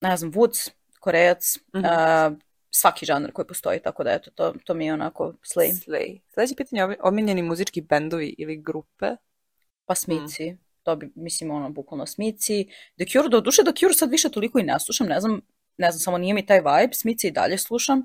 ne 0.00 0.16
znam, 0.16 0.32
Woods, 0.32 0.70
Korejac, 1.00 1.56
Mhm. 1.74 1.84
uh, 1.84 2.38
svaki 2.70 3.06
žanr 3.06 3.32
koji 3.32 3.46
postoji, 3.46 3.80
tako 3.82 4.04
da 4.04 4.10
eto, 4.10 4.30
to, 4.30 4.54
to 4.64 4.74
mi 4.74 4.86
je 4.86 4.92
onako 4.92 5.32
slay. 5.42 5.86
Slay. 5.86 6.20
Sljedeće 6.34 6.56
pitanje 6.56 6.80
je 6.80 6.86
omi- 6.86 6.96
omiljeni 7.02 7.42
muzički 7.42 7.80
bendovi 7.80 8.34
ili 8.38 8.56
grupe. 8.56 9.06
Pa 9.84 9.94
Smici, 9.94 10.56
to 10.82 10.96
bi, 10.96 11.12
mislim, 11.14 11.50
ono, 11.50 11.70
bukvalno 11.70 12.06
Smici. 12.06 12.66
The 12.96 13.04
Cure, 13.12 13.28
do 13.28 13.40
duše 13.40 13.62
The 13.62 13.72
Cure 13.72 13.94
sad 13.94 14.10
više 14.10 14.30
toliko 14.30 14.58
i 14.58 14.62
ne 14.62 14.80
slušam, 14.80 15.06
ne 15.06 15.20
znam, 15.20 15.40
ne 15.76 15.90
znam, 15.90 16.00
samo 16.00 16.18
nije 16.18 16.34
mi 16.34 16.46
taj 16.46 16.58
vibe, 16.58 16.92
Smici 16.92 17.28
i 17.28 17.30
dalje 17.30 17.58
slušam. 17.58 18.02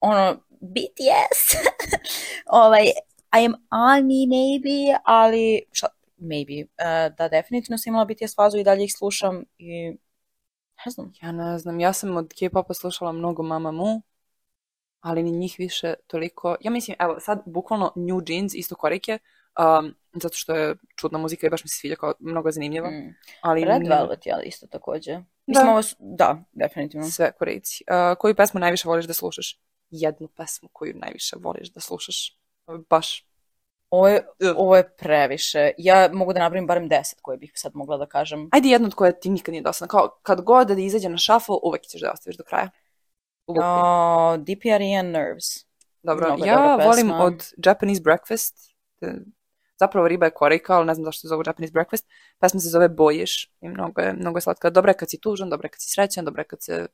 Ono, 0.00 0.34
BTS, 0.50 1.54
ovaj, 2.46 2.84
I 3.32 3.44
am 3.44 3.54
on 3.70 4.06
me 4.06 4.26
maybe, 4.26 4.98
ali, 5.04 5.62
šta, 5.72 5.88
maybe, 6.20 6.64
uh, 6.64 7.16
da, 7.16 7.28
definitivno 7.28 7.78
sam 7.78 7.90
imala 7.90 8.04
BTS 8.04 8.34
fazu 8.36 8.58
i 8.58 8.64
dalje 8.64 8.84
ih 8.84 8.92
slušam 8.96 9.44
i, 9.58 9.96
ne 10.86 10.90
znam, 10.90 11.12
Ja 11.22 11.32
ne 11.32 11.58
znam, 11.58 11.80
ja 11.80 11.92
sam 11.92 12.16
od 12.16 12.28
K-popa 12.30 12.74
slušala 12.74 13.12
mnogo 13.12 13.42
Mamamoo, 13.42 14.00
ali 15.00 15.22
ni 15.22 15.30
njih 15.30 15.54
više 15.58 15.94
toliko. 16.06 16.56
Ja 16.60 16.70
mislim, 16.70 16.96
evo, 17.00 17.20
sad 17.20 17.42
bukvalno 17.46 17.92
New 17.96 18.20
Jeans, 18.26 18.54
isto 18.54 18.74
korejke, 18.74 19.18
um, 19.80 19.94
zato 20.12 20.34
što 20.34 20.54
je 20.54 20.76
čudna 20.96 21.18
muzika 21.18 21.46
i 21.46 21.50
baš 21.50 21.64
mi 21.64 21.68
se 21.68 21.78
sviđa 21.78 21.96
kao 21.96 22.14
mnogo 22.18 22.50
zanimljiva. 22.50 22.90
mm. 22.90 23.14
Ali 23.40 23.64
Red 23.64 23.82
ne- 23.82 23.88
Velvet, 23.88 24.26
ja 24.26 24.42
isto 24.42 24.66
takođe. 24.66 25.18
Mislim, 25.46 25.66
Da. 25.66 25.72
ovo 25.72 25.82
su, 25.82 25.96
da, 25.98 26.44
definitivno. 26.52 27.06
Sve 27.06 27.32
korejci. 27.32 27.84
Uh, 28.10 28.18
koju 28.18 28.34
pesmu 28.34 28.60
najviše 28.60 28.88
voliš 28.88 29.04
da 29.06 29.12
slušaš? 29.12 29.60
jednu 29.90 30.28
pesmu 30.28 30.68
koju 30.72 30.94
najviše 30.94 31.36
voliš 31.38 31.68
da 31.68 31.80
slušaš? 31.80 32.38
Je 32.68 32.78
Baš. 32.90 33.27
Ovo 33.90 34.08
je, 34.08 34.26
Ugh. 34.40 34.54
ovo 34.56 34.76
je 34.76 34.88
previše. 34.88 35.70
Ja 35.78 36.10
mogu 36.12 36.32
da 36.32 36.40
napravim 36.40 36.66
barem 36.66 36.88
deset 36.88 37.20
koje 37.20 37.38
bih 37.38 37.52
sad 37.54 37.72
mogla 37.74 37.96
da 37.96 38.06
kažem. 38.06 38.48
Ajde 38.52 38.68
jednu 38.68 38.86
od 38.86 38.94
koje 38.94 39.20
ti 39.20 39.30
nikad 39.30 39.52
nije 39.52 39.62
dosadna. 39.62 39.90
Kao 39.90 40.18
kad 40.22 40.40
god 40.40 40.68
da 40.68 40.80
izađe 40.80 41.08
na 41.08 41.18
shuffle, 41.18 41.56
uvek 41.62 41.82
ćeš 41.82 42.00
da 42.00 42.12
ostaviš 42.12 42.36
do 42.36 42.44
kraja. 42.44 42.70
Uh, 43.46 43.56
DPR 44.36 44.82
and 44.98 45.12
Nerves. 45.12 45.68
Dobro, 46.02 46.26
mnogo 46.26 46.44
ja 46.44 46.56
dobra 46.56 46.84
volim 46.84 47.10
od 47.10 47.52
Japanese 47.64 48.00
Breakfast. 48.00 48.74
Zapravo 49.80 50.08
riba 50.08 50.26
je 50.26 50.30
korejka, 50.30 50.76
ali 50.76 50.86
ne 50.86 50.94
znam 50.94 51.04
zašto 51.04 51.20
se 51.20 51.28
zove 51.28 51.44
Japanese 51.46 51.72
Breakfast. 51.72 52.08
Pesma 52.38 52.60
se 52.60 52.68
zove 52.68 52.88
Bojiš 52.88 53.52
i 53.60 53.68
mnogo 53.68 54.00
je, 54.00 54.12
mnogo 54.12 54.36
je 54.36 54.40
slatka. 54.40 54.70
Dobra 54.70 54.90
je 54.90 54.96
kad 54.96 55.10
si 55.10 55.20
tužan, 55.20 55.50
dobra 55.50 55.66
je 55.66 55.70
kad 55.70 55.80
si 55.80 55.90
srećan, 55.90 56.24
dobra 56.24 56.40
je 56.40 56.44
kad 56.44 56.62
se, 56.62 56.86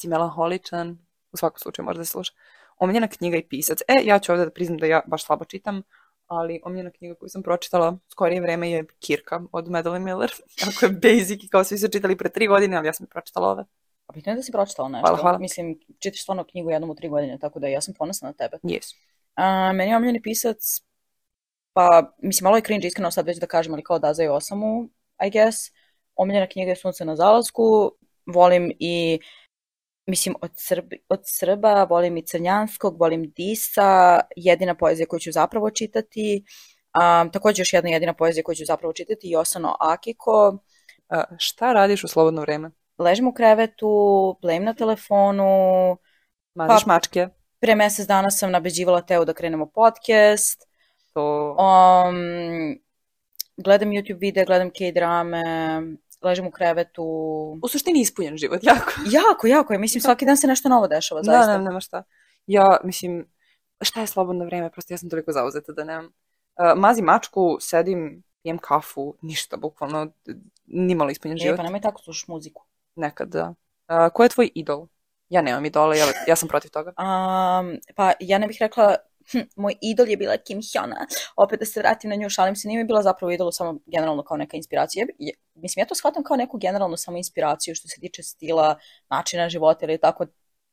si 0.00 0.08
melanholičan. 0.08 0.98
U 1.32 1.36
svakom 1.36 1.58
slučaju 1.58 1.86
može 1.86 1.98
da 1.98 2.04
se 2.04 2.10
sluša. 2.10 2.32
Omiljena 2.78 3.08
knjiga 3.08 3.36
i 3.36 3.48
pisac. 3.48 3.80
E, 3.88 3.94
ja 4.04 4.18
ću 4.18 4.32
ovdje 4.32 4.44
da 4.44 4.50
priznam 4.50 4.78
da 4.78 4.86
ja 4.86 5.02
baš 5.06 5.24
slabo 5.24 5.44
čitam, 5.44 5.82
ali 6.28 6.60
omiljena 6.64 6.90
knjiga 6.90 7.14
koju 7.14 7.28
sam 7.28 7.42
pročitala 7.42 7.98
skorije 8.10 8.40
vreme 8.40 8.70
je 8.70 8.84
Kirka 8.98 9.40
od 9.52 9.70
Madeline 9.70 10.04
Miller. 10.04 10.30
Ako 10.68 10.86
je 10.86 10.92
basic 10.92 11.44
i 11.44 11.48
kao 11.48 11.64
svi 11.64 11.78
su 11.78 11.88
čitali 11.88 12.16
pre 12.16 12.28
tri 12.28 12.46
godine, 12.46 12.76
ali 12.76 12.86
ja 12.86 12.92
sam 12.92 13.06
pročitala 13.06 13.48
ove. 13.48 13.64
A 14.06 14.12
bitno 14.12 14.32
je 14.32 14.36
da 14.36 14.42
si 14.42 14.52
pročitala 14.52 14.88
nešto. 14.88 15.06
Hvala, 15.06 15.18
hvala. 15.22 15.38
Mislim, 15.38 15.78
čitaš 15.98 16.22
stvarno 16.22 16.44
knjigu 16.44 16.70
jednom 16.70 16.90
u 16.90 16.94
tri 16.94 17.08
godine, 17.08 17.38
tako 17.38 17.58
da 17.58 17.66
ja 17.66 17.80
sam 17.80 17.94
ponosna 17.94 18.28
na 18.28 18.32
tebe. 18.32 18.56
Yes. 18.62 18.94
A, 19.34 19.72
meni 19.72 19.90
je 19.90 19.96
omiljeni 19.96 20.22
pisac, 20.22 20.82
pa, 21.72 22.12
mislim, 22.22 22.44
malo 22.44 22.56
je 22.56 22.62
cringe 22.62 22.86
iskreno 22.86 23.10
sad 23.10 23.26
već 23.26 23.38
da 23.38 23.46
kažem, 23.46 23.72
ali 23.72 23.82
kao 23.82 23.98
Daza 23.98 24.24
i 24.24 24.28
Osamu, 24.28 24.88
I 25.26 25.30
guess. 25.30 25.58
Omiljena 26.14 26.46
knjiga 26.46 26.70
je 26.70 26.76
Sunce 26.76 27.04
na 27.04 27.16
zalasku, 27.16 27.92
volim 28.26 28.72
i, 28.78 29.20
mislim, 30.08 30.34
od, 30.42 30.50
Srbi, 30.54 30.98
od 31.08 31.20
Srba, 31.24 31.84
volim 31.84 32.16
i 32.16 32.22
Crnjanskog, 32.26 33.00
volim 33.00 33.32
Disa, 33.36 34.20
jedina 34.36 34.74
poezija 34.74 35.06
koju 35.06 35.20
ću 35.20 35.32
zapravo 35.32 35.70
čitati, 35.70 36.44
a, 36.92 37.24
također 37.32 37.60
još 37.60 37.72
jedna 37.72 37.90
jedina 37.90 38.14
poezija 38.14 38.44
koju 38.44 38.56
ću 38.56 38.64
zapravo 38.66 38.92
čitati, 38.92 39.30
Josano 39.30 39.76
Akiko, 39.80 40.58
A, 41.08 41.24
šta 41.38 41.72
radiš 41.72 42.04
u 42.04 42.08
slobodno 42.08 42.40
vreme? 42.40 42.70
ležim 42.98 43.28
u 43.28 43.32
krevetu, 43.32 43.88
blejim 44.42 44.64
na 44.64 44.74
telefonu, 44.74 45.44
Maziš 46.54 46.84
Pa- 46.84 46.92
mačke? 46.92 47.28
pre 47.60 47.74
mesec 47.74 48.06
dana 48.06 48.30
sam 48.30 48.50
nabeđivala 48.50 49.00
Teo 49.02 49.24
da 49.24 49.32
krenemo 49.32 49.66
podcast, 49.66 50.68
To... 51.14 51.56
Um, 51.58 52.78
gledam 53.56 53.90
YouTube 53.90 54.20
videa, 54.20 54.44
gledam 54.44 54.70
K-drame, 54.70 55.42
ležem 56.22 56.46
u 56.46 56.50
krevetu. 56.50 57.04
U 57.62 57.68
suštini 57.68 58.00
ispunjen 58.00 58.36
život, 58.36 58.60
jako. 58.62 58.92
Jako, 59.10 59.46
jako 59.46 59.72
je. 59.72 59.78
Mislim, 59.78 60.00
svaki 60.00 60.26
dan 60.26 60.36
se 60.36 60.46
nešto 60.46 60.68
novo 60.68 60.86
dešava, 60.88 61.20
Da, 61.20 61.32
zaista. 61.32 61.58
ne, 61.58 61.64
nema 61.64 61.80
šta. 61.80 62.02
Ja, 62.46 62.76
mislim, 62.84 63.26
šta 63.80 64.00
je 64.00 64.06
slobodno 64.06 64.44
vreme, 64.44 64.70
prosto 64.70 64.92
ja 64.92 64.98
sam 64.98 65.10
toliko 65.10 65.32
zauzeta 65.32 65.72
da 65.72 65.84
nemam. 65.84 66.04
Uh, 66.04 66.12
mazim 66.76 67.04
mačku, 67.04 67.56
sedim, 67.60 68.22
pijem 68.42 68.58
kafu, 68.58 69.14
ništa, 69.22 69.56
bukvalno, 69.56 70.12
nimalo 70.66 71.10
ispunjen 71.10 71.38
E, 71.38 71.40
život. 71.40 71.56
pa 71.56 71.62
nemoj 71.62 71.80
tako 71.80 72.02
slušaš 72.02 72.28
muziku. 72.28 72.62
Nekad, 72.94 73.28
da. 73.28 73.54
Uh, 73.88 74.12
ko 74.14 74.22
je 74.22 74.28
tvoj 74.28 74.50
idol? 74.54 74.86
Ja 75.28 75.42
nemam 75.42 75.64
idola, 75.64 75.94
ja, 75.94 76.06
ja 76.26 76.36
sam 76.36 76.48
protiv 76.48 76.70
toga. 76.70 76.90
Um, 76.90 77.76
pa 77.96 78.12
ja 78.20 78.38
ne 78.38 78.46
bih 78.46 78.56
rekla, 78.60 78.96
hm, 79.32 79.38
moj 79.56 79.74
idol 79.80 80.08
je 80.08 80.16
bila 80.16 80.36
Kim 80.36 80.58
Hyuna. 80.58 81.06
Opet 81.36 81.60
da 81.60 81.66
se 81.66 81.80
vratim 81.80 82.10
na 82.10 82.16
nju, 82.16 82.30
šalim 82.30 82.56
se, 82.56 82.68
nije 82.68 82.78
mi 82.78 82.86
bila 82.86 83.02
zapravo 83.02 83.32
idol 83.32 83.52
samo 83.52 83.78
generalno 83.86 84.22
kao 84.22 84.36
neka 84.36 84.56
inspiracija. 84.56 85.06
Mislim, 85.54 85.82
ja 85.82 85.86
to 85.86 85.94
shvatam 85.94 86.24
kao 86.24 86.36
neku 86.36 86.58
generalnu 86.58 86.96
samo 86.96 87.16
inspiraciju 87.16 87.74
što 87.74 87.88
se 87.88 88.00
tiče 88.00 88.22
stila, 88.22 88.78
načina 89.10 89.48
života 89.48 89.86
ili 89.86 89.98
tako 89.98 90.26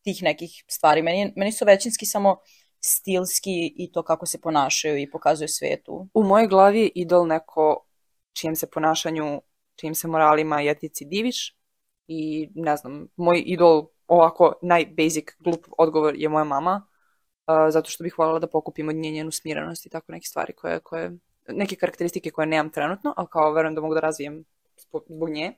tih 0.04 0.24
nekih 0.24 0.64
stvari. 0.68 1.02
Meni, 1.02 1.34
meni 1.36 1.52
su 1.52 1.66
većinski 1.66 2.06
samo 2.06 2.38
stilski 2.82 3.74
i 3.78 3.92
to 3.92 4.04
kako 4.04 4.26
se 4.26 4.42
ponašaju 4.42 4.98
i 4.98 5.12
pokazuju 5.12 5.48
svetu. 5.48 6.08
U 6.14 6.24
mojoj 6.24 6.48
glavi 6.48 6.80
je 6.80 6.92
idol 6.96 7.28
neko 7.28 7.86
čijem 8.34 8.56
se 8.56 8.70
ponašanju, 8.70 9.42
čijim 9.76 9.96
se 9.96 10.08
moralima 10.08 10.62
i 10.62 10.70
etici 10.70 11.06
diviš 11.06 11.58
i 12.08 12.50
ne 12.56 12.78
znam, 12.78 13.08
moj 13.16 13.44
idol 13.46 13.88
ovako 14.08 14.54
najbasic 14.62 15.26
glup 15.40 15.66
odgovor 15.78 16.16
je 16.18 16.30
moja 16.30 16.44
mama, 16.44 16.88
uh, 17.48 17.56
zato 17.70 17.90
što 17.90 18.04
bih 18.04 18.18
voljela 18.18 18.40
da 18.40 18.48
pokupim 18.48 18.90
od 18.90 18.96
nje 18.96 19.12
njenu 19.12 19.32
smirenost 19.32 19.86
i 19.86 19.90
tako 19.90 20.12
neke 20.12 20.28
stvari 20.28 20.54
koje, 20.54 20.80
koje, 20.80 21.12
neke 21.48 21.76
karakteristike 21.76 22.32
koje 22.32 22.48
nemam 22.48 22.70
trenutno, 22.70 23.14
ali 23.18 23.28
kao 23.32 23.54
verujem 23.54 23.76
da 23.76 23.82
mogu 23.82 23.94
da 23.94 24.00
razvijem 24.00 24.46
zbog, 24.78 25.30
nje. 25.30 25.54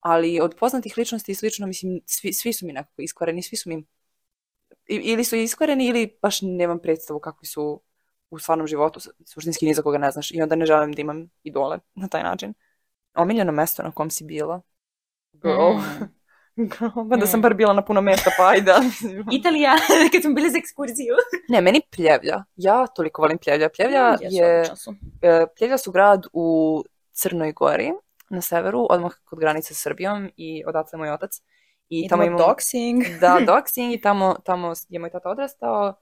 Ali 0.00 0.40
od 0.40 0.54
poznatih 0.58 0.94
ličnosti 0.96 1.32
i 1.32 1.34
slično, 1.34 1.66
mislim, 1.66 2.00
svi, 2.06 2.32
svi 2.32 2.52
su 2.52 2.66
mi 2.66 2.72
nekako 2.72 3.02
iskvareni, 3.02 3.42
svi 3.42 3.56
su 3.56 3.68
mi 3.68 3.86
ili 4.86 5.24
su 5.24 5.36
iskvareni 5.36 5.86
ili 5.86 6.18
baš 6.22 6.42
nemam 6.42 6.78
predstavu 6.78 7.20
kakvi 7.20 7.46
su 7.46 7.82
u 8.30 8.38
stvarnom 8.38 8.66
životu, 8.66 9.00
suštinski 9.26 9.66
ni 9.66 9.74
za 9.74 9.82
koga 9.82 9.98
ne 9.98 10.10
znaš 10.10 10.30
i 10.30 10.42
onda 10.42 10.56
ne 10.56 10.66
želim 10.66 10.92
da 10.92 11.00
imam 11.00 11.30
idole 11.42 11.78
na 11.94 12.08
taj 12.08 12.22
način. 12.22 12.54
Omiljeno 13.14 13.52
mesto 13.52 13.82
na 13.82 13.92
kom 13.92 14.10
si 14.10 14.24
bila? 14.24 14.62
Girl. 15.32 15.72
Mm. 15.78 16.19
Girl, 16.72 17.08
pa 17.10 17.16
da 17.16 17.26
sam 17.26 17.40
Mm. 17.40 17.42
bar 17.42 17.54
bila 17.54 17.72
na 17.72 17.84
puno 17.84 18.00
mesta, 18.00 18.30
pa 18.38 18.48
ajde. 18.48 18.72
Italija, 19.38 19.72
kad 20.12 20.22
smo 20.22 20.34
bili 20.34 20.50
za 20.50 20.58
ekskurziju. 20.58 21.14
ne, 21.48 21.60
meni 21.60 21.80
Pljevlja. 21.90 22.44
Ja 22.56 22.86
toliko 22.86 23.22
volim 23.22 23.38
Pljevlja. 23.38 23.68
Pljevlja 23.68 24.16
Jesu, 24.20 24.94
je... 25.22 25.40
e, 25.42 25.46
Pljevlja 25.58 25.78
su 25.78 25.92
grad 25.92 26.26
u 26.32 26.84
Crnoj 27.12 27.52
Gori, 27.52 27.92
na 28.30 28.40
severu, 28.40 28.86
odmah 28.90 29.12
kod 29.24 29.38
granice 29.38 29.74
sa 29.74 29.80
Srbijom 29.80 30.30
i 30.36 30.62
odatle 30.66 30.98
moj 30.98 31.10
otac. 31.10 31.30
I 31.88 32.08
tamo 32.08 32.22
Idemo 32.22 32.36
imamo... 32.36 32.52
doxing. 32.52 33.18
Da, 33.20 33.38
doxing 33.46 33.94
i 33.94 34.00
tamo, 34.00 34.36
tamo 34.44 34.72
je 34.88 34.98
moj 34.98 35.10
tata 35.10 35.30
odrastao. 35.30 35.94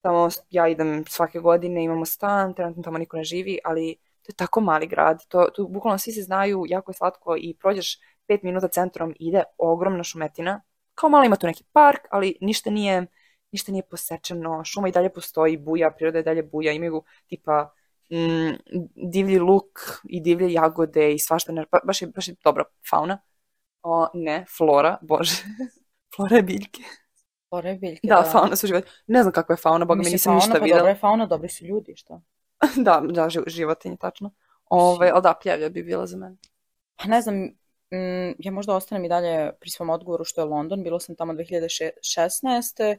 Tamo 0.00 0.28
ja 0.50 0.68
idem 0.68 1.04
svake 1.08 1.38
godine, 1.38 1.84
imamo 1.84 2.04
stan, 2.04 2.54
trenutno 2.54 2.82
tamo 2.82 2.98
niko 2.98 3.16
ne 3.16 3.24
živi, 3.24 3.58
ali 3.64 3.96
to 4.22 4.30
je 4.30 4.34
tako 4.36 4.60
mali 4.60 4.86
grad. 4.86 5.26
To, 5.28 5.48
tu 5.54 5.68
bukvalno 5.68 5.98
svi 5.98 6.12
se 6.12 6.22
znaju, 6.22 6.64
jako 6.66 6.90
je 6.90 6.94
slatko 6.94 7.36
i 7.36 7.56
prođeš 7.60 7.98
pet 8.32 8.42
minuta 8.42 8.68
centrom 8.68 9.10
i 9.20 9.28
ide 9.28 9.42
ogromna 9.58 10.04
šumetina. 10.04 10.62
Kao 10.94 11.10
malo 11.10 11.24
ima 11.24 11.36
tu 11.36 11.46
neki 11.46 11.64
park, 11.72 12.00
ali 12.10 12.36
ništa 12.40 12.70
nije, 12.70 13.06
ništa 13.52 13.72
nije 13.72 13.82
posečeno. 13.90 14.64
Šuma 14.64 14.88
i 14.88 14.92
dalje 14.92 15.12
postoji, 15.12 15.56
buja, 15.56 15.90
priroda 15.90 16.18
je 16.18 16.22
dalje 16.24 16.42
buja. 16.42 16.72
Imaju 16.72 17.02
tipa 17.26 17.72
mm, 18.10 18.56
divlji 19.12 19.38
luk 19.38 19.80
i 20.04 20.20
divlje 20.20 20.52
jagode 20.52 21.12
i 21.12 21.18
svašta. 21.18 21.52
ne- 21.52 21.66
ba- 21.72 21.84
Baš 21.84 22.02
je, 22.02 22.08
baš 22.08 22.28
je 22.28 22.34
dobra 22.44 22.64
fauna. 22.90 23.18
O, 23.82 24.06
ne, 24.14 24.44
flora, 24.56 24.98
bože. 25.02 25.42
flora 26.16 26.36
je 26.36 26.42
biljke. 26.42 26.82
Flora 27.48 27.74
biljke, 27.74 28.08
Da, 28.08 28.22
fauna 28.32 28.56
su 28.56 28.66
životinje. 28.66 28.92
Ne 29.06 29.22
znam 29.22 29.32
kakva 29.32 29.52
je 29.52 29.56
fauna, 29.56 29.84
boga 29.84 30.02
mi 30.02 30.10
nisam 30.10 30.30
fauna, 30.30 30.36
ništa 30.36 30.52
pa 30.52 30.58
videla. 30.64 30.78
dobra 30.78 30.90
je 30.90 30.96
fauna, 30.96 31.26
dobri 31.26 31.48
su 31.48 31.64
ljudi, 31.64 31.96
šta? 31.96 32.20
da, 32.86 33.02
da, 33.10 33.28
ži- 33.30 33.44
životinje, 33.46 33.96
tačno. 33.96 34.30
Ove, 34.70 35.10
ali 35.10 35.22
da, 35.22 35.34
pljevlja 35.42 35.68
bi 35.68 35.82
bila 35.82 36.06
za 36.06 36.16
mene. 36.16 36.36
Pa 36.96 37.08
ne 37.08 37.20
znam, 37.20 37.34
mm, 37.92 38.34
ja 38.38 38.52
možda 38.52 38.74
ostanem 38.74 39.04
i 39.04 39.08
dalje 39.08 39.52
pri 39.60 39.70
svom 39.70 39.90
odgovoru 39.90 40.24
što 40.24 40.40
je 40.40 40.44
London, 40.44 40.82
bilo 40.82 41.00
sam 41.00 41.16
tamo 41.16 41.32
2016. 41.32 42.96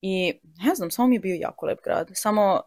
I 0.00 0.40
ne 0.64 0.74
znam, 0.74 0.90
samo 0.90 1.08
mi 1.08 1.16
je 1.16 1.20
bio 1.20 1.34
jako 1.34 1.66
lep 1.66 1.78
grad. 1.84 2.10
Samo 2.14 2.60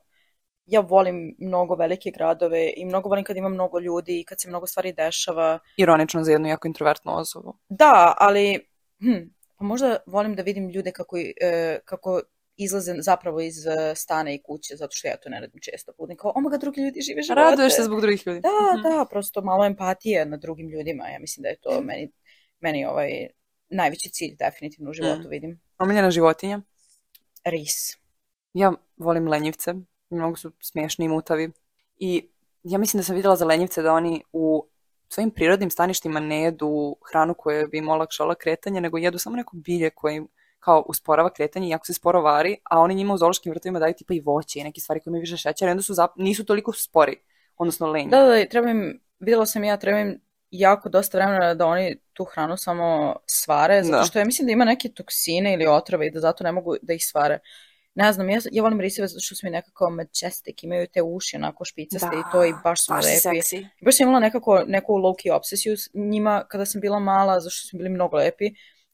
ja 0.66 0.80
volim 0.80 1.36
mnogo 1.40 1.76
velike 1.76 2.12
gradove 2.12 2.74
i 2.78 2.86
mnogo 2.86 3.10
volim 3.10 3.26
kad 3.26 3.38
ima 3.38 3.50
mnogo 3.50 3.80
ljudi 3.80 4.20
i 4.20 4.24
kad 4.24 4.42
se 4.42 4.50
mnogo 4.50 4.68
stvari 4.68 4.94
dešava. 4.94 5.60
Ironično 5.78 6.24
za 6.24 6.32
jednu 6.32 6.48
jako 6.48 6.68
introvertnu 6.68 7.18
osobu. 7.18 7.58
Da, 7.70 8.16
ali 8.18 8.60
hm, 9.00 9.30
pa 9.58 9.66
možda 9.66 9.98
volim 10.06 10.36
da 10.36 10.42
vidim 10.42 10.70
ljude 10.70 10.92
kako, 10.92 11.18
e, 11.42 11.80
kako 11.86 12.22
izlaze 12.58 12.94
zapravo 13.00 13.42
iz 13.42 13.68
e, 13.68 13.72
stana 13.96 14.32
i 14.32 14.42
kuće, 14.42 14.76
zato 14.76 14.92
što 14.92 15.08
ja 15.08 15.18
to 15.18 15.30
ne 15.30 15.40
radim 15.40 15.60
često. 15.62 15.92
Budem 15.98 16.18
kao, 16.18 16.32
omaga, 16.36 16.58
drugi 16.58 16.82
ljudi 16.82 17.02
žive 17.02 17.22
živote. 17.22 17.42
Raduješ 17.42 17.76
se 17.76 17.84
zbog 17.84 18.02
drugih 18.02 18.28
ljudi. 18.28 18.42
Da, 18.42 18.50
Mhm. 18.74 18.84
da, 18.84 19.06
prosto 19.10 19.42
malo 19.42 19.66
empatije 19.66 20.26
na 20.26 20.38
drugim 20.38 20.70
ljudima. 20.70 21.08
Ja 21.08 21.20
mislim 21.20 21.42
da 21.42 21.50
je 21.50 21.58
to 21.58 21.82
meni, 21.82 22.12
meni 22.60 22.86
ovaj 22.86 23.28
najveći 23.70 24.10
cilj 24.10 24.36
definitivno 24.36 24.90
u 24.90 24.94
životu, 24.94 25.22
Mm. 25.22 25.30
vidim. 25.30 25.62
Omiljena 25.80 26.12
životinja. 26.12 26.62
Ris. 27.46 27.98
Ja 28.54 28.74
volim 28.98 29.28
lenjivce. 29.28 29.74
Mnogo 30.10 30.36
su 30.36 30.52
smiješni 30.62 31.06
i 31.06 31.10
mutavi. 31.10 31.52
I 31.98 32.30
ja 32.64 32.78
mislim 32.78 33.00
da 33.00 33.04
sam 33.04 33.16
vidjela 33.16 33.36
za 33.36 33.46
lenjivce 33.46 33.82
da 33.82 33.94
oni 33.94 34.24
u 34.34 34.66
svojim 35.10 35.32
prirodnim 35.32 35.70
staništima 35.70 36.20
ne 36.20 36.42
jedu 36.42 36.96
hranu 37.12 37.34
koja 37.34 37.68
bi 37.68 37.78
im 37.78 37.90
olakšala 37.90 38.36
kretanje, 38.36 38.82
nego 38.82 38.98
jedu 38.98 39.18
samo 39.20 39.36
neko 39.36 39.56
bilje 39.56 39.90
koje 39.90 40.16
im 40.16 40.28
kao 40.68 40.84
usporava 40.88 41.30
kretanje 41.30 41.70
jako 41.70 41.86
se 41.86 41.94
sporo 41.94 42.22
vari, 42.22 42.58
a 42.64 42.80
oni 42.80 42.96
njima 42.96 43.14
u 43.14 43.18
zoološkim 43.18 43.52
vrtovima 43.52 43.80
daju 43.80 43.94
tipa 43.94 44.14
i 44.14 44.20
voće 44.20 44.60
i 44.60 44.64
neke 44.64 44.82
stvari 44.82 45.00
koje 45.00 45.12
imaju 45.12 45.22
više 45.22 45.38
šećera 45.38 45.72
onda 45.72 45.84
su 45.84 45.94
zap- 45.94 46.16
nisu 46.18 46.46
toliko 46.46 46.74
spori, 46.74 47.16
odnosno 47.58 47.88
lenji. 47.88 48.10
Da, 48.10 48.20
da, 48.20 48.28
da, 48.28 48.46
treba 48.46 48.70
im, 48.70 49.00
vidjela 49.20 49.46
sam 49.46 49.64
ja, 49.64 49.78
treba 49.78 50.00
im 50.00 50.20
jako 50.52 50.90
dosta 50.90 51.18
vremena 51.18 51.54
da 51.54 51.66
oni 51.66 51.98
tu 52.14 52.24
hranu 52.24 52.58
samo 52.58 53.16
svare, 53.26 53.84
zato 53.84 53.98
Da. 53.98 54.04
što 54.04 54.20
ja 54.20 54.26
mislim 54.26 54.46
da 54.46 54.52
ima 54.52 54.66
neke 54.66 54.90
toksine 54.90 55.54
ili 55.54 55.68
otrove 55.68 56.08
i 56.08 56.12
da 56.12 56.20
zato 56.20 56.44
ne 56.44 56.52
mogu 56.52 56.76
da 56.82 56.94
ih 56.94 57.06
svare. 57.06 57.40
Ne 57.96 58.14
znam, 58.14 58.30
ja, 58.30 58.40
ja 58.52 58.64
volim 58.64 58.80
riseve 58.82 59.08
zato 59.08 59.20
što 59.20 59.36
su 59.36 59.46
mi 59.46 59.52
nekako 59.52 59.90
majestic, 59.90 60.64
imaju 60.64 60.88
te 60.88 61.02
uši 61.02 61.36
onako 61.36 61.66
špicaste 61.66 62.16
i 62.16 62.32
to 62.32 62.46
i 62.46 62.54
baš 62.64 62.86
su 62.86 62.94
baš 62.94 63.06
lepi. 63.06 63.20
seksi. 63.20 63.68
Baš 63.86 63.98
sam 63.98 64.04
imala 64.04 64.20
nekako, 64.20 64.64
neku 64.68 64.94
low-key 64.94 65.32
obsesiju 65.36 65.78
s 65.78 65.90
njima 65.94 66.44
kada 66.50 66.66
sam 66.66 66.82
bila 66.82 67.00
mala, 67.00 67.40
zašto 67.40 67.68
su 67.68 67.78
bili 67.78 67.90
mnogo 67.90 68.18
lepi 68.18 68.46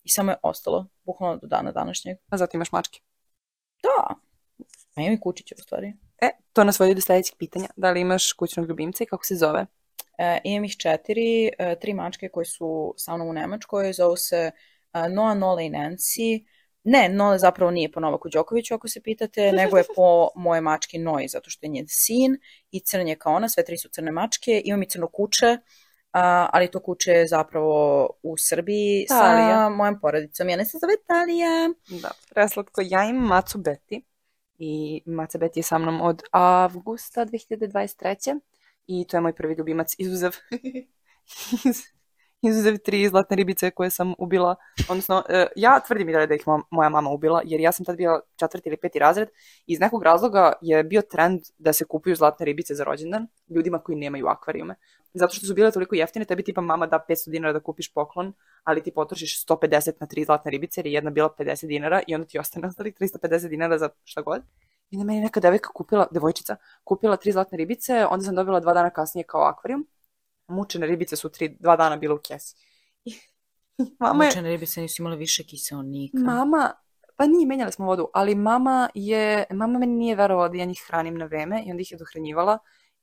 i 0.03 0.09
samo 0.09 0.31
je 0.31 0.37
ostalo, 0.43 0.87
bukvalno 1.03 1.37
do 1.37 1.47
dana 1.47 1.71
današnjeg. 1.71 2.17
A 2.29 2.37
zatim 2.37 2.57
imaš 2.57 2.71
mačke. 2.71 2.99
Da. 3.83 4.15
A 4.95 5.01
imam 5.01 5.13
i 5.13 5.19
kučiće 5.19 5.55
u 5.57 5.61
stvari. 5.61 5.93
E, 6.21 6.29
to 6.53 6.63
nas 6.63 6.79
vodi 6.79 6.95
do 6.95 7.01
sledećeg 7.01 7.35
pitanja. 7.37 7.67
Da 7.75 7.91
li 7.91 8.01
imaš 8.01 8.33
kućnog 8.33 8.67
ljubimca 8.67 9.03
i 9.03 9.07
kako 9.07 9.25
se 9.25 9.35
zove? 9.35 9.65
E, 10.17 10.39
imam 10.43 10.65
ih 10.65 10.77
četiri, 10.77 11.49
e, 11.59 11.79
tri 11.79 11.93
mačke 11.93 12.29
koje 12.29 12.45
su 12.45 12.93
sa 12.97 13.15
mnom 13.15 13.27
u 13.27 13.33
Nemačkoj, 13.33 13.93
zovu 13.93 14.15
se 14.15 14.51
e, 14.93 15.09
Noa, 15.09 15.33
Nole 15.33 15.65
i 15.65 15.69
Nancy. 15.69 16.45
Ne, 16.83 17.09
Nole 17.09 17.37
zapravo 17.37 17.71
nije 17.71 17.91
po 17.91 17.99
Novaku 17.99 18.29
Đokoviću, 18.29 18.73
ako 18.73 18.87
se 18.87 19.01
pitate, 19.01 19.51
nego 19.61 19.77
je 19.77 19.83
po 19.95 20.29
moje 20.35 20.61
mački 20.61 20.99
Noji, 20.99 21.27
zato 21.27 21.49
što 21.49 21.65
je 21.65 21.69
njen 21.69 21.85
sin 21.89 22.37
i 22.71 22.79
crn 22.79 23.07
je 23.07 23.15
kao 23.15 23.33
ona, 23.33 23.49
sve 23.49 23.65
tri 23.65 23.77
su 23.77 23.89
crne 23.89 24.11
mačke. 24.11 24.61
Imam 24.65 24.83
i 24.83 24.89
crno 24.89 25.07
kuće, 25.07 25.47
a, 25.47 25.57
ali 26.51 26.72
to 26.72 26.80
kuće 26.80 27.11
je 27.11 27.28
zapravo 27.28 28.09
u 28.24 28.38
Srbiji 28.38 29.05
Talija. 29.07 29.55
sa 29.55 29.70
mojom 29.70 29.99
porodicom. 29.99 30.49
Jene 30.49 30.66
se 30.66 30.78
zove 30.82 30.93
Talija. 31.07 31.70
Da, 32.01 32.11
preslatko. 32.30 32.82
Ja 32.86 33.03
imam 33.05 33.28
Macu 33.28 33.57
Beti 33.57 34.03
i 34.59 35.01
Maca 35.05 35.38
Beti 35.38 35.59
je 35.59 35.64
sa 35.64 35.78
mnom 35.78 36.01
od 36.01 36.24
avgusta 36.32 37.26
2023. 37.26 38.39
I 38.88 39.07
to 39.07 39.18
je 39.18 39.22
moj 39.22 39.34
prvi 39.34 39.53
ljubimac, 39.53 39.95
izuzev, 39.97 40.32
izuzev 42.49 42.77
tri 42.77 43.07
zlatne 43.09 43.35
ribice 43.35 43.71
koje 43.71 43.89
sam 43.89 44.13
ubila. 44.17 44.55
Odnosno, 44.89 45.23
e, 45.29 45.47
ja 45.55 45.79
tvrdim 45.79 46.09
i 46.09 46.13
da 46.13 46.35
ih 46.35 46.45
mo- 46.45 46.63
moja 46.71 46.89
mama 46.89 47.09
ubila, 47.09 47.41
jer 47.45 47.61
ja 47.61 47.71
sam 47.71 47.85
tad 47.85 47.97
bila 47.97 48.19
četvrti 48.35 48.69
ili 48.69 48.77
peti 48.77 48.99
razred 48.99 49.27
i 49.67 49.73
iz 49.73 49.79
nekog 49.79 50.03
razloga 50.03 50.53
je 50.61 50.83
bio 50.83 51.01
trend 51.01 51.41
da 51.57 51.73
se 51.73 51.85
kupuju 51.85 52.15
zlatne 52.15 52.45
ribice 52.45 52.75
za 52.75 52.83
rođendan 52.83 53.27
ljudima 53.49 53.79
koji 53.79 53.97
nemaju 53.97 54.27
akvarijume. 54.27 54.75
Zato 55.13 55.33
što 55.33 55.47
su 55.47 55.53
bile 55.53 55.71
toliko 55.71 55.95
jeftine, 55.95 56.25
tebi 56.25 56.43
tipa 56.43 56.61
mama 56.61 56.87
da 56.87 57.05
500 57.09 57.29
dinara 57.29 57.53
da 57.53 57.59
kupiš 57.59 57.93
poklon, 57.93 58.33
ali 58.63 58.83
ti 58.83 58.91
potrošiš 58.91 59.45
150 59.45 59.91
na 59.99 60.07
tri 60.07 60.23
zlatne 60.23 60.51
ribice, 60.51 60.79
jer 60.79 60.85
je 60.85 60.93
jedna 60.93 61.11
bila 61.11 61.29
50 61.39 61.67
dinara 61.67 62.01
i 62.07 62.15
onda 62.15 62.27
ti 62.27 62.39
ostane 62.39 62.67
ostalih 62.67 62.93
350 62.99 63.47
dinara 63.49 63.77
za 63.77 63.89
šta 64.03 64.21
god. 64.21 64.41
I 64.89 64.95
onda 64.95 65.05
meni 65.05 65.21
neka 65.21 65.39
devojka 65.39 65.69
kupila, 65.73 66.07
devojčica, 66.11 66.55
kupila 66.83 67.17
tri 67.17 67.31
zlatne 67.31 67.57
ribice, 67.57 68.05
onda 68.09 68.25
sam 68.25 68.35
dobila 68.35 68.59
dva 68.59 68.73
dana 68.73 68.89
kasnije 68.89 69.23
kao 69.23 69.41
akvarijum. 69.41 69.87
Mučene 70.47 70.87
ribice 70.87 71.15
su 71.15 71.29
tri, 71.29 71.57
dva 71.59 71.75
dana 71.75 71.97
bile 71.97 72.13
u 72.13 72.19
kesi. 72.19 72.55
Mama 73.99 74.23
je, 74.23 74.27
Mučene 74.27 74.49
ribice 74.49 74.81
nisu 74.81 75.01
imale 75.01 75.15
više 75.15 75.43
kiseonika. 75.43 76.17
mama, 76.17 76.73
pa 77.15 77.25
nije, 77.25 77.47
menjali 77.47 77.71
smo 77.71 77.85
vodu, 77.85 78.07
ali 78.13 78.35
mama 78.35 78.89
je, 78.93 79.45
mama 79.51 79.79
meni 79.79 79.93
nije 79.93 80.15
verovala 80.15 80.49
da 80.49 80.57
ja 80.57 80.65
njih 80.65 80.83
hranim 80.87 81.17
na 81.17 81.25
vreme 81.25 81.63
i 81.65 81.71
onda 81.71 81.81
ih 81.81 81.91
je 81.91 81.97
dohranjivala 81.97 82.57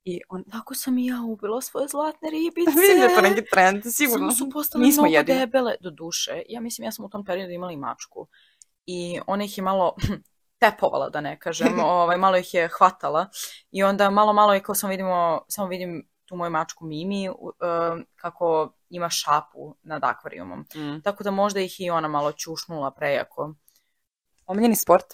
i 0.05 0.21
on, 0.29 0.45
Tako 0.45 0.75
sam 0.75 0.99
i 0.99 1.07
ja 1.07 1.21
ubila 1.23 1.61
svoje 1.61 1.89
zlatne 1.89 2.31
ribice. 2.37 2.71
vidim 2.71 2.99
da 2.99 3.05
je 3.05 3.15
to 3.15 3.21
neki 3.21 3.51
trend, 3.51 3.83
sigurno. 3.87 4.19
Samo 4.19 4.33
su 4.33 4.51
postale 4.51 4.85
Nismo 4.85 5.03
mnogo 5.03 5.17
jedini. 5.17 5.39
debele. 5.39 5.75
Do 5.81 5.91
duše, 5.91 6.43
ja 6.49 6.61
mislim 6.61 6.85
ja 6.85 6.93
sam 6.93 7.05
u 7.05 7.09
tom 7.09 7.25
periodu 7.25 7.53
imala 7.53 7.73
i 7.73 7.77
mačku. 7.77 8.29
I 8.87 9.21
ona 9.27 9.45
ih 9.45 9.59
je 9.59 9.65
malo 9.65 9.95
tepovala, 10.61 11.11
da 11.11 11.21
ne 11.21 11.39
kažem. 11.39 11.81
ovaj, 11.85 12.17
malo 12.17 12.37
ih 12.37 12.55
je 12.55 12.69
hvatala. 12.69 13.27
I 13.71 13.83
onda 13.83 14.11
malo, 14.11 14.33
malo 14.33 14.55
je 14.55 14.63
kao 14.63 14.75
samo 14.75 14.91
vidimo, 14.91 15.41
samo 15.49 15.69
vidim 15.69 16.10
tu 16.31 16.37
moju 16.37 16.51
mačku 16.51 16.85
Mimi 16.85 17.29
u- 17.29 17.53
um, 17.93 18.07
kako 18.17 18.73
ima 18.91 19.11
šapu 19.11 19.75
nad 19.83 20.05
akvarijumom. 20.05 20.61
Mm. 20.77 21.01
Tako 21.03 21.25
da 21.25 21.31
možda 21.31 21.61
ih 21.61 21.81
i 21.81 21.91
ona 21.91 22.09
malo 22.09 22.33
ćušnula 22.33 22.91
prejako. 22.91 23.55
Omiljeni 24.47 24.77
sport? 24.77 25.05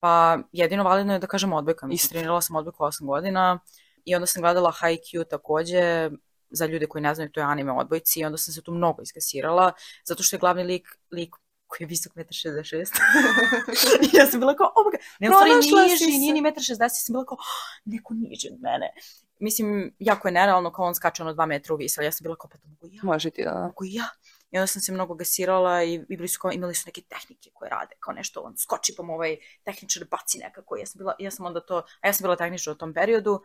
Pa 0.00 0.38
jedino 0.52 0.84
validno 0.84 1.12
je 1.12 1.18
da 1.18 1.26
kažem 1.26 1.52
odbojka. 1.52 1.86
Mislim, 1.86 2.08
trenirala 2.08 2.40
sam 2.40 2.56
odbojku 2.56 2.84
8 2.84 3.06
godina 3.06 3.58
i 4.04 4.14
onda 4.14 4.26
sam 4.26 4.42
gledala 4.42 4.72
Haikyuu 4.72 5.24
takođe, 5.24 6.10
za 6.50 6.66
ljude 6.66 6.86
koji 6.86 7.02
ne 7.02 7.14
znaju, 7.14 7.30
to 7.30 7.40
je 7.40 7.44
anime 7.44 7.72
odbojci 7.72 8.20
i 8.20 8.24
onda 8.24 8.38
sam 8.38 8.54
se 8.54 8.62
tu 8.62 8.72
mnogo 8.72 9.02
iskasirala, 9.02 9.72
zato 10.04 10.22
što 10.22 10.36
je 10.36 10.40
glavni 10.40 10.64
lik, 10.64 10.88
lik 11.10 11.34
koji 11.66 11.84
je 11.84 11.88
visok 11.88 12.12
1,66 12.14 12.86
I 14.04 14.16
ja 14.16 14.26
sam 14.26 14.40
bila 14.40 14.54
kao, 14.56 14.66
oh 14.66 14.86
my 14.86 14.90
god, 14.90 15.00
ne, 15.20 15.28
u 15.28 15.32
stvari 15.32 15.50
niži, 15.88 16.04
nije 16.18 16.32
ni 16.32 16.42
1,60 16.42 16.82
ja 16.82 16.88
sam 16.88 17.12
bila 17.12 17.24
kao, 17.24 17.36
"Oh, 17.36 17.54
neko 17.84 18.14
niži 18.14 18.48
od 18.52 18.60
mene. 18.60 18.92
Mislim, 19.40 19.94
jako 19.98 20.28
je 20.28 20.32
nerealno 20.32 20.72
kao 20.72 20.84
on 20.84 20.94
skače 20.94 21.22
ono 21.22 21.34
2 21.34 21.46
metra 21.46 21.74
u 21.74 21.76
vis, 21.76 21.98
ali 21.98 22.06
ja 22.06 22.12
sam 22.12 22.24
bila 22.24 22.36
kao, 22.36 22.50
pa 22.50 22.58
mogu 22.68 22.86
ja 22.90 23.00
Može 23.02 23.30
ti 23.30 23.44
da. 23.44 23.62
mogu 23.62 23.84
ja. 23.84 24.04
I 24.50 24.58
onda 24.58 24.66
sam 24.66 24.82
se 24.82 24.92
mnogo 24.92 25.14
gasirala 25.14 25.82
i, 25.82 25.94
i 25.94 26.16
bili 26.16 26.28
su 26.28 26.38
kao, 26.40 26.52
imali 26.52 26.74
su 26.74 26.82
neke 26.86 27.00
tehnike 27.00 27.50
koje 27.54 27.70
rade, 27.70 27.94
kao 28.00 28.14
nešto, 28.14 28.40
on 28.40 28.56
skoči 28.56 28.94
pa 28.96 29.02
mu 29.02 29.14
ovaj 29.14 29.36
tehničar 29.64 30.04
baci 30.10 30.38
nekako. 30.38 30.76
Ja 30.76 30.86
sam, 30.86 30.98
bila, 30.98 31.14
ja 31.18 31.30
sam 31.30 31.46
onda 31.46 31.60
to, 31.60 31.78
a 32.00 32.06
ja 32.06 32.12
sam 32.12 32.24
bila 32.24 32.36
tehničar 32.36 32.72
u 32.72 32.76
tom 32.76 32.94
periodu, 32.94 33.40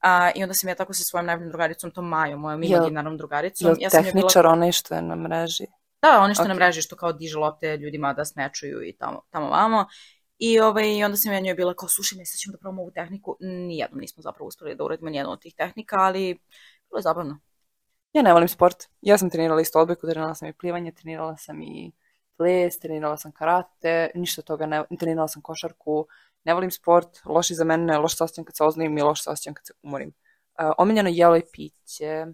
a, 0.00 0.30
i 0.34 0.42
onda 0.42 0.54
sam 0.54 0.68
ja 0.68 0.74
tako 0.74 0.92
sa 0.94 1.04
svojom 1.04 1.26
najboljom 1.26 1.50
drugaricom, 1.50 1.90
tom 1.90 2.08
Majom, 2.08 2.40
mojom 2.40 2.62
imaginarnom 2.62 3.16
drugaricom. 3.16 3.66
Jel 3.68 3.76
ja 3.80 3.90
sam 3.90 4.04
joj 4.04 4.12
bila, 4.12 4.22
tehničar 4.22 4.46
onaj 4.46 4.72
što 4.72 4.94
je 4.94 5.02
na 5.02 5.16
mreži? 5.16 5.66
da, 6.02 6.20
oni 6.20 6.34
što 6.34 6.42
Ok. 6.42 6.48
nam 6.48 6.58
reži, 6.58 6.82
što 6.82 6.96
kao 6.96 7.12
diže 7.12 7.38
lopte 7.38 7.76
ljudima 7.76 8.12
da 8.12 8.24
smečuju 8.24 8.82
i 8.88 8.96
tamo, 8.96 9.22
tamo 9.30 9.48
vamo. 9.50 9.86
I, 10.38 10.60
ovaj, 10.60 11.04
onda 11.04 11.16
sam 11.16 11.32
ja 11.32 11.40
njoj 11.40 11.54
bila 11.54 11.74
kao, 11.74 11.88
slušaj, 11.88 12.24
sad 12.24 12.38
ćemo 12.38 12.52
da 12.52 12.58
probamo 12.58 12.82
ovu 12.82 12.90
tehniku. 12.90 13.36
Nijednom 13.40 14.00
nismo 14.00 14.22
zapravo 14.22 14.48
uspeli 14.48 14.74
da 14.74 14.84
uradimo 14.84 15.10
nijednu 15.10 15.32
od 15.32 15.40
tih 15.40 15.54
tehnika, 15.54 15.96
ali 15.98 16.38
bilo 16.88 16.98
je 16.98 17.02
zabavno. 17.02 17.38
Ja 18.12 18.22
ne 18.22 18.32
volim 18.32 18.48
sport. 18.48 18.76
Ja 19.00 19.18
sam 19.18 19.30
trenirala 19.30 19.60
isto 19.60 19.80
odbojku, 19.80 20.06
trenirala 20.06 20.34
sam 20.34 20.48
i 20.48 20.52
plivanje, 20.52 20.92
trenirala 20.92 21.36
sam 21.36 21.62
i 21.62 21.92
ples, 22.36 22.78
trenirala 22.78 23.16
sam 23.16 23.32
karate, 23.32 24.10
ništa 24.14 24.42
toga 24.42 24.66
ne, 24.66 24.84
trenirala 24.98 25.28
sam 25.28 25.42
košarku. 25.42 26.06
Ne 26.44 26.54
volim 26.54 26.70
sport, 26.70 27.08
loš 27.24 27.50
je 27.50 27.56
za 27.56 27.64
mene, 27.64 27.98
loš 27.98 28.16
se 28.16 28.24
osjećam 28.24 28.44
kad 28.44 28.56
se 28.56 28.64
oznojim 28.64 28.98
i 28.98 29.02
loš 29.02 29.24
se 29.24 29.30
osjećam 29.30 29.54
kad 29.54 29.66
se 29.66 29.72
umorim. 29.82 30.08
Uh, 30.08 30.72
omiljeno 30.78 31.10
jelo 31.12 31.36
i 31.36 31.42
piće, 31.52 32.26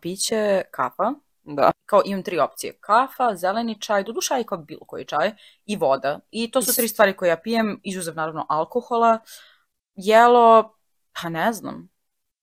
Piće, 0.00 0.62
kafa, 0.70 1.14
da. 1.56 1.72
kao 1.86 2.02
imam 2.04 2.22
tri 2.22 2.38
opcije. 2.38 2.78
Kafa, 2.80 3.36
zeleni 3.36 3.80
čaj, 3.80 4.04
doduša 4.04 4.38
i 4.38 4.44
kao 4.44 4.58
bilo 4.58 4.84
koji 4.86 5.04
čaj 5.04 5.32
i 5.66 5.76
voda. 5.76 6.20
I 6.30 6.50
to 6.50 6.62
su 6.62 6.76
tri 6.76 6.88
stvari 6.88 7.16
koje 7.16 7.28
ja 7.28 7.36
pijem, 7.36 7.80
izuzev 7.84 8.14
naravno 8.14 8.46
alkohola. 8.48 9.18
Jelo, 9.94 10.74
pa 11.22 11.28
ne 11.28 11.52
znam. 11.52 11.88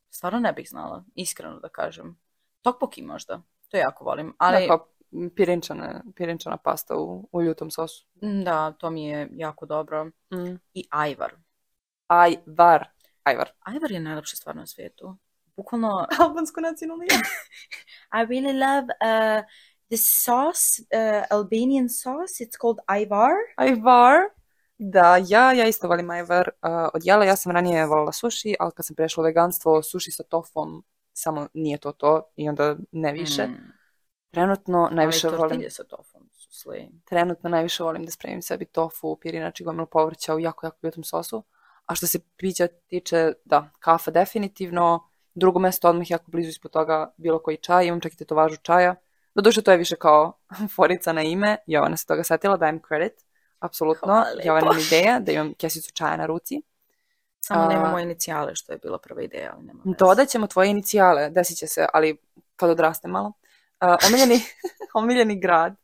Stvarno 0.10 0.40
ne 0.40 0.54
bih 0.54 0.70
znala, 0.70 1.04
iskreno 1.16 1.60
da 1.60 1.70
kažem. 1.70 2.20
Tokpoki 2.62 3.02
možda, 3.02 3.42
to 3.70 3.78
jako 3.78 4.04
volim. 4.04 4.36
Ali 4.38 4.62
Da, 4.62 4.68
kao 4.68 4.88
pirinčana, 5.36 6.04
pirinčana 6.16 6.58
pasta 6.58 6.96
u, 6.96 7.30
u 7.32 7.42
ljutom 7.42 7.72
sosu. 7.72 8.06
m, 8.22 8.44
da, 8.44 8.72
to 8.72 8.90
mi 8.90 9.06
je 9.06 9.30
jako 9.32 9.66
dobro. 9.66 10.06
Mm. 10.06 10.56
I 10.74 10.88
ajvar. 10.90 11.32
Ajvar. 12.08 12.88
Ajvar. 13.24 13.52
Ajvar 13.60 13.92
je 13.92 14.00
najlepša 14.00 14.36
stvar 14.36 14.56
na 14.56 14.66
svijetu. 14.66 15.18
Bukvalno, 15.56 16.08
Albansko 16.20 16.62
nacionalno. 16.62 17.04
I 18.14 18.26
really 18.26 18.54
love 18.54 18.86
uh, 19.02 19.44
the 19.90 19.98
sauce, 19.98 20.84
uh, 20.94 21.26
Albanian 21.32 21.90
sauce. 21.90 22.40
It's 22.40 22.58
called 22.62 22.80
ajvar. 22.88 23.34
Ajvar. 23.56 24.20
Da, 24.78 25.18
ja, 25.28 25.54
ja 25.54 25.68
isto 25.68 25.88
volim 25.88 26.10
ajvar. 26.10 26.50
Uh, 26.62 26.90
od 26.94 27.02
jela 27.06 27.26
ja 27.26 27.36
sam 27.36 27.52
ranije 27.52 27.86
volila 27.86 28.12
sushi, 28.12 28.56
ali 28.60 28.72
kad 28.76 28.86
sam 28.86 28.96
prešla 28.96 29.24
veganstvo, 29.24 29.84
sushi 29.84 30.12
sa 30.12 30.24
tofom 30.24 30.84
samo 31.14 31.48
nije 31.54 31.78
to 31.78 31.92
to 31.92 32.32
i 32.36 32.50
onda 32.50 32.76
ne 32.92 33.12
više. 33.12 33.48
Mm. 33.48 33.74
Trenutno 34.32 34.90
najviše 34.92 35.28
Ali 35.28 35.38
volim, 35.38 35.64
sa 35.70 35.84
tofom 35.84 36.30
su 36.34 36.52
sli. 36.52 36.90
trenutno 37.06 37.50
najviše 37.50 37.84
volim 37.84 38.06
da 38.06 38.12
spremim 38.12 38.42
sebi 38.42 38.66
tofu, 38.66 39.16
pirinač 39.22 39.60
i 39.60 39.64
gomilu 39.64 39.86
povrća 39.86 40.36
u 40.36 40.40
jako, 40.40 40.66
jako 40.66 40.78
ljutom 40.84 41.04
sosu. 41.04 41.44
A 41.86 41.96
što 41.96 42.08
se 42.08 42.20
pića 42.38 42.68
tiče, 42.88 43.34
da, 43.46 43.70
kafa 43.80 44.12
definitivno. 44.12 45.10
Drugo 45.38 45.60
mesto 45.60 45.90
odmah 45.90 46.10
jako 46.12 46.32
blizu 46.32 46.50
ispod 46.50 46.72
toga 46.72 47.14
bilo 47.18 47.40
koji 47.40 47.58
čaj, 47.58 47.86
imam 47.86 48.02
čak 48.02 48.14
i 48.14 48.18
tetovažu 48.18 48.58
čaja. 48.62 48.96
Doduše 49.36 49.62
to 49.62 49.72
je 49.72 49.78
više 49.78 49.96
kao 49.96 50.34
forica 50.76 51.14
na 51.14 51.22
ime, 51.22 51.58
Jovana 51.68 51.98
se 51.98 52.06
toga 52.06 52.24
setila, 52.24 52.58
dajem 52.58 52.82
credit. 52.88 53.14
Apsolutno, 53.60 54.08
Hvala. 54.08 54.42
Jovana 54.44 54.74
mi 54.74 54.82
ideja 54.82 55.20
da 55.20 55.32
imam 55.32 55.54
kesicu 55.54 55.92
čaja 55.94 56.18
na 56.18 56.26
ruci. 56.26 56.62
Samo 57.40 57.62
A- 57.62 57.68
nema 57.68 57.90
moje 57.92 58.04
inicijale, 58.04 58.56
što 58.56 58.74
je 58.74 58.78
bila 58.78 58.98
prva 58.98 59.22
ideja, 59.22 59.54
ali 59.56 59.66
nema 59.66 59.80
veze. 59.86 59.96
Dodat 60.00 60.28
ćemo 60.28 60.48
tvoje 60.48 60.70
inicijale, 60.70 61.30
desit 61.30 61.58
će 61.58 61.68
se, 61.68 61.86
ali 61.94 62.18
kad 62.56 62.70
odraste 62.70 63.08
malo. 63.08 63.28
Uh, 63.82 63.96
omiljeni, 64.08 64.42
omiljeni 64.94 65.40
grad. 65.40 65.76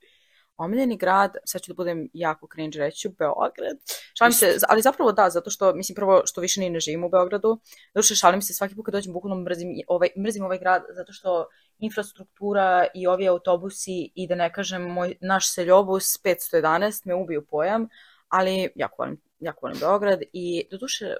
Omiljeni 0.57 0.97
grad, 0.97 1.35
sad 1.45 1.61
ću 1.61 1.71
da 1.71 1.75
budem 1.75 2.09
jako 2.13 2.47
cringe 2.53 2.79
reći 2.79 3.09
Beograd. 3.09 3.77
Šalim 4.17 4.33
se, 4.33 4.57
ali 4.69 4.81
zapravo 4.81 5.11
da, 5.11 5.29
zato 5.29 5.49
što, 5.49 5.73
mislim, 5.73 5.95
prvo 5.95 6.21
što 6.25 6.41
više 6.41 6.59
ni 6.59 6.69
ne 6.69 6.79
živim 6.79 7.03
u 7.03 7.09
Beogradu, 7.09 7.59
zato 7.93 8.03
što 8.03 8.15
šalim 8.15 8.41
se 8.41 8.53
svaki 8.53 8.75
put 8.75 8.85
kad 8.85 8.93
dođem, 8.93 9.13
bukvalno 9.13 9.43
mrzim 9.43 9.69
ovaj, 9.87 10.09
mrzim 10.17 10.45
ovaj 10.45 10.59
grad, 10.59 10.83
zato 10.89 11.13
što 11.13 11.47
infrastruktura 11.79 12.87
i 12.93 13.07
ovi 13.07 13.27
autobusi 13.27 14.11
i 14.15 14.27
da 14.27 14.35
ne 14.35 14.53
kažem 14.53 14.81
moj, 14.81 15.15
naš 15.21 15.53
seljobus 15.53 16.23
511 16.23 17.05
me 17.05 17.15
ubiju 17.15 17.45
pojam, 17.45 17.87
ali 18.27 18.71
jako 18.75 18.95
volim, 18.97 19.21
jako 19.39 19.59
volim 19.61 19.79
Beograd 19.79 20.19
i 20.33 20.67
doduše 20.71 21.15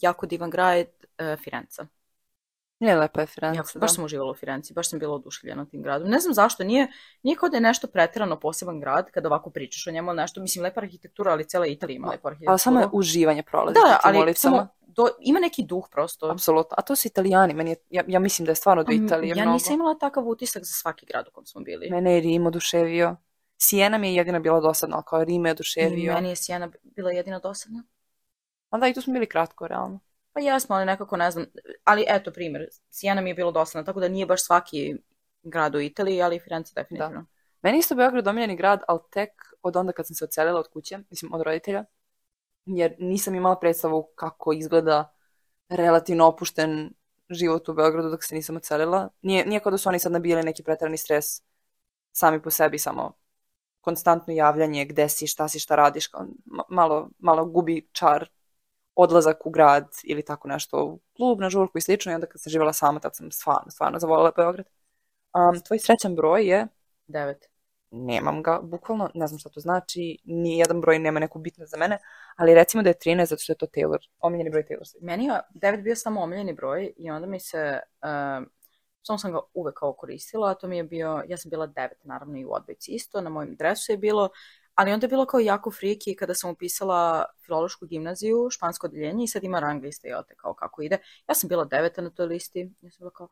jako 0.00 0.26
divan 0.26 0.50
grad 0.50 0.86
uh, 0.86 1.42
Firenca. 1.44 1.86
Nije 2.80 2.96
lepa 2.96 3.20
je 3.20 3.26
Firenze, 3.26 3.58
Jako, 3.58 3.68
da. 3.74 3.80
baš 3.80 3.94
sam 3.94 4.04
uživala 4.04 4.30
u 4.30 4.34
Firenci, 4.34 4.74
baš 4.74 4.90
sam 4.90 4.98
bila 4.98 5.14
oduševljena 5.14 5.66
tim 5.66 5.82
gradom. 5.82 6.08
Ne 6.08 6.18
znam 6.18 6.34
zašto, 6.34 6.64
nije, 6.64 6.88
nije 7.22 7.36
kao 7.36 7.48
da 7.48 7.56
je 7.56 7.60
nešto 7.60 7.86
preterano 7.86 8.40
poseban 8.40 8.80
grad 8.80 9.10
kada 9.10 9.28
ovako 9.28 9.50
pričaš 9.50 9.86
o 9.86 9.90
njemu, 9.90 10.12
nešto, 10.14 10.40
mislim, 10.40 10.62
lepa 10.64 10.80
arhitektura, 10.80 11.32
ali 11.32 11.44
cela 11.44 11.66
Italija 11.66 11.96
ima 11.96 12.08
lepu 12.08 12.28
arhitekturu. 12.28 12.50
Ali 12.50 12.58
samo 12.58 12.80
je 12.80 12.88
uživanje 12.92 13.42
prolazi 13.42 13.74
Da, 13.74 13.88
tim 13.88 13.98
ali 14.04 14.18
ulicama. 14.18 14.56
samo, 14.56 14.68
do, 14.80 15.08
ima 15.20 15.40
neki 15.40 15.62
duh 15.62 15.84
prosto. 15.90 16.30
Apsolutno. 16.30 16.74
A 16.78 16.82
to 16.82 16.96
su 16.96 17.08
italijani. 17.08 17.54
Meni 17.54 17.70
je, 17.70 17.76
ja, 17.90 18.04
ja 18.08 18.20
mislim 18.20 18.46
da 18.46 18.52
je 18.52 18.56
stvarno 18.56 18.82
do 18.84 18.92
Italije 18.92 19.28
ja 19.28 19.34
mnogo. 19.34 19.52
nisam 19.52 19.74
imala 19.74 19.94
takav 19.94 20.28
utisak 20.28 20.64
za 20.64 20.72
svaki 20.72 21.06
grad 21.06 21.28
u 21.28 21.32
kom 21.32 21.46
smo 21.46 21.60
bili. 21.60 21.90
Mene 21.90 22.14
je 22.14 22.20
Rim 22.20 22.46
oduševio. 22.46 23.16
Sijena 23.58 23.98
mi 23.98 24.08
je 24.08 24.14
jedina 24.14 24.38
bila 24.38 24.60
dosadna, 24.60 24.96
ali 24.96 25.04
kao 25.06 25.24
Rime 25.24 25.48
je 25.48 25.50
I 25.50 25.52
oduševio. 25.52 26.14
meni 26.14 26.28
je 26.28 26.36
Sijena 26.36 26.70
bila 26.82 27.10
jedina 27.10 27.38
dosadna. 27.38 27.82
Onda 28.70 28.88
i 28.88 28.94
tu 28.94 29.02
smo 29.02 29.12
bili 29.12 29.26
kratko, 29.26 29.68
realno. 29.68 29.98
Pa 30.32 30.40
jesmo, 30.40 30.76
ali 30.76 30.86
nekako 30.86 31.16
ne 31.16 31.30
znam. 31.30 31.46
Ali 31.84 32.04
eto, 32.08 32.32
primjer, 32.32 32.68
Sijena 32.90 33.20
mi 33.20 33.30
je 33.30 33.34
bilo 33.34 33.52
dosadna, 33.52 33.84
tako 33.84 34.00
da 34.00 34.08
nije 34.08 34.26
baš 34.26 34.44
svaki 34.44 34.96
grad 35.42 35.74
u 35.74 35.80
Italiji, 35.80 36.22
ali 36.22 36.40
Firenze 36.40 36.72
definitivno. 36.74 37.26
Meni 37.62 37.76
je 37.76 37.80
isto 37.80 37.94
Beograd 37.94 38.28
omiljeni 38.28 38.56
grad, 38.56 38.82
ali 38.88 39.00
tek 39.10 39.30
od 39.62 39.76
onda 39.76 39.92
kad 39.92 40.06
sam 40.06 40.14
se 40.14 40.24
odselila 40.24 40.60
od 40.60 40.68
kuće, 40.68 40.98
mislim 41.10 41.34
od 41.34 41.42
roditelja, 41.42 41.84
jer 42.64 42.94
nisam 42.98 43.34
imala 43.34 43.58
predstavu 43.58 44.12
kako 44.14 44.52
izgleda 44.52 45.14
relativno 45.68 46.26
opušten 46.26 46.92
život 47.30 47.68
u 47.68 47.74
Beogradu 47.74 48.10
dok 48.10 48.24
se 48.24 48.34
nisam 48.34 48.56
odselila. 48.56 49.08
Nije, 49.22 49.46
nije 49.46 49.60
kao 49.60 49.70
da 49.70 49.78
su 49.78 49.88
oni 49.88 49.98
sad 49.98 50.12
nabili 50.12 50.42
neki 50.42 50.62
pretarani 50.62 50.96
stres 50.96 51.42
sami 52.12 52.42
po 52.42 52.50
sebi, 52.50 52.78
samo 52.78 53.12
konstantno 53.80 54.32
javljanje, 54.32 54.84
gde 54.84 55.08
si, 55.08 55.26
šta 55.26 55.48
si, 55.48 55.58
šta 55.58 55.76
radiš, 55.76 56.06
kao 56.06 56.26
ma- 56.46 56.62
malo, 56.68 57.08
malo 57.18 57.44
gubi 57.44 57.88
čar 57.92 58.28
odlazak 58.94 59.46
u 59.46 59.50
grad 59.50 59.88
ili 60.04 60.24
tako 60.24 60.48
nešto 60.48 60.84
u 60.84 61.00
klub, 61.16 61.40
na 61.40 61.50
žurku 61.50 61.78
i 61.78 61.80
slično 61.80 62.12
i 62.12 62.14
onda 62.14 62.26
kad 62.26 62.40
sam 62.40 62.50
živjela 62.50 62.72
sama, 62.72 63.00
tad 63.00 63.16
sam 63.16 63.30
stvarno, 63.30 63.70
stvarno 63.70 63.98
zavolila 63.98 64.32
Beograd. 64.36 64.66
Um, 65.34 65.60
tvoj 65.60 65.78
srećan 65.78 66.14
broj 66.14 66.46
je 66.46 66.66
Devet. 67.06 67.46
nemam 67.90 68.42
ga, 68.42 68.60
bukvalno, 68.62 69.10
ne 69.14 69.26
znam 69.26 69.38
šta 69.38 69.48
to 69.48 69.60
znači, 69.60 70.18
ni 70.24 70.58
jedan 70.58 70.80
broj 70.80 70.98
nema 70.98 71.20
neku 71.20 71.38
bitnost 71.38 71.70
za 71.70 71.76
mene, 71.76 71.98
ali 72.36 72.54
recimo 72.54 72.82
da 72.82 72.90
je 72.90 72.94
13 72.94 73.24
zato 73.24 73.42
što 73.42 73.52
je 73.52 73.56
to 73.56 73.66
Taylor, 73.66 73.98
omiljeni 74.20 74.50
broj 74.50 74.62
Taylor 74.62 74.84
Swift. 74.84 75.02
Meni 75.02 75.24
je 75.24 75.40
devet 75.54 75.82
bio 75.82 75.96
samo 75.96 76.22
omiljeni 76.22 76.52
broj 76.54 76.92
i 76.96 77.10
onda 77.10 77.26
mi 77.26 77.40
se, 77.40 77.80
um, 78.02 78.50
samo 79.02 79.18
sam 79.18 79.32
ga 79.32 79.40
uvek 79.54 79.74
kao 79.74 79.92
koristila, 79.92 80.50
a 80.50 80.54
to 80.54 80.68
mi 80.68 80.76
je 80.76 80.84
bio, 80.84 81.22
ja 81.28 81.36
sam 81.36 81.50
bila 81.50 81.66
devet 81.66 82.04
naravno 82.04 82.38
i 82.38 82.44
u 82.44 82.52
odbojci 82.52 82.92
isto, 82.92 83.20
na 83.20 83.30
mojem 83.30 83.56
dresu 83.56 83.92
je 83.92 83.98
bilo, 83.98 84.28
ali 84.80 84.92
onda 84.92 85.04
je 85.04 85.08
bilo 85.08 85.26
kao 85.26 85.40
jako 85.40 85.70
friki 85.70 86.16
kada 86.16 86.34
sam 86.34 86.50
upisala 86.50 87.24
filološku 87.46 87.86
gimnaziju, 87.86 88.48
špansko 88.50 88.86
odeljenje 88.86 89.24
i 89.24 89.28
sad 89.28 89.44
ima 89.44 89.60
rang 89.60 89.84
liste, 89.84 90.08
jel 90.08 90.22
te, 90.28 90.34
kao 90.34 90.54
kako 90.54 90.82
ide. 90.82 90.98
Ja 91.28 91.34
sam 91.34 91.48
bila 91.48 91.64
deveta 91.64 92.02
na 92.02 92.10
toj 92.10 92.26
listi, 92.26 92.72
ja 92.80 92.90
sam 92.90 92.98
bila 92.98 93.10
kao, 93.10 93.28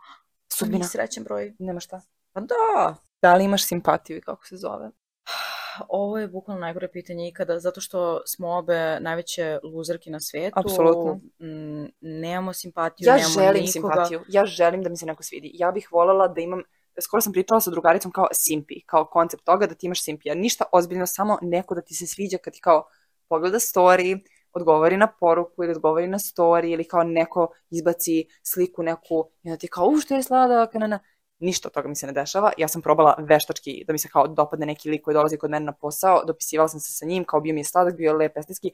Sudbina. 0.53 0.85
Srećen 0.85 1.25
broj. 1.25 1.55
Nema 1.59 1.81
šta. 1.81 2.01
Pa 2.33 2.41
da, 2.41 2.95
Da 3.23 3.35
li 3.35 3.45
imaš 3.45 3.67
simpatiju 3.67 4.17
i 4.17 4.21
kako 4.21 4.47
se 4.47 4.57
zove? 4.57 4.91
Ovo 5.89 6.19
je 6.19 6.29
bukvalno 6.29 6.61
najgore 6.61 6.89
pitanje 6.89 7.29
ikada, 7.29 7.59
zato 7.59 7.81
što 7.81 8.21
smo 8.27 8.49
obe 8.49 9.01
najveće 9.01 9.59
luzerke 9.63 10.11
na 10.11 10.21
svetu. 10.21 10.61
Apsolutno. 10.61 11.15
Mm, 11.39 11.87
nemamo 12.01 12.53
simpatiju, 12.53 13.07
Ja 13.07 13.17
nemamo 13.17 13.35
želim 13.35 13.63
nikoga. 13.63 13.73
simpatiju. 13.73 14.21
Ja 14.29 14.47
želim 14.47 14.83
da 14.83 14.89
mi 14.89 14.97
se 14.97 15.07
neko 15.07 15.23
svidi. 15.23 15.51
Ja 15.55 15.71
bih 15.71 15.89
voljela 15.93 16.29
da 16.29 16.41
imam 16.41 16.63
skoro 17.01 17.21
sam 17.21 17.33
pričala 17.33 17.61
sa 17.61 17.71
drugaricom 17.71 18.13
kao 18.13 18.27
simpi, 18.33 18.81
kao 18.87 19.05
koncept 19.05 19.45
toga 19.45 19.67
da 19.67 19.75
ti 19.75 19.87
imaš 19.87 20.03
simpija. 20.03 20.35
Ništa 20.35 20.65
ozbiljno, 20.73 21.07
samo 21.07 21.39
neko 21.43 21.75
da 21.75 21.81
ti 21.81 21.95
se 21.95 22.07
sviđa 22.07 22.39
kad 22.39 22.53
ti 22.53 22.61
kao 22.61 22.85
pogleda 23.29 23.59
story, 23.59 24.21
odgovori 24.53 24.97
na 24.97 25.07
poruku 25.07 25.65
ili 25.65 25.73
odgovori 25.73 26.07
na 26.07 26.19
story 26.19 26.73
ili 26.73 26.85
kao 26.85 27.03
neko 27.03 27.49
izbaci 27.71 28.27
sliku 28.43 28.83
neku 28.83 29.31
i 29.43 29.49
onda 29.49 29.59
ti 29.59 29.69
kao, 29.69 29.87
u 29.87 29.97
što 30.01 30.15
je 30.15 30.23
sladak, 30.23 30.75
na, 30.75 30.87
na. 30.87 30.99
Ništa 31.41 31.69
od 31.69 31.73
toga 31.73 31.89
mi 31.89 31.97
se 31.97 32.07
ne 32.07 32.13
dešava. 32.13 32.53
Ja 32.59 32.69
sam 32.69 32.83
probala 32.83 33.17
veštački 33.19 33.85
da 33.87 33.93
mi 33.93 33.99
se 33.99 34.09
kao 34.09 34.27
dopadne 34.27 34.67
neki 34.67 34.91
lik 34.91 35.03
koji 35.03 35.15
dolazi 35.15 35.37
kod 35.37 35.51
mene 35.51 35.67
na 35.67 35.73
posao, 35.73 36.25
dopisivala 36.25 36.69
sam 36.69 36.81
se 36.81 36.93
sa 36.93 37.07
njim, 37.07 37.25
kao 37.25 37.41
bio 37.41 37.55
mi 37.55 37.61
je 37.61 37.65
sladak, 37.65 37.97
bio 37.97 38.11
je 38.11 38.17
lep 38.17 38.37
estetski, 38.37 38.73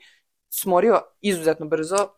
smorio 0.51 1.01
izuzetno 1.21 1.67
brzo, 1.67 2.09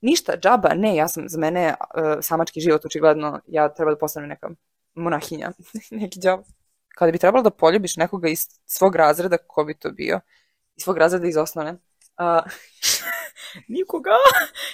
ništa, 0.00 0.36
džaba, 0.36 0.74
ne, 0.74 0.96
ja 0.96 1.08
sam, 1.08 1.28
za 1.28 1.38
mene 1.38 1.74
uh, 1.78 2.18
samački 2.20 2.60
život 2.60 2.84
očigledno, 2.84 3.40
ja 3.46 3.68
treba 3.74 3.90
da 3.90 3.98
postanem 3.98 4.28
neka 4.28 4.50
monahinja, 4.94 5.52
neki 5.90 6.20
džab. 6.20 6.40
Kada 6.94 7.12
bi 7.12 7.18
trebalo 7.18 7.42
da 7.42 7.50
poljubiš 7.50 7.96
nekoga 7.96 8.28
iz 8.28 8.46
svog 8.66 8.96
razreda, 8.96 9.36
ko 9.46 9.64
bi 9.64 9.74
to 9.74 9.90
bio? 9.90 10.20
Iz 10.76 10.82
svog 10.82 10.98
razreda 10.98 11.28
iz 11.28 11.36
osnovne. 11.36 11.72
Uh, 11.72 12.52
Nikoga? 13.68 14.10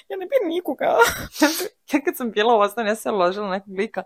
Ja 0.09 0.17
ne 0.17 0.27
bi 0.27 0.49
nikoga. 0.49 0.85
ja 1.93 2.01
kad 2.05 2.17
sam 2.17 2.31
bila 2.31 2.57
u 2.57 2.61
osnovne, 2.61 2.91
ja 2.91 2.95
sam 2.95 3.14
ložila 3.14 3.51
nekog 3.51 3.79
lika 3.79 4.03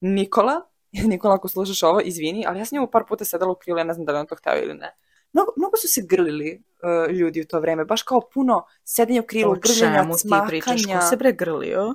Nikola. 0.00 0.60
Nikola, 0.92 1.34
ako 1.34 1.48
slušaš 1.48 1.82
ovo, 1.82 2.00
izvini, 2.00 2.44
ali 2.48 2.58
ja 2.58 2.64
sam 2.64 2.76
njemu 2.76 2.90
par 2.90 3.02
puta 3.08 3.24
sedala 3.24 3.52
u 3.52 3.54
krilu, 3.54 3.78
ja 3.78 3.84
ne 3.84 3.94
znam 3.94 4.06
da 4.06 4.12
li 4.12 4.18
on 4.18 4.26
to 4.26 4.34
hteo 4.34 4.62
ili 4.62 4.74
ne. 4.74 4.94
Mnogo, 5.32 5.52
mnogo 5.56 5.76
su 5.76 5.88
se 5.88 6.02
grlili 6.08 6.62
uh, 6.82 7.12
ljudi 7.12 7.40
u 7.40 7.46
to 7.46 7.60
vreme, 7.60 7.84
baš 7.84 8.02
kao 8.02 8.20
puno 8.34 8.66
sedenja 8.84 9.20
u 9.20 9.24
krilu, 9.24 9.52
O 9.52 9.54
grljenja, 9.54 10.02
čemu 10.02 10.14
ti 10.16 10.48
pričaš? 10.48 10.82
Ko 10.84 11.06
se 11.10 11.16
bre 11.16 11.32
grlio? 11.32 11.94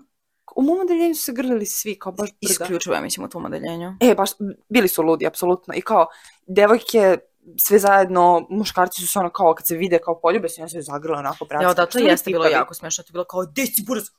U 0.56 0.62
mom 0.62 0.80
odeljenju 0.80 1.16
su 1.16 1.24
se 1.24 1.34
grlili 1.34 1.66
svi, 1.66 2.00
kao 2.00 2.12
baš 2.12 2.30
brda. 2.30 2.38
Isključivo, 2.42 2.96
ja 2.96 3.02
mislim, 3.02 3.26
u 3.26 3.30
tvom 3.30 3.46
odeljenju. 3.46 3.94
E, 4.02 4.16
baš, 4.16 4.30
bili 4.70 4.88
su 4.88 5.04
ludi, 5.04 5.28
apsolutno. 5.28 5.74
I 5.74 5.82
kao, 5.82 6.08
devojke, 6.48 7.18
sve 7.58 7.80
zajedno, 7.80 8.48
muškarci 8.50 9.02
su 9.02 9.08
se 9.08 9.20
ono 9.20 9.30
kao, 9.30 9.54
kad 9.54 9.68
se 9.68 9.76
vide 9.76 10.00
kao 10.00 10.20
poljube, 10.20 10.50
se 10.50 10.62
ja 10.62 10.68
se 10.68 10.82
zagrle 10.82 11.18
onako, 11.18 11.46
bratski. 11.46 11.66
Ja, 11.66 11.74
da, 11.74 11.86
to 11.86 12.00
jeste 12.00 12.30
bilo 12.32 12.44
tipavi? 12.44 12.60
jako 12.60 12.74
smešno. 12.74 13.04
To 13.04 13.08
je 13.10 13.12
bilo 13.12 13.24
kao, 13.24 13.46
gde 13.46 13.66
si 13.66 13.84
burac? 13.88 14.06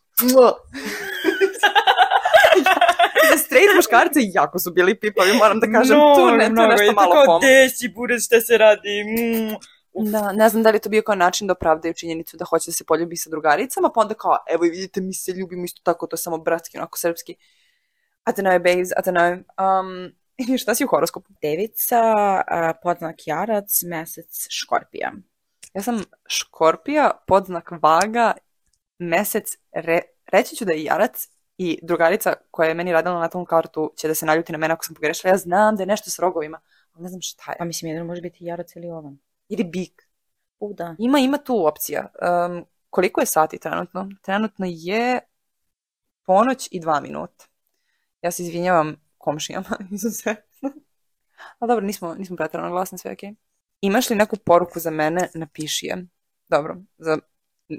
Za 3.31 3.37
straight 3.37 3.77
muškarce 3.77 4.21
jako 4.23 4.59
su 4.59 4.71
bili 4.71 5.01
pipavi, 5.01 5.33
moram 5.33 5.61
da 5.61 5.67
kažem, 5.73 5.97
tu, 6.17 6.37
ne, 6.37 6.47
tu 6.47 6.55
nešto 6.71 6.93
malo 6.93 7.23
pom. 7.27 7.41
Gde 7.41 7.69
si 7.69 7.89
burac, 7.89 8.23
šta 8.25 8.41
se 8.41 8.59
radi? 8.59 9.05
Mm. 9.05 9.55
Da, 9.95 10.33
ne 10.33 10.49
znam 10.49 10.63
da 10.63 10.71
li 10.71 10.77
je 10.77 10.81
to 10.81 10.89
bio 10.89 11.03
kao 11.03 11.15
način 11.15 11.47
da 11.47 11.53
opravdaju 11.53 11.95
činjenicu 11.95 12.37
da 12.37 12.45
hoće 12.45 12.71
da 12.71 12.73
se 12.73 12.85
poljubi 12.85 13.17
sa 13.17 13.31
drugaricama, 13.31 13.91
pa 13.95 14.01
onda 14.01 14.15
kao, 14.15 14.37
evo 14.51 14.65
i 14.65 14.71
vidite, 14.71 15.01
mi 15.01 15.15
se 15.15 15.33
ljubimo 15.33 15.65
isto 15.65 15.81
tako, 15.85 16.07
to 16.07 16.15
je 16.15 16.19
samo 16.19 16.39
bratski, 16.39 16.79
onako 16.79 16.99
srpski. 16.99 17.37
A 18.25 18.33
te 18.33 18.43
noj, 18.43 18.59
babes, 18.59 18.89
a 18.97 19.03
te 19.03 19.13
noj. 19.13 19.33
Um, 19.33 20.13
I 20.55 20.59
šta 20.59 20.75
si 20.75 20.85
u 20.85 20.89
horoskopu? 20.89 21.33
Devica, 21.43 22.01
a, 22.47 22.73
podznak 22.83 23.17
jarac, 23.27 23.83
mesec 23.83 24.47
škorpija. 24.51 25.13
Ja 25.75 25.83
sam 25.83 26.03
škorpija, 26.27 27.11
podznak 27.27 27.71
vaga, 27.83 28.33
mesec, 28.99 29.57
re, 29.73 30.01
reći 30.33 30.57
ću 30.57 30.65
da 30.65 30.73
je 30.73 30.85
jarac 30.85 31.29
i 31.59 31.79
drugarica 31.83 32.35
koja 32.51 32.69
je 32.69 32.75
meni 32.75 32.93
radila 32.93 33.21
na 33.21 33.29
tom 33.29 33.45
kartu 33.45 33.93
će 33.97 34.09
da 34.09 34.15
se 34.15 34.27
naljuti 34.27 34.53
na 34.53 34.59
mene 34.59 34.75
ako 34.75 34.85
sam 34.85 34.95
pogrešila. 34.95 35.31
Ja 35.31 35.37
znam 35.37 35.77
da 35.77 35.83
je 35.83 35.87
nešto 35.87 36.11
s 36.11 36.19
rogovima, 36.19 36.61
ali 36.93 37.03
ne 37.03 37.09
znam 37.09 37.21
šta 37.21 37.55
Pa 37.59 37.65
je. 37.65 37.67
mislim, 37.67 37.91
jedan 37.91 38.07
može 38.07 38.21
biti 38.21 38.45
jarac 38.45 38.77
ili 38.77 38.91
ovan. 38.91 39.19
Ili 39.51 39.65
bik. 39.65 40.09
U, 40.59 40.75
da. 40.75 40.95
Ima, 40.99 41.19
ima 41.19 41.39
tu 41.39 41.67
opcija. 41.67 42.13
Um, 42.49 42.65
koliko 42.91 43.21
je 43.21 43.27
sati 43.27 43.59
trenutno? 43.59 44.09
Trenutno 44.23 44.67
je 44.69 45.21
ponoć 46.27 46.69
i 46.71 46.81
dva 46.81 47.01
minuta. 47.01 47.45
Ja 48.23 48.31
se 48.31 48.43
izvinjavam 48.43 48.97
komšijama, 49.19 49.79
izuzetno. 49.95 50.71
Ali 51.59 51.69
dobro, 51.69 51.87
nismo, 51.87 52.15
nismo 52.15 52.37
pretrano 52.37 52.71
glasne, 52.71 52.99
sve 52.99 53.13
okej. 53.13 53.35
Imaš 53.81 54.11
li 54.11 54.17
neku 54.17 54.37
poruku 54.37 54.81
za 54.81 54.91
mene? 54.91 55.29
Napiši 55.35 55.87
je. 55.87 56.07
Dobro, 56.49 56.77
za, 56.99 57.19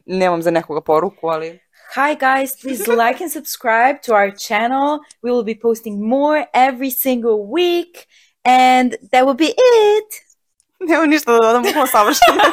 nemam 0.05 0.41
za 0.41 0.51
nekoga 0.51 0.81
poruku, 0.81 1.27
ali 1.27 1.59
Hi 1.95 2.15
guys, 2.15 2.61
please 2.61 2.91
like 2.91 3.23
and 3.23 3.31
subscribe 3.31 3.99
to 4.05 4.13
our 4.13 4.31
channel. 4.47 4.99
We 5.21 5.31
will 5.31 5.43
be 5.43 5.59
posting 5.61 6.07
more 6.07 6.45
every 6.53 6.91
single 6.91 7.37
week. 7.51 8.07
And 8.45 8.95
that 9.11 9.25
will 9.25 9.35
be 9.35 9.51
it. 9.51 10.30
Nemam 10.87 11.09
ništa 11.09 11.31
da 11.31 11.37
dodam, 11.41 11.63
bukvalno 11.63 11.87
savršeno. 11.87 12.43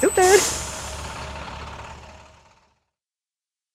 Super! 0.00 0.67